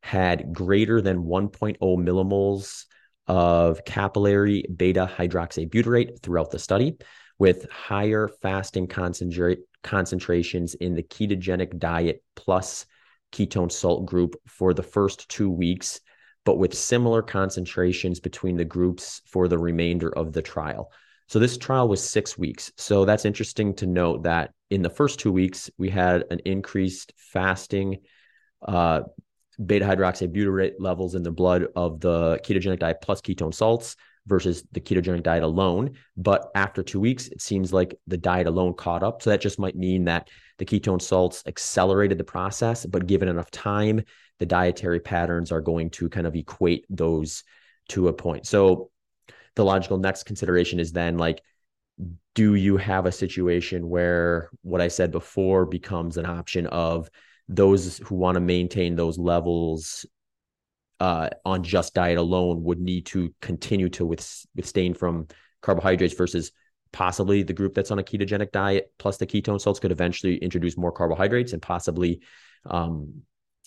had 0.00 0.52
greater 0.52 1.00
than 1.00 1.24
1.0 1.24 1.78
millimoles 1.80 2.84
of 3.26 3.84
capillary 3.84 4.64
beta 4.76 5.10
hydroxybutyrate 5.16 6.20
throughout 6.22 6.50
the 6.50 6.58
study, 6.58 6.96
with 7.38 7.68
higher 7.70 8.28
fasting 8.28 8.86
concentrate 8.86 9.60
concentrations 9.82 10.74
in 10.74 10.94
the 10.94 11.02
ketogenic 11.02 11.78
diet 11.78 12.22
plus 12.36 12.86
ketone 13.32 13.70
salt 13.70 14.06
group 14.06 14.36
for 14.46 14.72
the 14.72 14.82
first 14.82 15.28
two 15.28 15.50
weeks, 15.50 16.00
but 16.44 16.58
with 16.58 16.74
similar 16.74 17.22
concentrations 17.22 18.20
between 18.20 18.56
the 18.56 18.64
groups 18.64 19.20
for 19.26 19.48
the 19.48 19.58
remainder 19.58 20.16
of 20.16 20.32
the 20.32 20.42
trial. 20.42 20.90
So 21.26 21.38
this 21.38 21.58
trial 21.58 21.88
was 21.88 22.06
six 22.06 22.38
weeks. 22.38 22.70
So 22.76 23.04
that's 23.04 23.24
interesting 23.24 23.74
to 23.76 23.86
note 23.86 24.24
that 24.24 24.52
in 24.70 24.82
the 24.82 24.90
first 24.90 25.18
two 25.18 25.32
weeks, 25.32 25.70
we 25.78 25.90
had 25.90 26.24
an 26.30 26.40
increased 26.44 27.12
fasting 27.16 27.98
uh, 28.66 29.02
beta 29.64 29.84
hydroxybutyrate 29.84 30.74
levels 30.78 31.14
in 31.14 31.22
the 31.22 31.30
blood 31.30 31.66
of 31.76 32.00
the 32.00 32.38
ketogenic 32.44 32.78
diet 32.78 32.98
plus 33.02 33.20
ketone 33.20 33.54
salts 33.54 33.96
versus 34.26 34.64
the 34.72 34.80
ketogenic 34.80 35.22
diet 35.22 35.42
alone. 35.42 35.92
But 36.16 36.50
after 36.54 36.82
two 36.82 37.00
weeks, 37.00 37.28
it 37.28 37.42
seems 37.42 37.72
like 37.72 37.94
the 38.06 38.16
diet 38.16 38.46
alone 38.46 38.74
caught 38.74 39.02
up. 39.02 39.22
So 39.22 39.30
that 39.30 39.40
just 39.40 39.58
might 39.58 39.76
mean 39.76 40.04
that 40.04 40.28
the 40.58 40.64
ketone 40.64 41.02
salts 41.02 41.42
accelerated 41.46 42.18
the 42.18 42.24
process, 42.24 42.86
but 42.86 43.06
given 43.06 43.28
enough 43.28 43.50
time, 43.50 44.02
the 44.38 44.46
dietary 44.46 45.00
patterns 45.00 45.52
are 45.52 45.60
going 45.60 45.90
to 45.90 46.08
kind 46.08 46.26
of 46.26 46.34
equate 46.34 46.86
those 46.88 47.44
to 47.88 48.08
a 48.08 48.12
point. 48.12 48.46
So 48.46 48.90
the 49.56 49.64
logical 49.64 49.98
next 49.98 50.24
consideration 50.24 50.80
is 50.80 50.92
then 50.92 51.18
like 51.18 51.42
do 52.34 52.54
you 52.54 52.76
have 52.76 53.06
a 53.06 53.12
situation 53.12 53.88
where 53.88 54.50
what 54.62 54.80
i 54.80 54.88
said 54.88 55.12
before 55.12 55.64
becomes 55.64 56.16
an 56.16 56.26
option 56.26 56.66
of 56.68 57.08
those 57.48 57.98
who 57.98 58.14
want 58.14 58.34
to 58.34 58.40
maintain 58.40 58.96
those 58.96 59.18
levels 59.18 60.06
uh, 61.04 61.28
on 61.44 61.62
just 61.62 61.92
diet 61.92 62.16
alone 62.16 62.62
would 62.62 62.80
need 62.80 63.04
to 63.04 63.30
continue 63.42 63.90
to 63.90 64.06
with, 64.06 64.46
withstand 64.56 64.96
from 64.96 65.28
carbohydrates 65.60 66.14
versus 66.14 66.50
possibly 66.92 67.42
the 67.42 67.52
group 67.52 67.74
that's 67.74 67.90
on 67.90 67.98
a 67.98 68.02
ketogenic 68.02 68.50
diet 68.52 68.90
plus 68.98 69.18
the 69.18 69.26
ketone 69.26 69.60
salts 69.60 69.78
could 69.78 69.92
eventually 69.92 70.36
introduce 70.38 70.78
more 70.78 70.90
carbohydrates 70.90 71.52
and 71.52 71.60
possibly 71.60 72.22
um, 72.64 73.20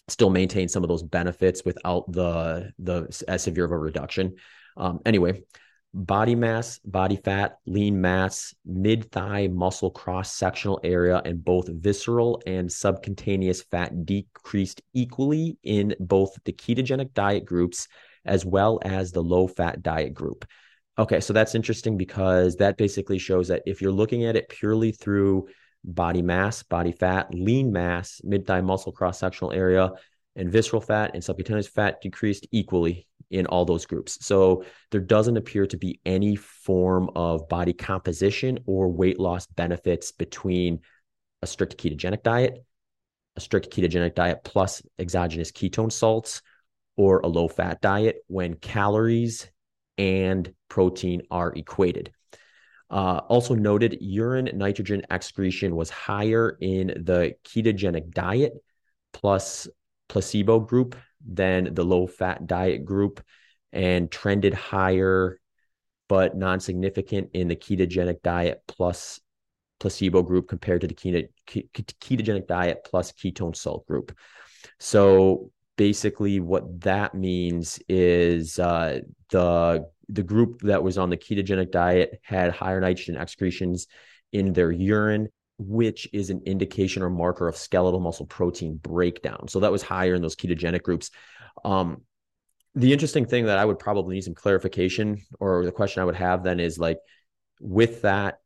still 0.08 0.32
maintain 0.32 0.68
some 0.68 0.84
of 0.84 0.90
those 0.90 1.04
benefits 1.04 1.64
without 1.64 2.12
the 2.12 2.72
the 2.80 3.24
as 3.28 3.44
severe 3.44 3.66
of 3.66 3.72
a 3.72 3.78
reduction. 3.78 4.34
Um, 4.76 5.02
anyway, 5.06 5.44
body 6.06 6.36
mass, 6.36 6.80
body 6.86 7.16
fat, 7.16 7.58
lean 7.66 8.00
mass, 8.00 8.54
mid 8.66 9.12
thigh 9.12 9.48
muscle 9.48 9.90
cross 9.90 10.32
sectional 10.32 10.80
area, 10.84 11.22
and 11.26 11.44
both 11.44 11.68
visceral 11.68 12.42
and 12.46 12.72
subcutaneous 12.72 13.64
fat 13.64 14.06
decreased 14.06 14.82
equally 14.94 15.58
in 15.64 15.96
both 16.00 16.38
the 16.46 16.54
ketogenic 16.54 17.14
diet 17.14 17.46
groups 17.46 17.88
as 18.26 18.46
well 18.46 18.80
as 18.84 19.12
the 19.12 19.24
low 19.24 19.48
fat 19.48 19.82
diet 19.82 20.14
group. 20.14 20.46
Okay, 21.00 21.20
so 21.20 21.34
that's 21.34 21.56
interesting 21.56 21.98
because 21.98 22.56
that 22.58 22.78
basically 22.78 23.18
shows 23.18 23.48
that 23.48 23.64
if 23.66 23.82
you're 23.82 23.92
looking 23.92 24.26
at 24.26 24.36
it 24.36 24.50
purely 24.50 24.92
through 24.92 25.48
body 25.84 26.22
mass, 26.22 26.64
body 26.64 26.92
fat, 26.92 27.34
lean 27.34 27.72
mass, 27.72 28.22
mid 28.24 28.46
thigh 28.46 28.62
muscle 28.62 28.92
cross 28.92 29.20
sectional 29.20 29.52
area, 29.52 29.92
and 30.38 30.52
visceral 30.52 30.82
fat 30.82 31.12
and 31.14 31.24
subcutaneous 31.24 31.68
fat 31.68 32.00
decreased 32.02 32.48
equally 32.52 33.08
in 33.30 33.46
all 33.48 33.66
those 33.66 33.86
groups. 33.86 34.26
So 34.26 34.64
there 34.92 35.02
doesn't 35.02 35.36
appear 35.36 35.68
to 35.68 35.78
be 35.78 36.00
any 36.06 36.36
form 36.36 37.10
of 37.16 37.50
body 37.50 37.74
composition 37.74 38.60
or 38.66 38.88
weight 38.88 39.20
loss 39.20 39.48
benefits 39.48 40.14
between 40.14 40.80
a 41.42 41.48
strict 41.48 41.78
ketogenic 41.78 42.24
diet, 42.24 42.64
a 43.36 43.42
strict 43.42 43.76
ketogenic 43.76 44.16
diet 44.16 44.40
plus 44.46 44.82
exogenous 44.98 45.52
ketone 45.52 45.92
salts, 45.92 46.42
or 46.96 47.20
a 47.20 47.28
low 47.28 47.48
fat 47.48 47.82
diet 47.82 48.18
when 48.28 48.56
calories 48.56 49.50
and 49.98 50.54
protein 50.70 51.22
are 51.30 51.54
equated. 51.54 52.12
Uh, 52.90 53.20
also 53.28 53.54
noted, 53.54 53.98
urine 54.00 54.50
nitrogen 54.54 55.04
excretion 55.12 55.76
was 55.76 55.90
higher 55.90 56.58
in 56.62 56.88
the 56.88 57.36
ketogenic 57.44 58.12
diet 58.12 58.54
plus 59.12 59.68
placebo 60.08 60.60
group 60.60 60.96
than 61.26 61.74
the 61.74 61.84
low 61.84 62.08
fat 62.08 62.48
diet 62.48 62.86
group 62.86 63.22
and 63.74 64.10
trended 64.12 64.54
higher 64.54 65.40
but 66.08 66.38
non-significant 66.38 67.30
in 67.34 67.48
the 67.48 67.56
ketogenic 67.56 68.22
diet 68.22 68.62
plus 68.68 69.20
placebo 69.80 70.24
group 70.24 70.48
compared 70.48 70.82
to 70.82 70.88
the 70.88 70.94
ketogenic 70.96 72.48
diet 72.48 72.80
plus 72.86 73.12
ketone 73.12 73.56
salt 73.56 73.86
group. 73.88 74.18
So 74.80 75.52
basically 75.76 76.40
what 76.40 76.82
that 76.82 77.14
means 77.14 77.80
is 77.88 78.60
uh, 78.60 79.02
the 79.30 79.88
the 80.10 80.24
group 80.24 80.62
that 80.62 80.82
was 80.82 80.98
on 80.98 81.10
the 81.10 81.18
ketogenic 81.18 81.72
diet 81.72 82.20
had 82.24 82.52
higher 82.52 82.80
nitrogen 82.80 83.18
excretions 83.18 83.88
in 84.32 84.54
their 84.54 84.72
urine 84.72 85.28
which 85.58 86.08
is 86.14 86.30
an 86.30 86.42
indication 86.46 87.02
or 87.02 87.10
marker 87.10 87.48
of 87.48 87.56
skeletal 87.56 88.00
muscle 88.00 88.26
protein 88.26 88.76
breakdown 88.78 89.48
so 89.48 89.60
that 89.60 89.72
was 89.72 89.82
higher 89.82 90.16
in 90.16 90.22
those 90.22 90.36
ketogenic 90.36 90.84
groups 90.84 91.10
um, 91.66 92.02
the 92.76 92.94
interesting 92.94 93.26
thing 93.26 93.46
that 93.46 93.58
i 93.58 93.66
would 93.66 93.80
probably 93.80 94.16
need 94.16 94.24
some 94.24 94.36
clarification 94.36 95.22
or 95.40 95.66
the 95.66 95.72
question 95.72 96.02
i 96.02 96.06
would 96.06 96.16
have 96.16 96.44
then 96.44 96.60
is 96.60 96.78
like 96.78 97.00
with 97.60 98.04
that 98.04 98.40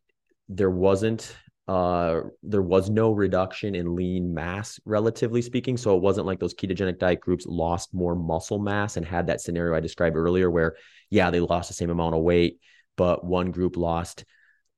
there 0.48 0.70
wasn't 0.70 1.36
uh, 1.68 2.24
there 2.44 2.62
was 2.62 2.90
no 2.90 3.12
reduction 3.12 3.76
in 3.76 3.96
lean 3.96 4.34
mass, 4.34 4.78
relatively 4.84 5.42
speaking. 5.42 5.78
So 5.78 5.96
it 5.96 6.02
wasn't 6.02 6.28
like 6.28 6.38
those 6.38 6.54
ketogenic 6.54 7.00
diet 7.00 7.22
groups 7.22 7.46
lost 7.46 7.94
more 7.94 8.14
muscle 8.14 8.60
mass 8.60 8.98
and 8.98 9.06
had 9.06 9.28
that 9.28 9.40
scenario 9.40 9.74
I 9.74 9.80
described 9.80 10.18
earlier, 10.18 10.52
where, 10.52 10.76
yeah, 11.10 11.30
they 11.30 11.40
lost 11.40 11.70
the 11.70 11.74
same 11.74 11.90
amount 11.90 12.16
of 12.16 12.24
weight, 12.24 12.60
but 12.98 13.24
one 13.24 13.52
group 13.52 13.78
lost 13.78 14.26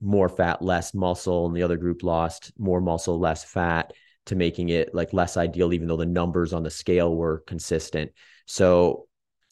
more 0.01 0.29
fat, 0.29 0.61
less 0.61 0.93
muscle, 0.93 1.45
and 1.45 1.55
the 1.55 1.63
other 1.63 1.77
group 1.77 2.03
lost 2.03 2.51
more 2.57 2.81
muscle, 2.81 3.19
less 3.19 3.43
fat 3.43 3.93
to 4.25 4.35
making 4.35 4.69
it 4.69 4.93
like 4.93 5.13
less 5.13 5.37
ideal, 5.37 5.73
even 5.73 5.87
though 5.87 5.97
the 5.97 6.05
numbers 6.05 6.53
on 6.53 6.63
the 6.63 6.69
scale 6.69 7.15
were 7.15 7.43
consistent. 7.45 8.11
So 8.45 9.07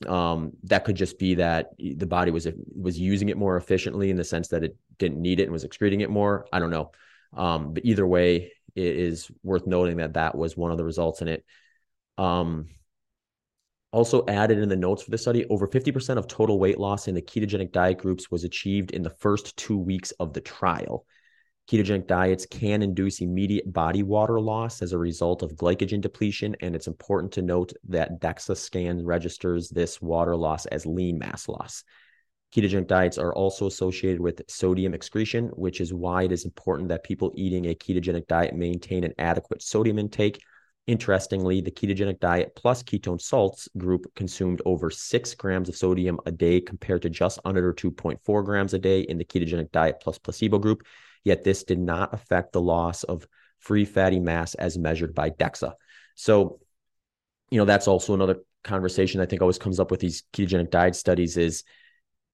um, 0.07 0.53
that 0.63 0.85
could 0.85 0.95
just 0.95 1.19
be 1.19 1.35
that 1.35 1.71
the 1.77 2.07
body 2.07 2.31
was 2.31 2.47
was 2.75 2.99
using 2.99 3.29
it 3.29 3.37
more 3.37 3.57
efficiently 3.57 4.09
in 4.09 4.17
the 4.17 4.23
sense 4.23 4.49
that 4.49 4.63
it 4.63 4.75
didn't 4.97 5.21
need 5.21 5.39
it 5.39 5.43
and 5.43 5.51
was 5.51 5.63
excreting 5.63 6.01
it 6.01 6.09
more. 6.09 6.47
I 6.51 6.59
don't 6.59 6.71
know. 6.71 6.91
Um, 7.33 7.73
but 7.73 7.85
either 7.85 8.05
way, 8.05 8.51
it 8.75 8.95
is 8.95 9.29
worth 9.43 9.67
noting 9.67 9.97
that 9.97 10.13
that 10.13 10.35
was 10.35 10.57
one 10.57 10.71
of 10.71 10.77
the 10.77 10.83
results 10.83 11.21
in 11.21 11.27
it. 11.27 11.45
Um, 12.17 12.67
also 13.91 14.25
added 14.27 14.57
in 14.57 14.69
the 14.69 14.75
notes 14.75 15.03
for 15.03 15.11
the 15.11 15.17
study, 15.17 15.45
over 15.49 15.67
50% 15.67 16.17
of 16.17 16.27
total 16.27 16.59
weight 16.59 16.79
loss 16.79 17.07
in 17.07 17.15
the 17.15 17.21
ketogenic 17.21 17.71
diet 17.71 17.97
groups 17.97 18.31
was 18.31 18.43
achieved 18.43 18.91
in 18.91 19.03
the 19.03 19.09
first 19.09 19.55
two 19.57 19.77
weeks 19.77 20.11
of 20.11 20.33
the 20.33 20.41
trial. 20.41 21.05
Ketogenic 21.69 22.07
diets 22.07 22.45
can 22.45 22.81
induce 22.81 23.21
immediate 23.21 23.71
body 23.71 24.03
water 24.03 24.39
loss 24.39 24.81
as 24.81 24.93
a 24.93 24.97
result 24.97 25.43
of 25.43 25.55
glycogen 25.55 26.01
depletion, 26.01 26.55
and 26.61 26.75
it's 26.75 26.87
important 26.87 27.31
to 27.33 27.41
note 27.41 27.73
that 27.87 28.19
DEXA 28.19 28.57
scan 28.57 29.05
registers 29.05 29.69
this 29.69 30.01
water 30.01 30.35
loss 30.35 30.65
as 30.65 30.85
lean 30.85 31.17
mass 31.17 31.47
loss. 31.47 31.83
Ketogenic 32.53 32.87
diets 32.87 33.17
are 33.17 33.33
also 33.33 33.67
associated 33.67 34.19
with 34.19 34.41
sodium 34.49 34.93
excretion, 34.93 35.47
which 35.49 35.79
is 35.79 35.93
why 35.93 36.23
it 36.23 36.33
is 36.33 36.43
important 36.43 36.89
that 36.89 37.03
people 37.03 37.31
eating 37.35 37.67
a 37.67 37.75
ketogenic 37.75 38.27
diet 38.27 38.53
maintain 38.53 39.05
an 39.05 39.13
adequate 39.17 39.61
sodium 39.61 39.97
intake. 39.97 40.41
Interestingly, 40.87 41.61
the 41.61 41.71
ketogenic 41.71 42.19
diet 42.19 42.53
plus 42.55 42.81
ketone 42.81 43.21
salts 43.21 43.69
group 43.77 44.13
consumed 44.15 44.61
over 44.65 44.89
six 44.89 45.35
grams 45.35 45.69
of 45.69 45.75
sodium 45.75 46.19
a 46.25 46.31
day 46.31 46.59
compared 46.59 47.03
to 47.03 47.09
just 47.09 47.39
under 47.45 47.71
2.4 47.71 48.43
grams 48.43 48.73
a 48.73 48.79
day 48.79 49.01
in 49.01 49.17
the 49.17 49.25
ketogenic 49.25 49.71
diet 49.71 49.97
plus 50.01 50.17
placebo 50.17 50.57
group. 50.57 50.83
Yet 51.23 51.43
this 51.43 51.63
did 51.63 51.79
not 51.79 52.13
affect 52.13 52.51
the 52.51 52.61
loss 52.61 53.03
of 53.03 53.27
free 53.59 53.85
fatty 53.85 54.19
mass 54.19 54.55
as 54.55 54.77
measured 54.77 55.13
by 55.13 55.29
DEXA. 55.29 55.73
So, 56.15 56.59
you 57.51 57.59
know, 57.59 57.65
that's 57.65 57.87
also 57.87 58.15
another 58.15 58.37
conversation 58.63 59.21
I 59.21 59.27
think 59.27 59.41
always 59.41 59.59
comes 59.59 59.79
up 59.79 59.91
with 59.91 59.99
these 59.99 60.23
ketogenic 60.33 60.71
diet 60.71 60.95
studies 60.95 61.37
is 61.37 61.63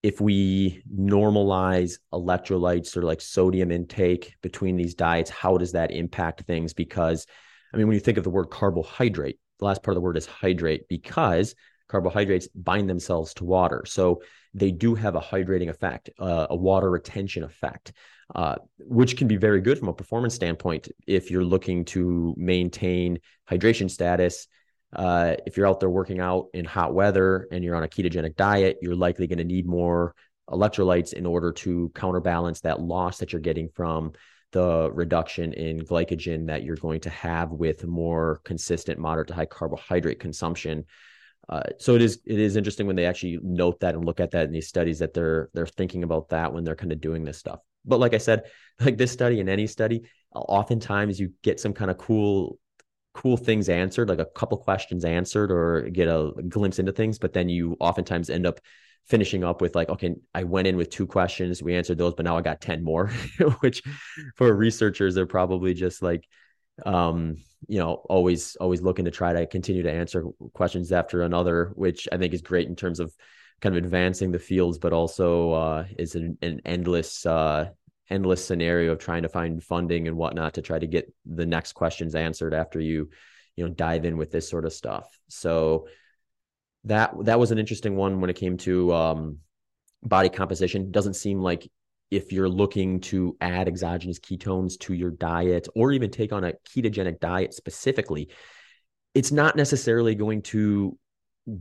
if 0.03 0.21
we 0.21 0.83
normalize 0.93 1.99
electrolytes 2.13 2.95
or 2.95 3.01
like 3.01 3.19
sodium 3.19 3.71
intake 3.71 4.35
between 4.41 4.77
these 4.77 4.93
diets, 4.93 5.29
how 5.29 5.57
does 5.57 5.73
that 5.73 5.91
impact 5.91 6.41
things? 6.41 6.73
Because, 6.73 7.25
I 7.73 7.77
mean, 7.77 7.87
when 7.87 7.95
you 7.95 8.01
think 8.01 8.17
of 8.17 8.23
the 8.23 8.29
word 8.29 8.45
carbohydrate, 8.45 9.39
the 9.59 9.65
last 9.65 9.83
part 9.83 9.93
of 9.93 9.95
the 9.95 10.05
word 10.05 10.17
is 10.17 10.25
hydrate 10.25 10.87
because 10.87 11.55
carbohydrates 11.87 12.47
bind 12.49 12.89
themselves 12.89 13.33
to 13.35 13.45
water. 13.45 13.83
So 13.85 14.21
they 14.53 14.71
do 14.71 14.95
have 14.95 15.15
a 15.15 15.21
hydrating 15.21 15.69
effect, 15.69 16.09
uh, 16.19 16.47
a 16.49 16.55
water 16.55 16.89
retention 16.89 17.43
effect, 17.43 17.93
uh, 18.35 18.55
which 18.79 19.17
can 19.17 19.27
be 19.27 19.37
very 19.37 19.61
good 19.61 19.79
from 19.79 19.87
a 19.87 19.93
performance 19.93 20.35
standpoint 20.35 20.89
if 21.07 21.31
you're 21.31 21.43
looking 21.43 21.85
to 21.85 22.33
maintain 22.37 23.19
hydration 23.49 23.89
status 23.89 24.47
uh, 24.93 25.35
if 25.45 25.57
you're 25.57 25.67
out 25.67 25.79
there 25.79 25.89
working 25.89 26.19
out 26.19 26.47
in 26.53 26.65
hot 26.65 26.93
weather 26.93 27.47
and 27.51 27.63
you're 27.63 27.75
on 27.75 27.83
a 27.83 27.87
ketogenic 27.87 28.35
diet, 28.35 28.77
you're 28.81 28.95
likely 28.95 29.27
going 29.27 29.37
to 29.37 29.43
need 29.43 29.67
more 29.67 30.15
electrolytes 30.49 31.13
in 31.13 31.25
order 31.25 31.51
to 31.51 31.91
counterbalance 31.93 32.61
that 32.61 32.79
loss 32.79 33.17
that 33.17 33.33
you're 33.33 33.41
getting 33.41 33.67
from 33.69 34.13
the 34.51 34.89
reduction 34.93 35.53
in 35.53 35.79
glycogen 35.81 36.47
that 36.47 36.63
you're 36.63 36.77
going 36.77 37.01
to 37.01 37.09
have 37.09 37.51
with 37.51 37.85
more 37.85 38.41
consistent 38.43 38.99
moderate 38.99 39.27
to 39.27 39.33
high 39.33 39.45
carbohydrate 39.45 40.19
consumption. 40.19 40.85
Uh, 41.49 41.63
so 41.77 41.95
it 41.95 42.01
is 42.01 42.19
it 42.25 42.39
is 42.39 42.55
interesting 42.55 42.87
when 42.87 42.95
they 42.95 43.05
actually 43.05 43.39
note 43.41 43.79
that 43.79 43.95
and 43.95 44.05
look 44.05 44.19
at 44.19 44.31
that 44.31 44.45
in 44.45 44.51
these 44.51 44.67
studies 44.67 44.99
that 44.99 45.13
they're 45.13 45.49
they're 45.53 45.65
thinking 45.65 46.03
about 46.03 46.29
that 46.29 46.51
when 46.53 46.63
they're 46.63 46.75
kind 46.75 46.91
of 46.91 47.01
doing 47.01 47.23
this 47.23 47.37
stuff. 47.37 47.59
But 47.85 47.99
like 47.99 48.13
I 48.13 48.17
said, 48.17 48.43
like 48.79 48.97
this 48.97 49.11
study 49.11 49.39
and 49.39 49.49
any 49.49 49.67
study, 49.67 50.03
oftentimes 50.33 51.19
you 51.19 51.33
get 51.41 51.59
some 51.59 51.73
kind 51.73 51.91
of 51.91 51.97
cool 51.97 52.59
cool 53.13 53.37
things 53.37 53.67
answered, 53.67 54.09
like 54.09 54.19
a 54.19 54.25
couple 54.25 54.57
questions 54.59 55.03
answered, 55.03 55.51
or 55.51 55.89
get 55.89 56.07
a 56.07 56.31
glimpse 56.47 56.79
into 56.79 56.91
things. 56.91 57.17
But 57.17 57.33
then 57.33 57.49
you 57.49 57.75
oftentimes 57.79 58.29
end 58.29 58.45
up 58.45 58.59
finishing 59.07 59.43
up 59.43 59.61
with 59.61 59.75
like, 59.75 59.89
okay, 59.89 60.15
I 60.33 60.43
went 60.43 60.67
in 60.67 60.75
with 60.75 60.89
two 60.89 61.07
questions, 61.07 61.63
we 61.63 61.75
answered 61.75 61.97
those, 61.97 62.13
but 62.13 62.25
now 62.25 62.37
I 62.37 62.41
got 62.41 62.61
10 62.61 62.83
more, 62.83 63.07
which 63.59 63.81
for 64.35 64.53
researchers, 64.53 65.15
they're 65.15 65.25
probably 65.25 65.73
just 65.73 66.01
like, 66.01 66.27
um, 66.85 67.37
you 67.67 67.79
know, 67.79 68.03
always, 68.09 68.55
always 68.57 68.81
looking 68.81 69.05
to 69.05 69.11
try 69.11 69.33
to 69.33 69.47
continue 69.47 69.83
to 69.83 69.91
answer 69.91 70.23
questions 70.53 70.91
after 70.91 71.23
another, 71.23 71.71
which 71.75 72.07
I 72.11 72.17
think 72.17 72.33
is 72.33 72.41
great 72.41 72.67
in 72.67 72.75
terms 72.75 72.99
of 72.99 73.13
kind 73.61 73.75
of 73.75 73.83
advancing 73.83 74.31
the 74.31 74.39
fields, 74.39 74.77
but 74.77 74.93
also 74.93 75.51
uh, 75.51 75.85
is 75.97 76.15
an, 76.15 76.37
an 76.41 76.61
endless 76.65 77.25
uh, 77.25 77.69
endless 78.09 78.45
scenario 78.45 78.93
of 78.93 78.99
trying 78.99 79.23
to 79.23 79.29
find 79.29 79.61
funding 79.61 80.07
and 80.07 80.15
whatnot 80.15 80.53
to 80.53 80.61
try 80.61 80.79
to 80.79 80.87
get 80.87 81.11
the 81.25 81.45
next 81.45 81.73
questions 81.73 82.15
answered 82.15 82.53
after 82.53 82.79
you 82.79 83.09
you 83.55 83.65
know 83.65 83.73
dive 83.73 84.05
in 84.05 84.17
with 84.17 84.31
this 84.31 84.47
sort 84.47 84.65
of 84.65 84.73
stuff. 84.73 85.19
So 85.27 85.87
that 86.87 87.13
that 87.23 87.39
was 87.39 87.51
an 87.51 87.57
interesting 87.57 87.95
one 87.95 88.19
when 88.21 88.29
it 88.29 88.35
came 88.35 88.57
to 88.57 88.93
um, 88.93 89.37
body 90.03 90.29
composition 90.29 90.91
doesn't 90.91 91.15
seem 91.15 91.39
like 91.39 91.69
if 92.09 92.31
you're 92.31 92.49
looking 92.49 93.01
to 93.01 93.35
add 93.41 93.67
exogenous 93.67 94.19
ketones 94.19 94.79
to 94.79 94.93
your 94.93 95.11
diet 95.11 95.67
or 95.75 95.91
even 95.91 96.09
take 96.09 96.31
on 96.31 96.43
a 96.43 96.53
ketogenic 96.69 97.19
diet 97.19 97.53
specifically 97.53 98.29
it's 99.13 99.31
not 99.31 99.55
necessarily 99.55 100.15
going 100.15 100.41
to 100.41 100.97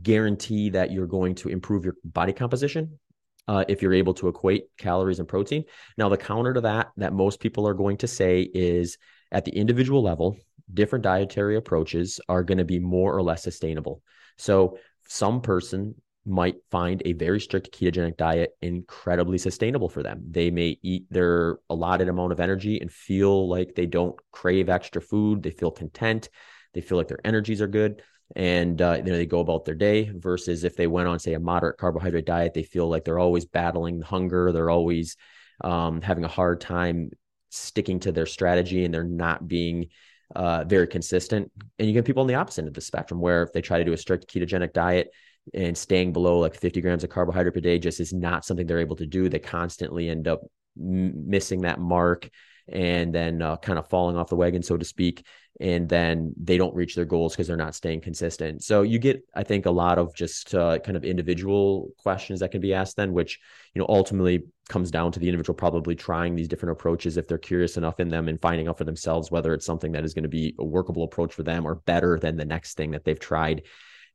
guarantee 0.01 0.69
that 0.69 0.91
you're 0.91 1.07
going 1.07 1.35
to 1.35 1.49
improve 1.49 1.85
your 1.85 1.95
body 2.03 2.33
composition 2.33 2.99
uh, 3.47 3.63
if 3.67 3.81
you're 3.81 3.93
able 3.93 4.13
to 4.13 4.27
equate 4.27 4.65
calories 4.77 5.19
and 5.19 5.27
protein. 5.27 5.63
Now, 5.97 6.09
the 6.09 6.17
counter 6.17 6.53
to 6.53 6.61
that, 6.61 6.91
that 6.97 7.13
most 7.13 7.39
people 7.39 7.67
are 7.67 7.73
going 7.73 7.97
to 7.97 8.07
say 8.07 8.41
is 8.41 8.97
at 9.31 9.45
the 9.45 9.55
individual 9.55 10.03
level, 10.03 10.37
different 10.73 11.03
dietary 11.03 11.55
approaches 11.55 12.19
are 12.27 12.43
going 12.43 12.57
to 12.57 12.65
be 12.65 12.79
more 12.79 13.15
or 13.15 13.21
less 13.21 13.43
sustainable. 13.43 14.01
So, 14.37 14.77
some 15.07 15.41
person 15.41 15.95
might 16.25 16.55
find 16.69 17.01
a 17.05 17.13
very 17.13 17.39
strict 17.39 17.71
ketogenic 17.71 18.17
diet 18.17 18.51
incredibly 18.61 19.37
sustainable 19.37 19.87
for 19.87 20.03
them. 20.03 20.23
They 20.29 20.51
may 20.51 20.77
eat 20.83 21.05
their 21.09 21.59
allotted 21.69 22.09
amount 22.09 22.33
of 22.33 22.41
energy 22.41 22.79
and 22.81 22.91
feel 22.91 23.47
like 23.47 23.75
they 23.75 23.85
don't 23.85 24.15
crave 24.31 24.67
extra 24.67 25.01
food. 25.01 25.41
They 25.41 25.51
feel 25.51 25.71
content. 25.71 26.29
They 26.73 26.81
feel 26.81 26.97
like 26.97 27.07
their 27.07 27.25
energies 27.25 27.61
are 27.61 27.67
good 27.67 28.01
and 28.35 28.81
uh, 28.81 28.97
they 29.01 29.25
go 29.25 29.39
about 29.39 29.65
their 29.65 29.75
day 29.75 30.11
versus 30.13 30.63
if 30.63 30.75
they 30.75 30.87
went 30.87 31.07
on 31.07 31.17
say 31.19 31.33
a 31.33 31.39
moderate 31.39 31.77
carbohydrate 31.77 32.25
diet 32.25 32.53
they 32.53 32.63
feel 32.63 32.89
like 32.89 33.05
they're 33.05 33.19
always 33.19 33.45
battling 33.45 34.01
hunger 34.01 34.51
they're 34.51 34.69
always 34.69 35.15
um, 35.61 36.01
having 36.01 36.25
a 36.25 36.27
hard 36.29 36.59
time 36.59 37.09
sticking 37.49 37.99
to 38.01 38.11
their 38.11 38.25
strategy 38.25 38.83
and 38.83 38.93
they're 38.93 39.03
not 39.03 39.47
being 39.47 39.87
uh, 40.35 40.63
very 40.65 40.87
consistent 40.87 41.51
and 41.79 41.87
you 41.87 41.93
get 41.93 42.05
people 42.05 42.21
on 42.21 42.27
the 42.27 42.35
opposite 42.35 42.61
end 42.61 42.67
of 42.67 42.73
the 42.73 42.81
spectrum 42.81 43.19
where 43.19 43.43
if 43.43 43.53
they 43.53 43.61
try 43.61 43.77
to 43.77 43.85
do 43.85 43.93
a 43.93 43.97
strict 43.97 44.31
ketogenic 44.31 44.73
diet 44.73 45.09
and 45.53 45.77
staying 45.77 46.11
below 46.11 46.39
like 46.39 46.53
50 46.53 46.81
grams 46.81 47.03
of 47.03 47.09
carbohydrate 47.09 47.53
per 47.53 47.61
day 47.61 47.79
just 47.79 47.99
is 47.99 48.13
not 48.13 48.43
something 48.43 48.67
they're 48.67 48.79
able 48.79 48.97
to 48.97 49.05
do 49.05 49.29
they 49.29 49.39
constantly 49.39 50.09
end 50.09 50.27
up 50.27 50.41
m- 50.77 51.29
missing 51.29 51.61
that 51.61 51.79
mark 51.79 52.29
and 52.69 53.13
then 53.13 53.41
uh, 53.41 53.57
kind 53.57 53.79
of 53.79 53.87
falling 53.87 54.17
off 54.17 54.29
the 54.29 54.35
wagon, 54.35 54.61
so 54.61 54.77
to 54.77 54.85
speak. 54.85 55.25
And 55.59 55.89
then 55.89 56.33
they 56.37 56.57
don't 56.57 56.75
reach 56.75 56.95
their 56.95 57.05
goals 57.05 57.33
because 57.33 57.47
they're 57.47 57.57
not 57.57 57.73
staying 57.73 58.01
consistent. 58.01 58.63
So 58.63 58.83
you 58.83 58.99
get, 58.99 59.23
I 59.33 59.43
think, 59.43 59.65
a 59.65 59.71
lot 59.71 59.97
of 59.97 60.13
just 60.13 60.53
uh, 60.53 60.77
kind 60.79 60.95
of 60.95 61.03
individual 61.03 61.89
questions 61.97 62.41
that 62.41 62.51
can 62.51 62.61
be 62.61 62.75
asked 62.75 62.95
then, 62.95 63.11
which, 63.11 63.39
you 63.73 63.79
know, 63.79 63.87
ultimately 63.89 64.43
comes 64.69 64.91
down 64.91 65.11
to 65.13 65.19
the 65.19 65.27
individual 65.27 65.55
probably 65.55 65.95
trying 65.95 66.35
these 66.35 66.47
different 66.47 66.73
approaches 66.73 67.17
if 67.17 67.27
they're 67.27 67.37
curious 67.37 67.77
enough 67.77 67.99
in 67.99 68.09
them 68.09 68.27
and 68.27 68.41
finding 68.41 68.67
out 68.67 68.77
for 68.77 68.83
themselves 68.83 69.31
whether 69.31 69.53
it's 69.53 69.65
something 69.65 69.93
that 69.93 70.03
is 70.03 70.13
going 70.13 70.23
to 70.23 70.29
be 70.29 70.53
a 70.59 70.65
workable 70.65 71.03
approach 71.03 71.33
for 71.33 71.43
them 71.43 71.65
or 71.65 71.75
better 71.75 72.19
than 72.19 72.35
the 72.35 72.43
next 72.43 72.75
thing 72.75 72.91
that 72.91 73.05
they've 73.05 73.17
tried 73.17 73.63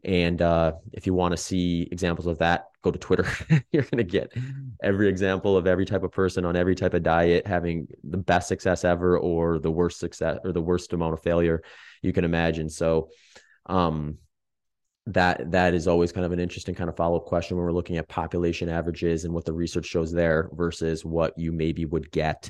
and 0.05 0.43
uh, 0.43 0.73
if 0.93 1.07
you 1.07 1.15
want 1.15 1.33
to 1.33 1.37
see 1.37 1.89
examples 1.91 2.27
of 2.27 2.39
that, 2.39 2.67
go 2.83 2.91
to 2.91 2.99
Twitter. 2.99 3.27
You're 3.73 3.83
going 3.83 3.99
to 3.99 4.05
get 4.05 4.33
every 4.83 5.09
example 5.09 5.57
of 5.57 5.67
every 5.67 5.87
type 5.87 6.03
of 6.03 6.13
person 6.13 6.45
on 6.45 6.57
every 6.57 6.75
type 6.75 6.95
of 6.95 7.03
diet 7.03 7.47
having 7.47 7.87
the 8.05 8.19
best 8.19 8.49
success 8.49 8.85
ever 8.85 9.19
or 9.19 9.59
the 9.59 9.71
worst 9.71 9.99
success 9.99 10.39
or 10.45 10.53
the 10.53 10.61
worst 10.61 10.93
amount 10.93 11.15
of 11.15 11.23
failure 11.23 11.63
you 12.03 12.13
can 12.13 12.25
imagine. 12.25 12.69
So, 12.69 13.11
um, 13.67 14.19
that 15.07 15.51
that 15.51 15.75
is 15.75 15.89
always 15.89 16.13
kind 16.13 16.25
of 16.25 16.33
an 16.33 16.39
interesting 16.39 16.75
kind 16.75 16.89
of 16.89 16.97
follow-up 16.97 17.25
question 17.25 17.57
when 17.57 17.65
we're 17.67 17.73
looking 17.73 17.97
at 17.97 18.09
population 18.09 18.69
averages 18.69 19.25
and 19.25 19.35
what 19.35 19.45
the 19.45 19.53
research 19.53 19.87
shows 19.87 20.13
there 20.13 20.49
versus 20.53 21.05
what 21.05 21.37
you 21.37 21.51
maybe 21.51 21.85
would 21.85 22.11
get 22.13 22.49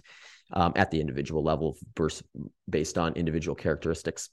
um, 0.52 0.72
at 0.76 0.90
the 0.90 1.00
individual 1.00 1.42
level 1.42 1.76
versus 1.96 2.22
based 2.68 2.98
on 2.98 3.14
individual 3.14 3.54
characteristics. 3.54 4.28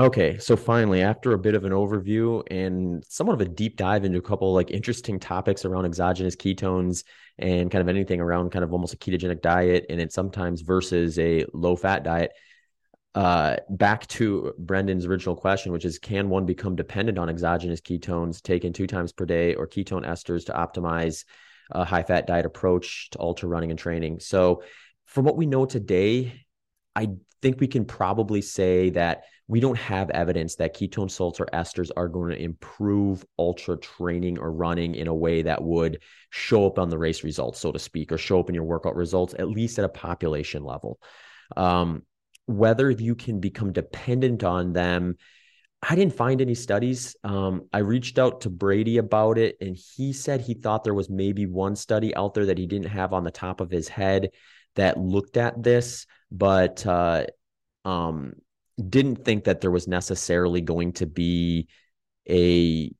Okay, 0.00 0.38
so 0.38 0.56
finally, 0.56 1.02
after 1.02 1.32
a 1.32 1.38
bit 1.38 1.54
of 1.54 1.66
an 1.66 1.72
overview 1.72 2.42
and 2.50 3.04
somewhat 3.06 3.34
of 3.34 3.42
a 3.42 3.44
deep 3.44 3.76
dive 3.76 4.02
into 4.02 4.16
a 4.16 4.22
couple 4.22 4.54
like 4.54 4.70
interesting 4.70 5.20
topics 5.20 5.66
around 5.66 5.84
exogenous 5.84 6.34
ketones 6.34 7.04
and 7.38 7.70
kind 7.70 7.82
of 7.82 7.88
anything 7.88 8.18
around 8.18 8.50
kind 8.50 8.64
of 8.64 8.72
almost 8.72 8.94
a 8.94 8.96
ketogenic 8.96 9.42
diet 9.42 9.84
and 9.90 10.00
it 10.00 10.10
sometimes 10.10 10.62
versus 10.62 11.18
a 11.18 11.44
low 11.52 11.76
fat 11.76 12.02
diet, 12.02 12.32
uh, 13.14 13.56
back 13.68 14.06
to 14.06 14.54
Brendan's 14.56 15.04
original 15.04 15.36
question, 15.36 15.70
which 15.70 15.84
is 15.84 15.98
can 15.98 16.30
one 16.30 16.46
become 16.46 16.76
dependent 16.76 17.18
on 17.18 17.28
exogenous 17.28 17.82
ketones 17.82 18.40
taken 18.40 18.72
two 18.72 18.86
times 18.86 19.12
per 19.12 19.26
day 19.26 19.54
or 19.54 19.66
ketone 19.66 20.06
esters 20.06 20.46
to 20.46 20.52
optimize 20.52 21.26
a 21.72 21.84
high 21.84 22.04
fat 22.04 22.26
diet 22.26 22.46
approach 22.46 23.10
to 23.10 23.20
ultra 23.20 23.50
running 23.50 23.68
and 23.68 23.78
training? 23.78 24.20
So, 24.20 24.62
from 25.04 25.26
what 25.26 25.36
we 25.36 25.44
know 25.44 25.66
today, 25.66 26.46
I 26.96 27.10
think 27.42 27.60
we 27.60 27.66
can 27.66 27.84
probably 27.84 28.40
say 28.40 28.90
that 28.90 29.24
we 29.50 29.58
don't 29.58 29.78
have 29.78 30.10
evidence 30.10 30.54
that 30.54 30.76
ketone 30.76 31.10
salts 31.10 31.40
or 31.40 31.46
esters 31.46 31.90
are 31.96 32.06
going 32.06 32.30
to 32.30 32.40
improve 32.40 33.24
ultra 33.36 33.76
training 33.76 34.38
or 34.38 34.52
running 34.52 34.94
in 34.94 35.08
a 35.08 35.14
way 35.14 35.42
that 35.42 35.60
would 35.60 36.00
show 36.30 36.64
up 36.66 36.78
on 36.78 36.88
the 36.88 36.96
race 36.96 37.24
results, 37.24 37.58
so 37.58 37.72
to 37.72 37.78
speak, 37.80 38.12
or 38.12 38.16
show 38.16 38.38
up 38.38 38.48
in 38.48 38.54
your 38.54 38.62
workout 38.62 38.94
results, 38.94 39.34
at 39.40 39.48
least 39.48 39.76
at 39.80 39.84
a 39.84 39.88
population 39.88 40.62
level. 40.62 41.00
Um, 41.56 42.02
whether 42.46 42.92
you 42.92 43.16
can 43.16 43.40
become 43.40 43.72
dependent 43.72 44.42
on 44.42 44.72
them 44.72 45.16
i 45.82 45.94
didn't 45.94 46.14
find 46.14 46.40
any 46.40 46.54
studies 46.54 47.14
um, 47.22 47.68
i 47.72 47.78
reached 47.78 48.18
out 48.18 48.40
to 48.40 48.50
brady 48.50 48.98
about 48.98 49.38
it 49.38 49.56
and 49.60 49.76
he 49.76 50.12
said 50.12 50.40
he 50.40 50.54
thought 50.54 50.82
there 50.82 50.94
was 50.94 51.08
maybe 51.08 51.46
one 51.46 51.76
study 51.76 52.14
out 52.16 52.34
there 52.34 52.46
that 52.46 52.58
he 52.58 52.66
didn't 52.66 52.88
have 52.88 53.12
on 53.12 53.22
the 53.22 53.30
top 53.30 53.60
of 53.60 53.70
his 53.70 53.86
head 53.86 54.30
that 54.74 54.98
looked 54.98 55.36
at 55.36 55.62
this 55.62 56.06
but 56.32 56.84
uh, 56.86 57.24
um, 57.84 58.32
didn't 58.80 59.24
think 59.24 59.44
that 59.44 59.60
there 59.60 59.70
was 59.70 59.88
necessarily 59.88 60.60
going 60.60 60.92
to 60.94 61.06
be 61.06 61.68
a 62.28 62.92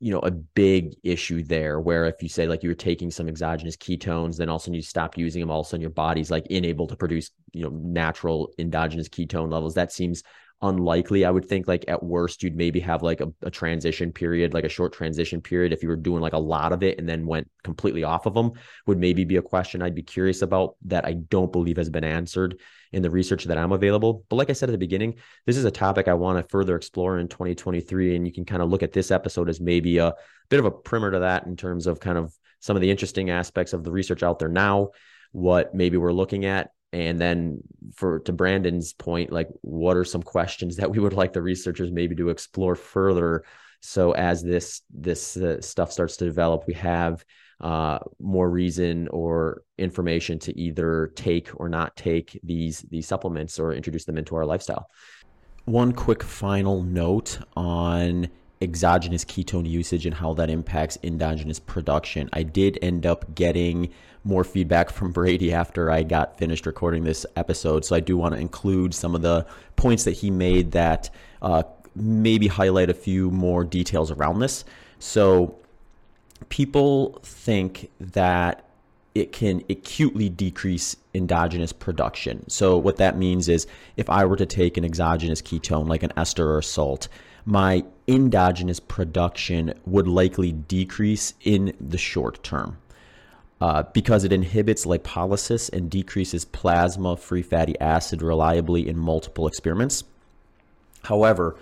you 0.00 0.12
know 0.12 0.20
a 0.20 0.30
big 0.30 0.94
issue 1.02 1.42
there 1.42 1.80
where 1.80 2.06
if 2.06 2.22
you 2.22 2.28
say 2.28 2.46
like 2.46 2.62
you 2.62 2.68
were 2.68 2.74
taking 2.74 3.10
some 3.10 3.28
exogenous 3.28 3.76
ketones 3.76 4.36
then 4.36 4.48
all 4.48 4.56
of 4.56 4.62
a 4.62 4.64
sudden 4.64 4.74
you 4.74 4.82
stop 4.82 5.18
using 5.18 5.40
them 5.40 5.50
all 5.50 5.60
of 5.60 5.66
a 5.66 5.68
sudden 5.68 5.80
your 5.80 5.90
body's 5.90 6.30
like 6.30 6.46
unable 6.50 6.86
to 6.86 6.94
produce 6.94 7.32
you 7.52 7.62
know 7.62 7.70
natural 7.70 8.52
endogenous 8.58 9.08
ketone 9.08 9.50
levels. 9.50 9.74
That 9.74 9.92
seems 9.92 10.22
unlikely 10.62 11.24
i 11.24 11.30
would 11.30 11.44
think 11.44 11.68
like 11.68 11.84
at 11.86 12.02
worst 12.02 12.42
you'd 12.42 12.56
maybe 12.56 12.80
have 12.80 13.02
like 13.02 13.20
a, 13.20 13.32
a, 13.42 13.50
transition 13.50 14.10
period 14.10 14.52
like 14.52 14.64
a 14.64 14.68
short 14.68 14.92
transition 14.92 15.40
period 15.40 15.72
if 15.72 15.82
you 15.82 15.88
were 15.88 15.96
doing 15.96 16.20
like 16.20 16.32
a 16.32 16.38
lot 16.38 16.72
of 16.72 16.82
it 16.82 16.98
and 16.98 17.08
then 17.08 17.26
went 17.26 17.48
completely 17.62 18.02
off 18.02 18.26
of 18.26 18.34
them 18.34 18.50
would 18.86 18.98
maybe 18.98 19.24
be 19.24 19.36
a 19.36 19.42
question 19.42 19.82
i'd 19.82 19.94
be 19.94 20.02
curious 20.02 20.42
about 20.42 20.74
that 20.84 21.04
i 21.04 21.12
don't 21.12 21.52
believe 21.52 21.76
has 21.76 21.90
been 21.90 22.02
answered 22.02 22.58
in 22.92 23.02
the 23.02 23.10
research 23.10 23.44
that 23.44 23.58
I'm 23.58 23.72
available. 23.72 24.24
But 24.28 24.36
like 24.36 24.50
I 24.50 24.54
said 24.54 24.68
at 24.68 24.72
the 24.72 24.78
beginning, 24.78 25.16
this 25.46 25.56
is 25.56 25.64
a 25.64 25.70
topic 25.70 26.08
I 26.08 26.14
want 26.14 26.38
to 26.38 26.50
further 26.50 26.76
explore 26.76 27.18
in 27.18 27.28
2023. 27.28 28.16
And 28.16 28.26
you 28.26 28.32
can 28.32 28.44
kind 28.44 28.62
of 28.62 28.70
look 28.70 28.82
at 28.82 28.92
this 28.92 29.10
episode 29.10 29.48
as 29.48 29.60
maybe 29.60 29.98
a 29.98 30.14
bit 30.48 30.60
of 30.60 30.66
a 30.66 30.70
primer 30.70 31.10
to 31.10 31.20
that 31.20 31.46
in 31.46 31.56
terms 31.56 31.86
of 31.86 32.00
kind 32.00 32.18
of 32.18 32.34
some 32.60 32.76
of 32.76 32.82
the 32.82 32.90
interesting 32.90 33.30
aspects 33.30 33.72
of 33.72 33.84
the 33.84 33.92
research 33.92 34.22
out 34.22 34.38
there 34.38 34.48
now, 34.48 34.90
what 35.32 35.74
maybe 35.74 35.96
we're 35.96 36.12
looking 36.12 36.44
at. 36.44 36.70
And 36.92 37.20
then 37.20 37.60
for 37.94 38.20
to 38.20 38.32
Brandon's 38.32 38.92
point, 38.92 39.30
like 39.30 39.48
what 39.60 39.96
are 39.96 40.04
some 40.04 40.22
questions 40.22 40.76
that 40.76 40.90
we 40.90 40.98
would 40.98 41.12
like 41.12 41.32
the 41.32 41.42
researchers 41.42 41.90
maybe 41.90 42.14
to 42.16 42.30
explore 42.30 42.74
further? 42.74 43.44
So 43.80 44.12
as 44.12 44.42
this 44.42 44.82
this 44.90 45.36
uh, 45.36 45.60
stuff 45.60 45.92
starts 45.92 46.16
to 46.16 46.24
develop, 46.24 46.66
we 46.66 46.74
have 46.74 47.24
uh, 47.60 47.98
more 48.20 48.48
reason 48.48 49.08
or 49.08 49.62
information 49.78 50.38
to 50.38 50.58
either 50.58 51.12
take 51.14 51.50
or 51.60 51.68
not 51.68 51.96
take 51.96 52.38
these 52.42 52.80
these 52.90 53.06
supplements 53.06 53.58
or 53.58 53.72
introduce 53.72 54.04
them 54.04 54.18
into 54.18 54.36
our 54.36 54.46
lifestyle. 54.46 54.88
One 55.64 55.92
quick 55.92 56.22
final 56.22 56.82
note 56.82 57.38
on 57.54 58.28
exogenous 58.60 59.24
ketone 59.24 59.68
usage 59.68 60.06
and 60.06 60.14
how 60.14 60.34
that 60.34 60.50
impacts 60.50 60.98
endogenous 61.02 61.58
production. 61.58 62.28
I 62.32 62.42
did 62.42 62.78
end 62.82 63.06
up 63.06 63.34
getting 63.34 63.90
more 64.24 64.44
feedback 64.44 64.90
from 64.90 65.12
Brady 65.12 65.52
after 65.52 65.90
I 65.90 66.02
got 66.02 66.38
finished 66.38 66.66
recording 66.66 67.04
this 67.04 67.24
episode, 67.36 67.84
so 67.84 67.94
I 67.94 68.00
do 68.00 68.16
want 68.16 68.34
to 68.34 68.40
include 68.40 68.94
some 68.94 69.14
of 69.14 69.22
the 69.22 69.46
points 69.76 70.04
that 70.04 70.12
he 70.12 70.30
made 70.30 70.72
that 70.72 71.10
uh, 71.40 71.62
maybe 71.94 72.46
highlight 72.48 72.90
a 72.90 72.94
few 72.94 73.30
more 73.30 73.64
details 73.64 74.10
around 74.10 74.40
this. 74.40 74.64
So 74.98 75.58
people 76.48 77.20
think 77.22 77.90
that 78.00 78.64
it 79.14 79.32
can 79.32 79.64
acutely 79.68 80.28
decrease 80.28 80.96
endogenous 81.14 81.72
production. 81.72 82.48
So, 82.48 82.76
what 82.76 82.96
that 82.96 83.16
means 83.16 83.48
is 83.48 83.66
if 83.96 84.08
I 84.08 84.24
were 84.24 84.36
to 84.36 84.46
take 84.46 84.76
an 84.76 84.84
exogenous 84.84 85.42
ketone 85.42 85.88
like 85.88 86.02
an 86.02 86.12
ester 86.16 86.56
or 86.56 86.62
salt, 86.62 87.08
my 87.44 87.84
endogenous 88.08 88.80
production 88.80 89.74
would 89.84 90.08
likely 90.08 90.52
decrease 90.52 91.34
in 91.42 91.74
the 91.80 91.98
short 91.98 92.42
term. 92.42 92.78
Uh, 93.60 93.82
because 93.92 94.22
it 94.22 94.32
inhibits 94.32 94.86
lipolysis 94.86 95.68
and 95.72 95.90
decreases 95.90 96.44
plasma 96.44 97.16
free 97.16 97.42
fatty 97.42 97.78
acid 97.80 98.22
reliably 98.22 98.88
in 98.88 98.96
multiple 98.96 99.48
experiments. 99.48 100.04
However, 101.02 101.56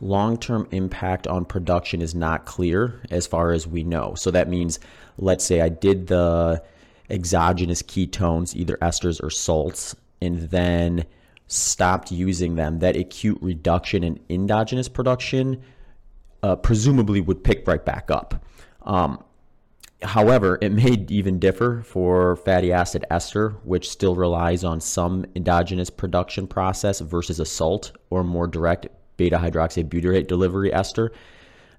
long 0.00 0.38
term 0.38 0.66
impact 0.70 1.26
on 1.26 1.44
production 1.44 2.00
is 2.00 2.14
not 2.14 2.46
clear 2.46 3.02
as 3.10 3.26
far 3.26 3.52
as 3.52 3.66
we 3.66 3.84
know. 3.84 4.14
So 4.14 4.30
that 4.30 4.48
means, 4.48 4.80
let's 5.18 5.44
say 5.44 5.60
I 5.60 5.68
did 5.68 6.06
the 6.06 6.62
exogenous 7.10 7.82
ketones, 7.82 8.56
either 8.56 8.78
esters 8.80 9.22
or 9.22 9.28
salts, 9.28 9.94
and 10.22 10.48
then 10.50 11.04
stopped 11.48 12.10
using 12.10 12.54
them, 12.54 12.78
that 12.78 12.96
acute 12.96 13.38
reduction 13.42 14.02
in 14.02 14.18
endogenous 14.30 14.88
production 14.88 15.62
uh, 16.42 16.56
presumably 16.56 17.20
would 17.20 17.44
pick 17.44 17.66
right 17.66 17.84
back 17.84 18.10
up. 18.10 18.44
Um, 18.82 19.22
however, 20.02 20.58
it 20.60 20.70
may 20.70 21.04
even 21.08 21.38
differ 21.38 21.82
for 21.84 22.36
fatty 22.36 22.72
acid 22.72 23.04
ester, 23.10 23.50
which 23.64 23.88
still 23.88 24.14
relies 24.14 24.64
on 24.64 24.80
some 24.80 25.24
endogenous 25.36 25.90
production 25.90 26.46
process 26.46 27.00
versus 27.00 27.38
a 27.38 27.46
salt 27.46 27.92
or 28.10 28.24
more 28.24 28.46
direct 28.46 28.88
beta 29.16 29.38
hydroxybutyrate 29.38 30.26
delivery 30.26 30.72
ester. 30.72 31.12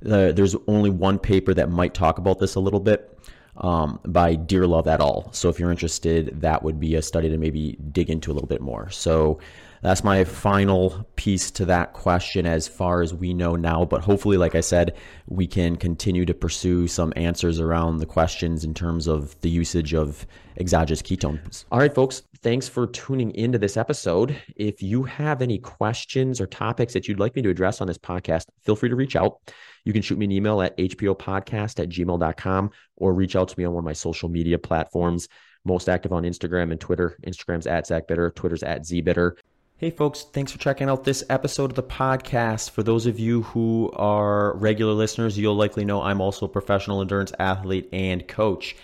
there's 0.02 0.56
only 0.68 0.90
one 0.90 1.18
paper 1.18 1.54
that 1.54 1.70
might 1.70 1.94
talk 1.94 2.18
about 2.18 2.40
this 2.40 2.56
a 2.56 2.60
little 2.60 2.80
bit 2.80 3.18
um, 3.58 4.00
by 4.06 4.36
Dearlove 4.36 4.88
et 4.88 5.00
al. 5.00 5.32
So 5.34 5.50
if 5.50 5.60
you're 5.60 5.72
interested, 5.72 6.42
that 6.42 6.64
would 6.64 6.80
be 6.80 6.96
a 6.96 7.02
study 7.02 7.30
to 7.30 7.38
maybe 7.38 7.78
dig 7.92 8.10
into 8.10 8.32
a 8.32 8.34
little 8.34 8.48
bit 8.48 8.62
more. 8.62 8.90
So 8.90 9.40
that's 9.84 10.04
my 10.04 10.24
final 10.24 11.06
piece 11.18 11.52
to 11.52 11.66
that 11.66 11.92
question 11.92 12.46
as 12.46 12.70
far 12.70 13.02
as 13.02 13.14
we 13.14 13.34
know 13.34 13.58
now. 13.58 13.84
But 13.84 14.02
hopefully, 14.02 14.38
like 14.38 14.56
I 14.56 14.62
said, 14.62 14.96
we 15.28 15.46
can 15.46 15.76
continue 15.76 16.26
to 16.26 16.34
pursue 16.34 16.88
some 16.88 17.12
answers 17.18 17.60
around 17.60 17.98
the 17.98 18.06
questions 18.06 18.64
in 18.64 18.74
terms 18.74 19.08
of 19.08 19.40
the 19.42 19.50
usage 19.50 19.94
of 19.94 20.26
exogenous 20.58 21.02
ketones. 21.02 21.66
All 21.70 21.80
right, 21.80 21.94
folks, 21.94 22.24
thanks 22.42 22.70
for 22.70 22.88
tuning 22.88 23.36
into 23.36 23.58
this 23.58 23.76
episode. 23.76 24.42
If 24.56 24.82
you 24.82 25.04
have 25.04 25.42
any 25.42 25.60
questions 25.60 26.40
or 26.40 26.48
topics 26.48 26.94
that 26.94 27.10
you'd 27.10 27.20
like 27.20 27.36
me 27.36 27.42
to 27.42 27.50
address 27.50 27.82
on 27.82 27.88
this 27.88 27.98
podcast, 27.98 28.46
feel 28.62 28.78
free 28.78 28.90
to 28.90 28.96
reach 28.96 29.18
out. 29.18 29.40
You 29.84 29.92
can 29.92 30.02
shoot 30.02 30.18
me 30.18 30.26
an 30.26 30.32
email 30.32 30.62
at 30.62 30.78
hpopodcast 30.78 31.84
at 31.84 31.90
gmail.com 31.90 32.72
or 32.96 33.14
reach 33.14 33.36
out 33.36 33.50
to 33.50 33.60
me 33.60 33.66
on 33.66 33.74
one 33.74 33.82
of 33.82 33.86
my 33.86 33.94
social 33.94 34.30
media 34.30 34.58
platforms. 34.58 35.28
Most 35.66 35.90
active 35.90 36.14
on 36.14 36.24
Instagram 36.24 36.72
and 36.72 36.80
Twitter. 36.80 37.18
Instagram's 37.26 37.68
at 37.68 37.88
Zach 37.88 38.08
Bitter, 38.08 38.32
Twitter's 38.32 38.64
at 38.64 38.84
ZBitter. 38.84 39.34
Hey, 39.78 39.90
folks, 39.90 40.22
thanks 40.22 40.52
for 40.52 40.60
checking 40.60 40.88
out 40.88 41.04
this 41.04 41.24
episode 41.32 41.72
of 41.72 41.76
the 41.76 41.82
podcast. 41.82 42.70
For 42.70 42.84
those 42.84 43.08
of 43.08 43.20
you 43.20 43.42
who 43.42 43.92
are 43.96 44.56
regular 44.56 44.94
listeners, 44.94 45.36
you'll 45.38 45.56
likely 45.56 45.84
know 45.84 46.00
I'm 46.00 46.22
also 46.22 46.46
a 46.46 46.50
professional 46.50 47.02
endurance 47.02 47.34
athlete 47.40 47.90
and 47.92 48.26
coach. 48.28 48.76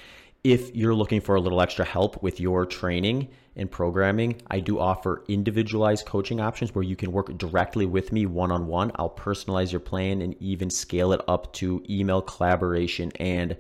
If 0.43 0.75
you're 0.75 0.95
looking 0.95 1.21
for 1.21 1.35
a 1.35 1.39
little 1.39 1.61
extra 1.61 1.85
help 1.85 2.23
with 2.23 2.39
your 2.39 2.65
training 2.65 3.29
and 3.55 3.69
programming, 3.69 4.41
I 4.47 4.61
do 4.61 4.79
offer 4.79 5.23
individualized 5.27 6.07
coaching 6.07 6.41
options 6.41 6.73
where 6.73 6.83
you 6.83 6.95
can 6.95 7.11
work 7.11 7.37
directly 7.37 7.85
with 7.85 8.11
me 8.11 8.25
one 8.25 8.51
on 8.51 8.65
one. 8.65 8.91
I'll 8.95 9.11
personalize 9.11 9.71
your 9.71 9.81
plan 9.81 10.23
and 10.23 10.35
even 10.41 10.71
scale 10.71 11.13
it 11.13 11.21
up 11.27 11.53
to 11.53 11.83
email 11.87 12.23
collaboration 12.23 13.11
and 13.19 13.55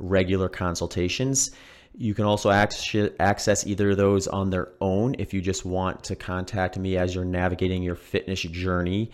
regular 0.00 0.48
consultations. 0.48 1.52
You 1.94 2.14
can 2.14 2.24
also 2.24 2.50
access 2.50 3.66
either 3.66 3.90
of 3.90 3.96
those 3.98 4.26
on 4.26 4.50
their 4.50 4.70
own 4.80 5.14
if 5.18 5.34
you 5.34 5.40
just 5.42 5.64
want 5.64 6.04
to 6.04 6.16
contact 6.16 6.78
me 6.78 6.96
as 6.96 7.14
you're 7.14 7.24
navigating 7.24 7.82
your 7.82 7.94
fitness 7.96 8.40
journey. 8.40 9.10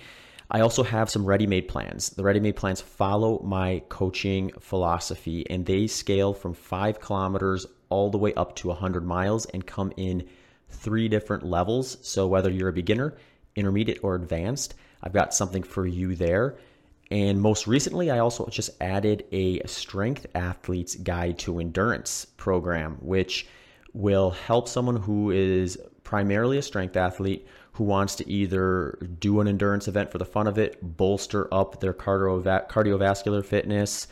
I 0.50 0.60
also 0.60 0.82
have 0.82 1.10
some 1.10 1.26
ready 1.26 1.46
made 1.46 1.68
plans. 1.68 2.10
The 2.10 2.22
ready 2.22 2.40
made 2.40 2.56
plans 2.56 2.80
follow 2.80 3.42
my 3.42 3.82
coaching 3.88 4.52
philosophy 4.60 5.44
and 5.50 5.66
they 5.66 5.86
scale 5.88 6.32
from 6.32 6.54
five 6.54 7.00
kilometers 7.00 7.66
all 7.90 8.10
the 8.10 8.18
way 8.18 8.32
up 8.34 8.54
to 8.56 8.68
100 8.68 9.04
miles 9.04 9.44
and 9.46 9.66
come 9.66 9.92
in 9.96 10.26
three 10.70 11.08
different 11.08 11.44
levels. 11.44 11.98
So, 12.02 12.26
whether 12.26 12.50
you're 12.50 12.68
a 12.68 12.72
beginner, 12.72 13.14
intermediate, 13.56 14.00
or 14.02 14.14
advanced, 14.14 14.74
I've 15.02 15.12
got 15.12 15.34
something 15.34 15.62
for 15.62 15.86
you 15.86 16.14
there. 16.14 16.56
And 17.10 17.40
most 17.40 17.66
recently, 17.66 18.10
I 18.10 18.18
also 18.18 18.46
just 18.46 18.70
added 18.80 19.24
a 19.32 19.60
strength 19.66 20.26
athlete's 20.34 20.94
guide 20.94 21.38
to 21.40 21.58
endurance 21.58 22.26
program, 22.36 22.96
which 23.00 23.46
will 23.94 24.30
help 24.30 24.68
someone 24.68 24.96
who 24.96 25.30
is 25.30 25.78
primarily 26.04 26.58
a 26.58 26.62
strength 26.62 26.96
athlete 26.96 27.46
who 27.72 27.84
wants 27.84 28.16
to 28.16 28.28
either 28.28 28.98
do 29.20 29.40
an 29.40 29.48
endurance 29.48 29.88
event 29.88 30.10
for 30.10 30.18
the 30.18 30.24
fun 30.24 30.46
of 30.46 30.58
it, 30.58 30.78
bolster 30.82 31.52
up 31.52 31.80
their 31.80 31.94
cardiovascular 31.94 33.44
fitness, 33.44 34.08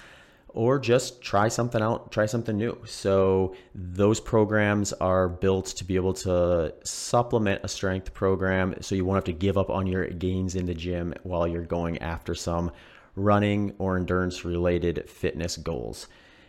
or 0.56 0.78
just 0.78 1.20
try 1.20 1.48
something 1.48 1.82
out, 1.82 2.10
try 2.10 2.26
something 2.26 2.56
new. 2.56 2.76
So, 2.86 3.54
those 3.74 4.18
programs 4.18 4.92
are 4.94 5.28
built 5.28 5.66
to 5.66 5.84
be 5.84 5.96
able 5.96 6.14
to 6.14 6.74
supplement 6.82 7.60
a 7.62 7.68
strength 7.68 8.14
program 8.14 8.74
so 8.80 8.94
you 8.94 9.04
won't 9.04 9.18
have 9.18 9.24
to 9.24 9.32
give 9.32 9.58
up 9.58 9.70
on 9.70 9.86
your 9.86 10.08
gains 10.08 10.56
in 10.56 10.66
the 10.66 10.74
gym 10.74 11.14
while 11.22 11.46
you're 11.46 11.62
going 11.62 11.98
after 11.98 12.34
some 12.34 12.72
running 13.14 13.74
or 13.78 13.96
endurance 13.96 14.44
related 14.44 15.08
fitness 15.08 15.56
goals. 15.56 16.06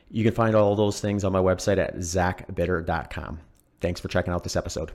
You 0.09 0.23
can 0.23 0.33
find 0.33 0.55
all 0.55 0.75
those 0.75 1.01
things 1.01 1.23
on 1.23 1.33
my 1.33 1.39
website 1.39 1.77
at 1.77 1.97
zachbitter.com. 1.97 3.39
Thanks 3.81 3.99
for 3.99 4.07
checking 4.07 4.33
out 4.33 4.43
this 4.43 4.55
episode. 4.55 4.91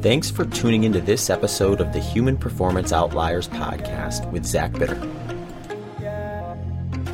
Thanks 0.00 0.30
for 0.30 0.44
tuning 0.44 0.84
into 0.84 1.00
this 1.00 1.28
episode 1.28 1.80
of 1.80 1.92
the 1.92 1.98
Human 1.98 2.36
Performance 2.36 2.92
Outliers 2.92 3.48
podcast 3.48 4.30
with 4.30 4.46
Zach 4.46 4.72
Bitter. 4.72 5.27